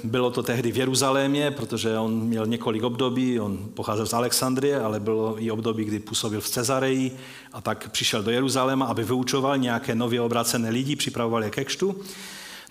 bylo 0.05 0.31
to 0.31 0.43
tehdy 0.43 0.73
v 0.73 0.77
Jeruzalémě, 0.77 1.51
protože 1.51 1.99
on 1.99 2.21
měl 2.21 2.47
několik 2.47 2.83
období, 2.83 3.41
on 3.41 3.59
pocházel 3.75 4.07
z 4.07 4.13
Alexandrie, 4.13 4.81
ale 4.81 5.01
bylo 5.01 5.43
i 5.43 5.51
období, 5.51 5.85
kdy 5.85 5.99
působil 5.99 6.41
v 6.41 6.49
Cezareji 6.49 7.17
a 7.53 7.61
tak 7.61 7.91
přišel 7.91 8.23
do 8.23 8.31
Jeruzaléma, 8.31 8.87
aby 8.87 9.05
vyučoval 9.05 9.59
nějaké 9.59 9.95
nově 9.95 10.21
obrácené 10.21 10.71
lidi, 10.71 10.97
připravoval 10.97 11.45
je 11.45 11.51
ke 11.51 11.65
kštu. 11.65 11.97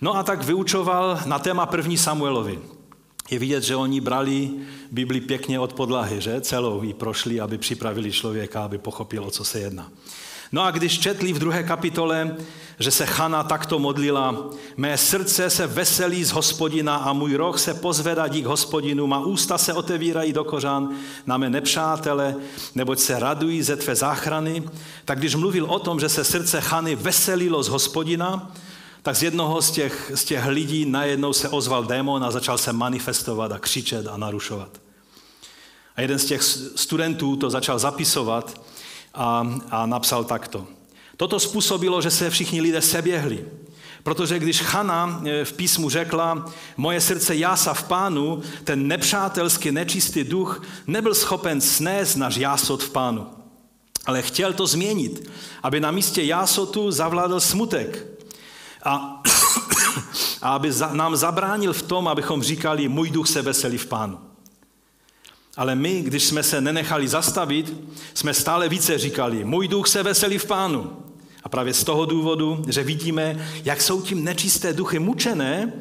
No 0.00 0.16
a 0.16 0.22
tak 0.22 0.44
vyučoval 0.44 1.20
na 1.26 1.38
téma 1.38 1.66
první 1.66 1.98
Samuelovi. 1.98 2.58
Je 3.30 3.38
vidět, 3.38 3.62
že 3.62 3.76
oni 3.76 4.00
brali 4.00 4.50
Bibli 4.90 5.20
pěkně 5.20 5.60
od 5.60 5.72
podlahy, 5.72 6.20
že? 6.20 6.40
Celou 6.40 6.82
ji 6.82 6.94
prošli, 6.94 7.40
aby 7.40 7.58
připravili 7.58 8.12
člověka, 8.12 8.64
aby 8.64 8.78
pochopil, 8.78 9.24
o 9.24 9.30
co 9.30 9.44
se 9.44 9.60
jedná. 9.60 9.92
No 10.52 10.62
a 10.62 10.70
když 10.70 10.98
četli 10.98 11.32
v 11.32 11.38
druhé 11.38 11.62
kapitole, 11.62 12.36
že 12.78 12.90
se 12.90 13.06
Chana 13.06 13.42
takto 13.42 13.78
modlila, 13.78 14.50
mé 14.76 14.98
srdce 14.98 15.50
se 15.50 15.66
veselí 15.66 16.24
z 16.24 16.30
hospodina 16.30 16.96
a 16.96 17.12
můj 17.12 17.34
roh 17.34 17.60
se 17.60 17.74
pozvedá 17.74 18.28
dík 18.28 18.46
hospodinu, 18.46 19.06
má 19.06 19.20
ústa 19.20 19.58
se 19.58 19.72
otevírají 19.72 20.32
do 20.32 20.44
kořán 20.44 20.88
na 21.26 21.36
mé 21.36 21.50
nepřátele, 21.50 22.36
neboť 22.74 22.98
se 22.98 23.18
radují 23.18 23.62
ze 23.62 23.76
tvé 23.76 23.96
záchrany, 23.96 24.62
tak 25.04 25.18
když 25.18 25.34
mluvil 25.34 25.64
o 25.64 25.78
tom, 25.78 26.00
že 26.00 26.08
se 26.08 26.24
srdce 26.24 26.60
Chany 26.60 26.96
veselilo 26.96 27.62
z 27.62 27.68
hospodina, 27.68 28.52
tak 29.02 29.16
z 29.16 29.22
jednoho 29.22 29.62
z 29.62 29.70
těch, 29.70 30.12
z 30.14 30.24
těch 30.24 30.46
lidí 30.46 30.84
najednou 30.84 31.32
se 31.32 31.48
ozval 31.48 31.84
démon 31.84 32.24
a 32.24 32.30
začal 32.30 32.58
se 32.58 32.72
manifestovat 32.72 33.52
a 33.52 33.58
křičet 33.58 34.06
a 34.06 34.16
narušovat. 34.16 34.80
A 35.96 36.00
jeden 36.00 36.18
z 36.18 36.24
těch 36.24 36.42
studentů 36.76 37.36
to 37.36 37.50
začal 37.50 37.78
zapisovat 37.78 38.60
a, 39.14 39.46
a 39.70 39.86
napsal 39.86 40.24
takto. 40.24 40.66
Toto 41.16 41.40
způsobilo, 41.40 42.02
že 42.02 42.10
se 42.10 42.30
všichni 42.30 42.60
lidé 42.60 42.80
seběhli. 42.80 43.44
Protože 44.02 44.38
když 44.38 44.60
Chana 44.60 45.22
e, 45.24 45.44
v 45.44 45.52
písmu 45.52 45.90
řekla, 45.90 46.44
moje 46.76 47.00
srdce 47.00 47.36
jása 47.36 47.74
v 47.74 47.82
pánu, 47.82 48.42
ten 48.64 48.88
nepřátelský 48.88 49.72
nečistý 49.72 50.24
duch 50.24 50.62
nebyl 50.86 51.14
schopen 51.14 51.60
snést 51.60 52.16
náš 52.16 52.36
jásot 52.36 52.82
v 52.82 52.90
pánu. 52.90 53.26
Ale 54.06 54.22
chtěl 54.22 54.52
to 54.52 54.66
změnit, 54.66 55.30
aby 55.62 55.80
na 55.80 55.90
místě 55.90 56.22
jásotu 56.22 56.90
zavládl 56.90 57.40
smutek. 57.40 58.06
A, 58.84 59.22
a 60.42 60.54
aby 60.54 60.72
za, 60.72 60.92
nám 60.92 61.16
zabránil 61.16 61.72
v 61.72 61.82
tom, 61.82 62.08
abychom 62.08 62.42
říkali, 62.42 62.88
můj 62.88 63.10
duch 63.10 63.28
se 63.28 63.42
veselí 63.42 63.78
v 63.78 63.86
pánu. 63.86 64.18
Ale 65.56 65.74
my, 65.74 66.02
když 66.02 66.24
jsme 66.24 66.42
se 66.42 66.60
nenechali 66.60 67.08
zastavit, 67.08 67.74
jsme 68.14 68.34
stále 68.34 68.68
více 68.68 68.98
říkali, 68.98 69.44
můj 69.44 69.68
duch 69.68 69.88
se 69.88 70.02
veselí 70.02 70.38
v 70.38 70.46
pánu. 70.46 70.90
A 71.42 71.48
právě 71.48 71.74
z 71.74 71.84
toho 71.84 72.06
důvodu, 72.06 72.64
že 72.68 72.84
vidíme, 72.84 73.48
jak 73.64 73.82
jsou 73.82 74.02
tím 74.02 74.24
nečisté 74.24 74.72
duchy 74.72 74.98
mučené, 74.98 75.72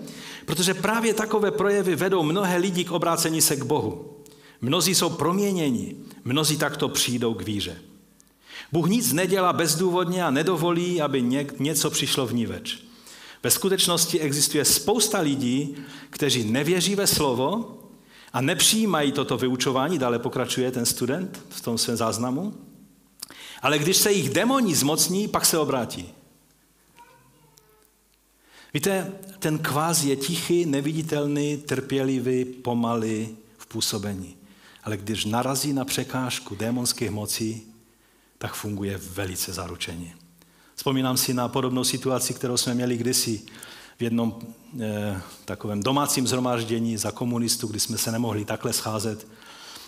protože 0.45 0.73
právě 0.73 1.13
takové 1.13 1.51
projevy 1.51 1.95
vedou 1.95 2.23
mnohé 2.23 2.57
lidi 2.57 2.83
k 2.83 2.91
obrácení 2.91 3.41
se 3.41 3.55
k 3.55 3.63
Bohu. 3.63 4.17
Mnozí 4.61 4.95
jsou 4.95 5.09
proměněni, 5.09 5.95
mnozí 6.23 6.57
takto 6.57 6.89
přijdou 6.89 7.33
k 7.33 7.41
víře. 7.41 7.75
Bůh 8.71 8.89
nic 8.89 9.13
nedělá 9.13 9.53
bezdůvodně 9.53 10.23
a 10.23 10.31
nedovolí, 10.31 11.01
aby 11.01 11.21
něco 11.59 11.89
přišlo 11.89 12.27
v 12.27 12.33
ní 12.33 12.45
več. 12.45 12.77
Ve 13.43 13.51
skutečnosti 13.51 14.19
existuje 14.19 14.65
spousta 14.65 15.19
lidí, 15.19 15.75
kteří 16.09 16.43
nevěří 16.43 16.95
ve 16.95 17.07
slovo 17.07 17.77
a 18.33 18.41
nepřijímají 18.41 19.11
toto 19.11 19.37
vyučování, 19.37 19.97
dále 19.97 20.19
pokračuje 20.19 20.71
ten 20.71 20.85
student 20.85 21.45
v 21.49 21.61
tom 21.61 21.77
svém 21.77 21.97
záznamu, 21.97 22.53
ale 23.61 23.79
když 23.79 23.97
se 23.97 24.11
jich 24.11 24.29
demoni 24.29 24.75
zmocní, 24.75 25.27
pak 25.27 25.45
se 25.45 25.57
obrátí. 25.57 26.13
Víte, 28.73 29.11
ten 29.39 29.59
kvás 29.59 30.03
je 30.03 30.15
tichý, 30.15 30.65
neviditelný, 30.65 31.57
trpělivý, 31.57 32.45
pomalý 32.45 33.37
v 33.57 33.65
působení. 33.65 34.37
Ale 34.83 34.97
když 34.97 35.25
narazí 35.25 35.73
na 35.73 35.85
překážku 35.85 36.55
démonských 36.55 37.09
mocí, 37.09 37.63
tak 38.37 38.53
funguje 38.53 38.97
velice 38.97 39.53
zaručeně. 39.53 40.15
Vzpomínám 40.75 41.17
si 41.17 41.33
na 41.33 41.47
podobnou 41.47 41.83
situaci, 41.83 42.33
kterou 42.33 42.57
jsme 42.57 42.73
měli 42.73 42.97
kdysi 42.97 43.41
v 44.01 44.03
jednom 44.03 44.39
eh, 44.81 45.21
takovém 45.45 45.83
domácím 45.83 46.27
zhromáždění 46.27 46.97
za 46.97 47.11
komunistů, 47.11 47.67
kdy 47.67 47.79
jsme 47.79 47.97
se 47.97 48.11
nemohli 48.11 48.45
takhle 48.45 48.73
scházet 48.73 49.27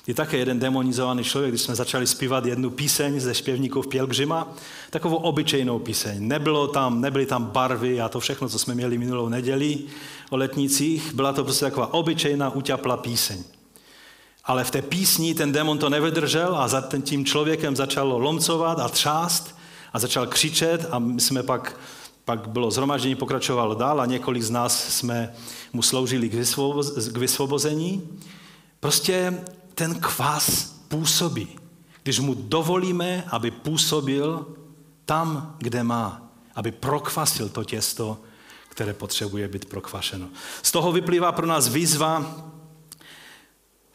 je 0.08 0.14
také 0.14 0.38
jeden 0.38 0.60
demonizovaný 0.60 1.24
člověk, 1.24 1.52
když 1.52 1.62
jsme 1.62 1.76
začali 1.76 2.08
zpívat 2.08 2.46
jednu 2.46 2.70
píseň 2.70 3.20
ze 3.20 3.34
zpěvníků 3.34 3.82
v 3.82 3.88
Pielgrzyma, 3.88 4.54
takovou 4.90 5.16
obyčejnou 5.16 5.80
píseň. 5.80 6.28
Nebylo 6.28 6.68
tam, 6.68 7.02
nebyly 7.02 7.26
tam 7.26 7.46
barvy 7.46 8.02
a 8.02 8.10
to 8.10 8.20
všechno, 8.20 8.50
co 8.50 8.60
jsme 8.60 8.76
měli 8.76 8.98
minulou 8.98 9.30
neděli 9.30 9.80
o 10.30 10.38
letnicích, 10.38 11.14
byla 11.14 11.34
to 11.34 11.44
prostě 11.44 11.66
taková 11.66 11.94
obyčejná, 11.94 12.50
uťaplá 12.50 12.98
píseň. 12.98 13.44
Ale 14.46 14.64
v 14.64 14.72
té 14.72 14.82
písni 14.82 15.36
ten 15.36 15.52
demon 15.52 15.78
to 15.78 15.90
nevydržel 15.90 16.56
a 16.58 16.68
za 16.68 16.90
tím 17.04 17.26
člověkem 17.26 17.76
začalo 17.76 18.18
lomcovat 18.18 18.80
a 18.80 18.90
třást 18.90 19.56
a 19.94 20.00
začal 20.00 20.28
křičet 20.28 20.88
a 20.92 21.00
my 21.00 21.22
jsme 21.22 21.44
pak, 21.44 21.80
pak 22.26 22.50
bylo 22.50 22.72
zhromaždění, 22.72 23.16
pokračovalo 23.16 23.76
dál 23.76 24.02
a 24.02 24.06
několik 24.06 24.44
z 24.44 24.50
nás 24.50 24.94
jsme 24.94 25.34
mu 25.74 25.82
sloužili 25.82 26.30
k 27.12 27.18
vysvobození. 27.18 28.10
Prostě 28.80 29.44
ten 29.76 29.96
kvás 29.96 30.76
působí. 30.88 31.48
Když 32.04 32.20
mu 32.20 32.34
dovolíme, 32.34 33.24
aby 33.28 33.52
působil 33.52 34.46
tam, 35.06 35.56
kde 35.58 35.84
má, 35.84 36.32
aby 36.56 36.72
prokvasil 36.72 37.50
to 37.50 37.64
těsto, 37.64 38.18
které 38.70 38.94
potřebuje 38.94 39.48
být 39.48 39.66
prokvašeno. 39.66 40.28
Z 40.62 40.72
toho 40.72 40.92
vyplývá 40.92 41.32
pro 41.32 41.48
nás 41.48 41.68
výzva, 41.68 42.36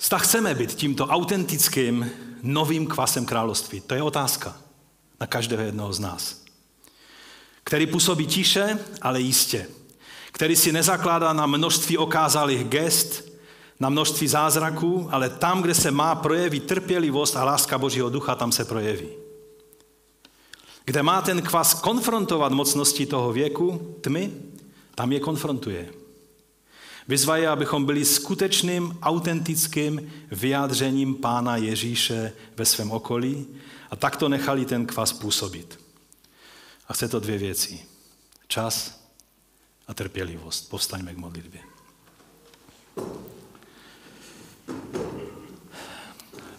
zda 0.00 0.18
chceme 0.18 0.54
být 0.54 0.74
tímto 0.74 1.06
autentickým 1.06 2.10
novým 2.42 2.86
kvasem 2.86 3.26
království. 3.26 3.80
To 3.80 3.94
je 3.94 4.02
otázka 4.02 4.56
na 5.20 5.26
každého 5.26 5.62
jednoho 5.62 5.92
z 5.92 5.98
nás. 5.98 6.47
Který 7.68 7.86
působí 7.86 8.26
tiše, 8.26 8.78
ale 9.02 9.20
jistě. 9.20 9.66
Který 10.32 10.56
si 10.56 10.72
nezakládá 10.72 11.32
na 11.32 11.46
množství 11.46 11.98
okázalých 11.98 12.64
gest, 12.64 13.32
na 13.80 13.88
množství 13.88 14.28
zázraků, 14.28 15.08
ale 15.10 15.30
tam, 15.30 15.62
kde 15.62 15.74
se 15.74 15.90
má 15.90 16.14
projevit 16.14 16.66
trpělivost 16.66 17.36
a 17.36 17.44
láska 17.44 17.78
Božího 17.78 18.10
ducha, 18.10 18.34
tam 18.34 18.52
se 18.52 18.64
projeví. 18.64 19.08
Kde 20.84 21.02
má 21.02 21.22
ten 21.22 21.42
kvas 21.42 21.74
konfrontovat 21.74 22.52
mocnosti 22.52 23.06
toho 23.06 23.32
věku, 23.32 23.96
tmy, 24.00 24.32
tam 24.94 25.12
je 25.12 25.20
konfrontuje. 25.20 25.88
Vyzvají, 27.08 27.46
abychom 27.46 27.84
byli 27.84 28.04
skutečným, 28.04 28.98
autentickým 29.02 30.12
vyjádřením 30.30 31.14
Pána 31.14 31.56
Ježíše 31.56 32.32
ve 32.56 32.64
svém 32.64 32.90
okolí 32.90 33.46
a 33.90 33.96
takto 33.96 34.28
nechali 34.28 34.64
ten 34.64 34.86
kvas 34.86 35.12
působit. 35.12 35.87
A 36.88 36.92
chce 36.92 37.08
to 37.08 37.20
dvě 37.20 37.38
věci. 37.38 37.80
Čas 38.48 39.04
a 39.88 39.94
trpělivost. 39.94 40.70
Povstaňme 40.70 41.14
k 41.14 41.16
modlitbě. 41.16 41.60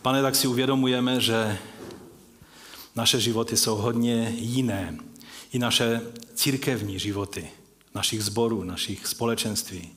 Pane, 0.02 0.22
tak 0.22 0.36
si 0.36 0.48
uvědomujeme, 0.48 1.22
že 1.22 1.58
naše 2.96 3.20
životy 3.20 3.58
jsou 3.58 3.76
hodně 3.76 4.30
jiné. 4.36 4.98
I 5.52 5.60
naše 5.60 6.02
církevní 6.34 7.00
životy, 7.00 7.50
našich 7.96 8.24
zborů, 8.24 8.64
našich 8.64 9.08
společenství 9.08 9.90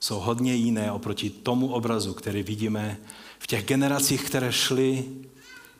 jsou 0.00 0.20
hodně 0.20 0.54
jiné 0.54 0.92
oproti 0.92 1.30
tomu 1.30 1.72
obrazu, 1.72 2.14
který 2.14 2.42
vidíme 2.42 2.96
v 3.38 3.46
těch 3.46 3.64
generacích, 3.64 4.24
které 4.24 4.52
šly 4.52 5.04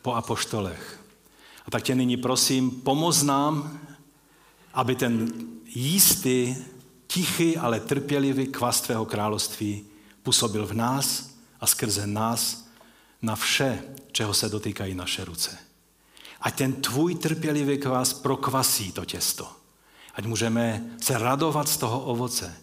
po 0.01 0.13
apoštolech. 0.13 1.04
A 1.65 1.71
tak 1.71 1.83
tě 1.83 1.95
nyní 1.95 2.17
prosím, 2.17 2.71
pomoz 2.71 3.23
nám, 3.23 3.79
aby 4.73 4.95
ten 4.95 5.33
jistý, 5.65 6.55
tichý, 7.07 7.57
ale 7.57 7.79
trpělivý 7.79 8.47
kvas 8.47 8.81
tvého 8.81 9.05
království 9.05 9.85
působil 10.23 10.67
v 10.67 10.73
nás 10.73 11.29
a 11.59 11.67
skrze 11.67 12.07
nás 12.07 12.67
na 13.21 13.35
vše, 13.35 13.83
čeho 14.11 14.33
se 14.33 14.49
dotýkají 14.49 14.95
naše 14.95 15.25
ruce. 15.25 15.57
Ať 16.41 16.55
ten 16.55 16.73
tvůj 16.73 17.15
trpělivý 17.15 17.77
kvas 17.77 18.13
prokvasí 18.13 18.91
to 18.91 19.05
těsto. 19.05 19.51
Ať 20.13 20.25
můžeme 20.25 20.83
se 21.01 21.17
radovat 21.17 21.69
z 21.69 21.77
toho 21.77 21.99
ovoce, 21.99 22.55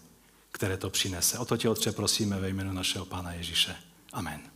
které 0.52 0.76
to 0.76 0.90
přinese. 0.90 1.38
O 1.38 1.44
to 1.44 1.56
tě, 1.56 1.68
Otče, 1.68 1.92
prosíme 1.92 2.40
ve 2.40 2.48
jménu 2.48 2.72
našeho 2.72 3.04
Pána 3.04 3.32
Ježíše. 3.32 3.76
Amen. 4.12 4.51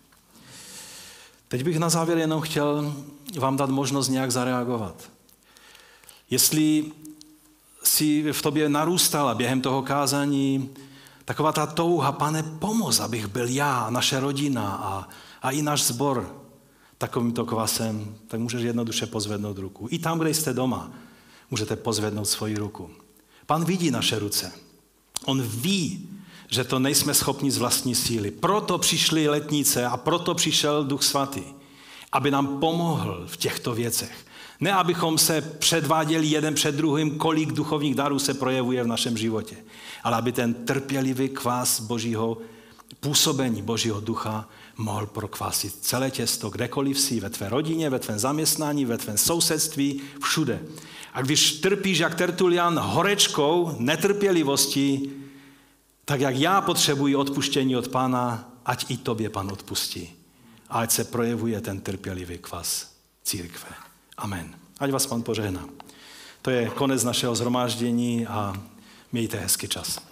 Teď 1.49 1.65
bych 1.65 1.79
na 1.79 1.89
závěr 1.89 2.19
jenom 2.19 2.41
chtěl 2.41 2.95
vám 3.39 3.57
dát 3.57 3.71
možnost 3.71 4.09
nějak 4.09 4.33
zareagovat. 4.33 5.11
Jestli 6.31 6.93
si 7.83 8.33
v 8.33 8.43
tobě 8.43 8.69
narůstala 8.69 9.35
během 9.35 9.61
toho 9.61 9.83
kázání 9.83 10.71
taková 11.25 11.53
ta 11.53 11.67
touha, 11.67 12.13
pane, 12.13 12.43
pomoz, 12.43 13.01
abych 13.01 13.27
byl 13.27 13.49
já 13.49 13.91
naše 13.91 14.21
rodina 14.21 14.73
a, 14.73 15.09
a 15.43 15.51
i 15.51 15.63
náš 15.63 15.83
zbor 15.83 16.37
takovýmto 16.99 17.45
kvasem, 17.45 18.15
tak 18.29 18.41
můžeš 18.41 18.63
jednoduše 18.63 19.07
pozvednout 19.07 19.59
ruku. 19.59 19.89
I 19.91 19.99
tam, 19.99 20.19
kde 20.19 20.35
jste 20.35 20.53
doma, 20.53 20.91
můžete 21.51 21.77
pozvednout 21.77 22.29
svoji 22.29 22.57
ruku. 22.57 22.91
Pan 23.47 23.65
vidí 23.65 23.91
naše 23.91 24.19
ruce. 24.19 24.53
On 25.25 25.43
ví, 25.43 26.09
že 26.49 26.65
to 26.65 26.79
nejsme 26.79 27.15
schopni 27.15 27.51
z 27.51 27.59
vlastní 27.59 27.95
síly. 27.95 28.31
Proto 28.31 28.79
přišly 28.79 29.29
letnice 29.29 29.87
a 29.87 29.97
proto 29.97 30.35
přišel 30.35 30.85
Duch 30.85 31.03
Svatý, 31.03 31.43
aby 32.13 32.31
nám 32.31 32.61
pomohl 32.61 33.25
v 33.27 33.37
těchto 33.37 33.75
věcech. 33.75 34.27
Ne, 34.61 34.73
abychom 34.73 35.19
se 35.19 35.41
předváděli 35.41 36.27
jeden 36.27 36.55
před 36.55 36.75
druhým, 36.75 37.19
kolik 37.19 37.53
duchovních 37.53 37.95
darů 37.95 38.19
se 38.19 38.35
projevuje 38.35 38.85
v 38.85 38.87
našem 38.87 39.17
životě, 39.17 39.57
ale 40.03 40.17
aby 40.17 40.33
ten 40.33 40.55
trpělivý 40.55 41.29
kvás 41.29 41.81
Božího 41.81 42.39
působení 43.01 43.63
Božího 43.63 44.01
ducha 44.01 44.49
mohl 44.77 45.07
prokvásit 45.07 45.75
celé 45.81 46.11
těsto, 46.11 46.51
kdekoliv 46.51 47.01
si, 47.01 47.21
ve 47.21 47.31
tvé 47.31 47.49
rodině, 47.49 47.91
ve 47.91 47.99
tvém 47.99 48.19
zaměstnání, 48.19 48.85
ve 48.85 48.99
tvém 48.99 49.19
sousedství, 49.19 50.01
všude. 50.23 50.63
A 51.13 51.23
když 51.23 51.53
trpíš 51.53 51.99
jak 51.99 52.15
Tertulian 52.15 52.79
horečkou, 52.79 53.77
netrpělivostí, 53.79 55.13
tak 56.09 56.21
jak 56.21 56.37
já 56.37 56.61
potřebuji 56.61 57.17
odpuštění 57.17 57.77
od 57.77 57.89
Pána, 57.89 58.53
ať 58.67 58.91
i 58.91 58.97
tobě 58.97 59.31
Pan 59.31 59.51
odpustí. 59.53 60.13
A 60.69 60.79
ať 60.79 60.91
se 60.91 61.05
projevuje 61.05 61.61
ten 61.61 61.81
trpělivý 61.81 62.39
kvas 62.39 62.93
církve. 63.25 63.69
Amen. 64.17 64.55
Ať 64.81 64.91
vás 64.91 65.07
Pan 65.07 65.23
požehná. 65.23 65.69
To 66.43 66.51
je 66.51 66.69
konec 66.69 67.05
našeho 67.05 67.35
zhromáždění 67.35 68.27
a 68.27 68.63
mějte 69.13 69.39
hezký 69.39 69.69
čas. 69.69 70.06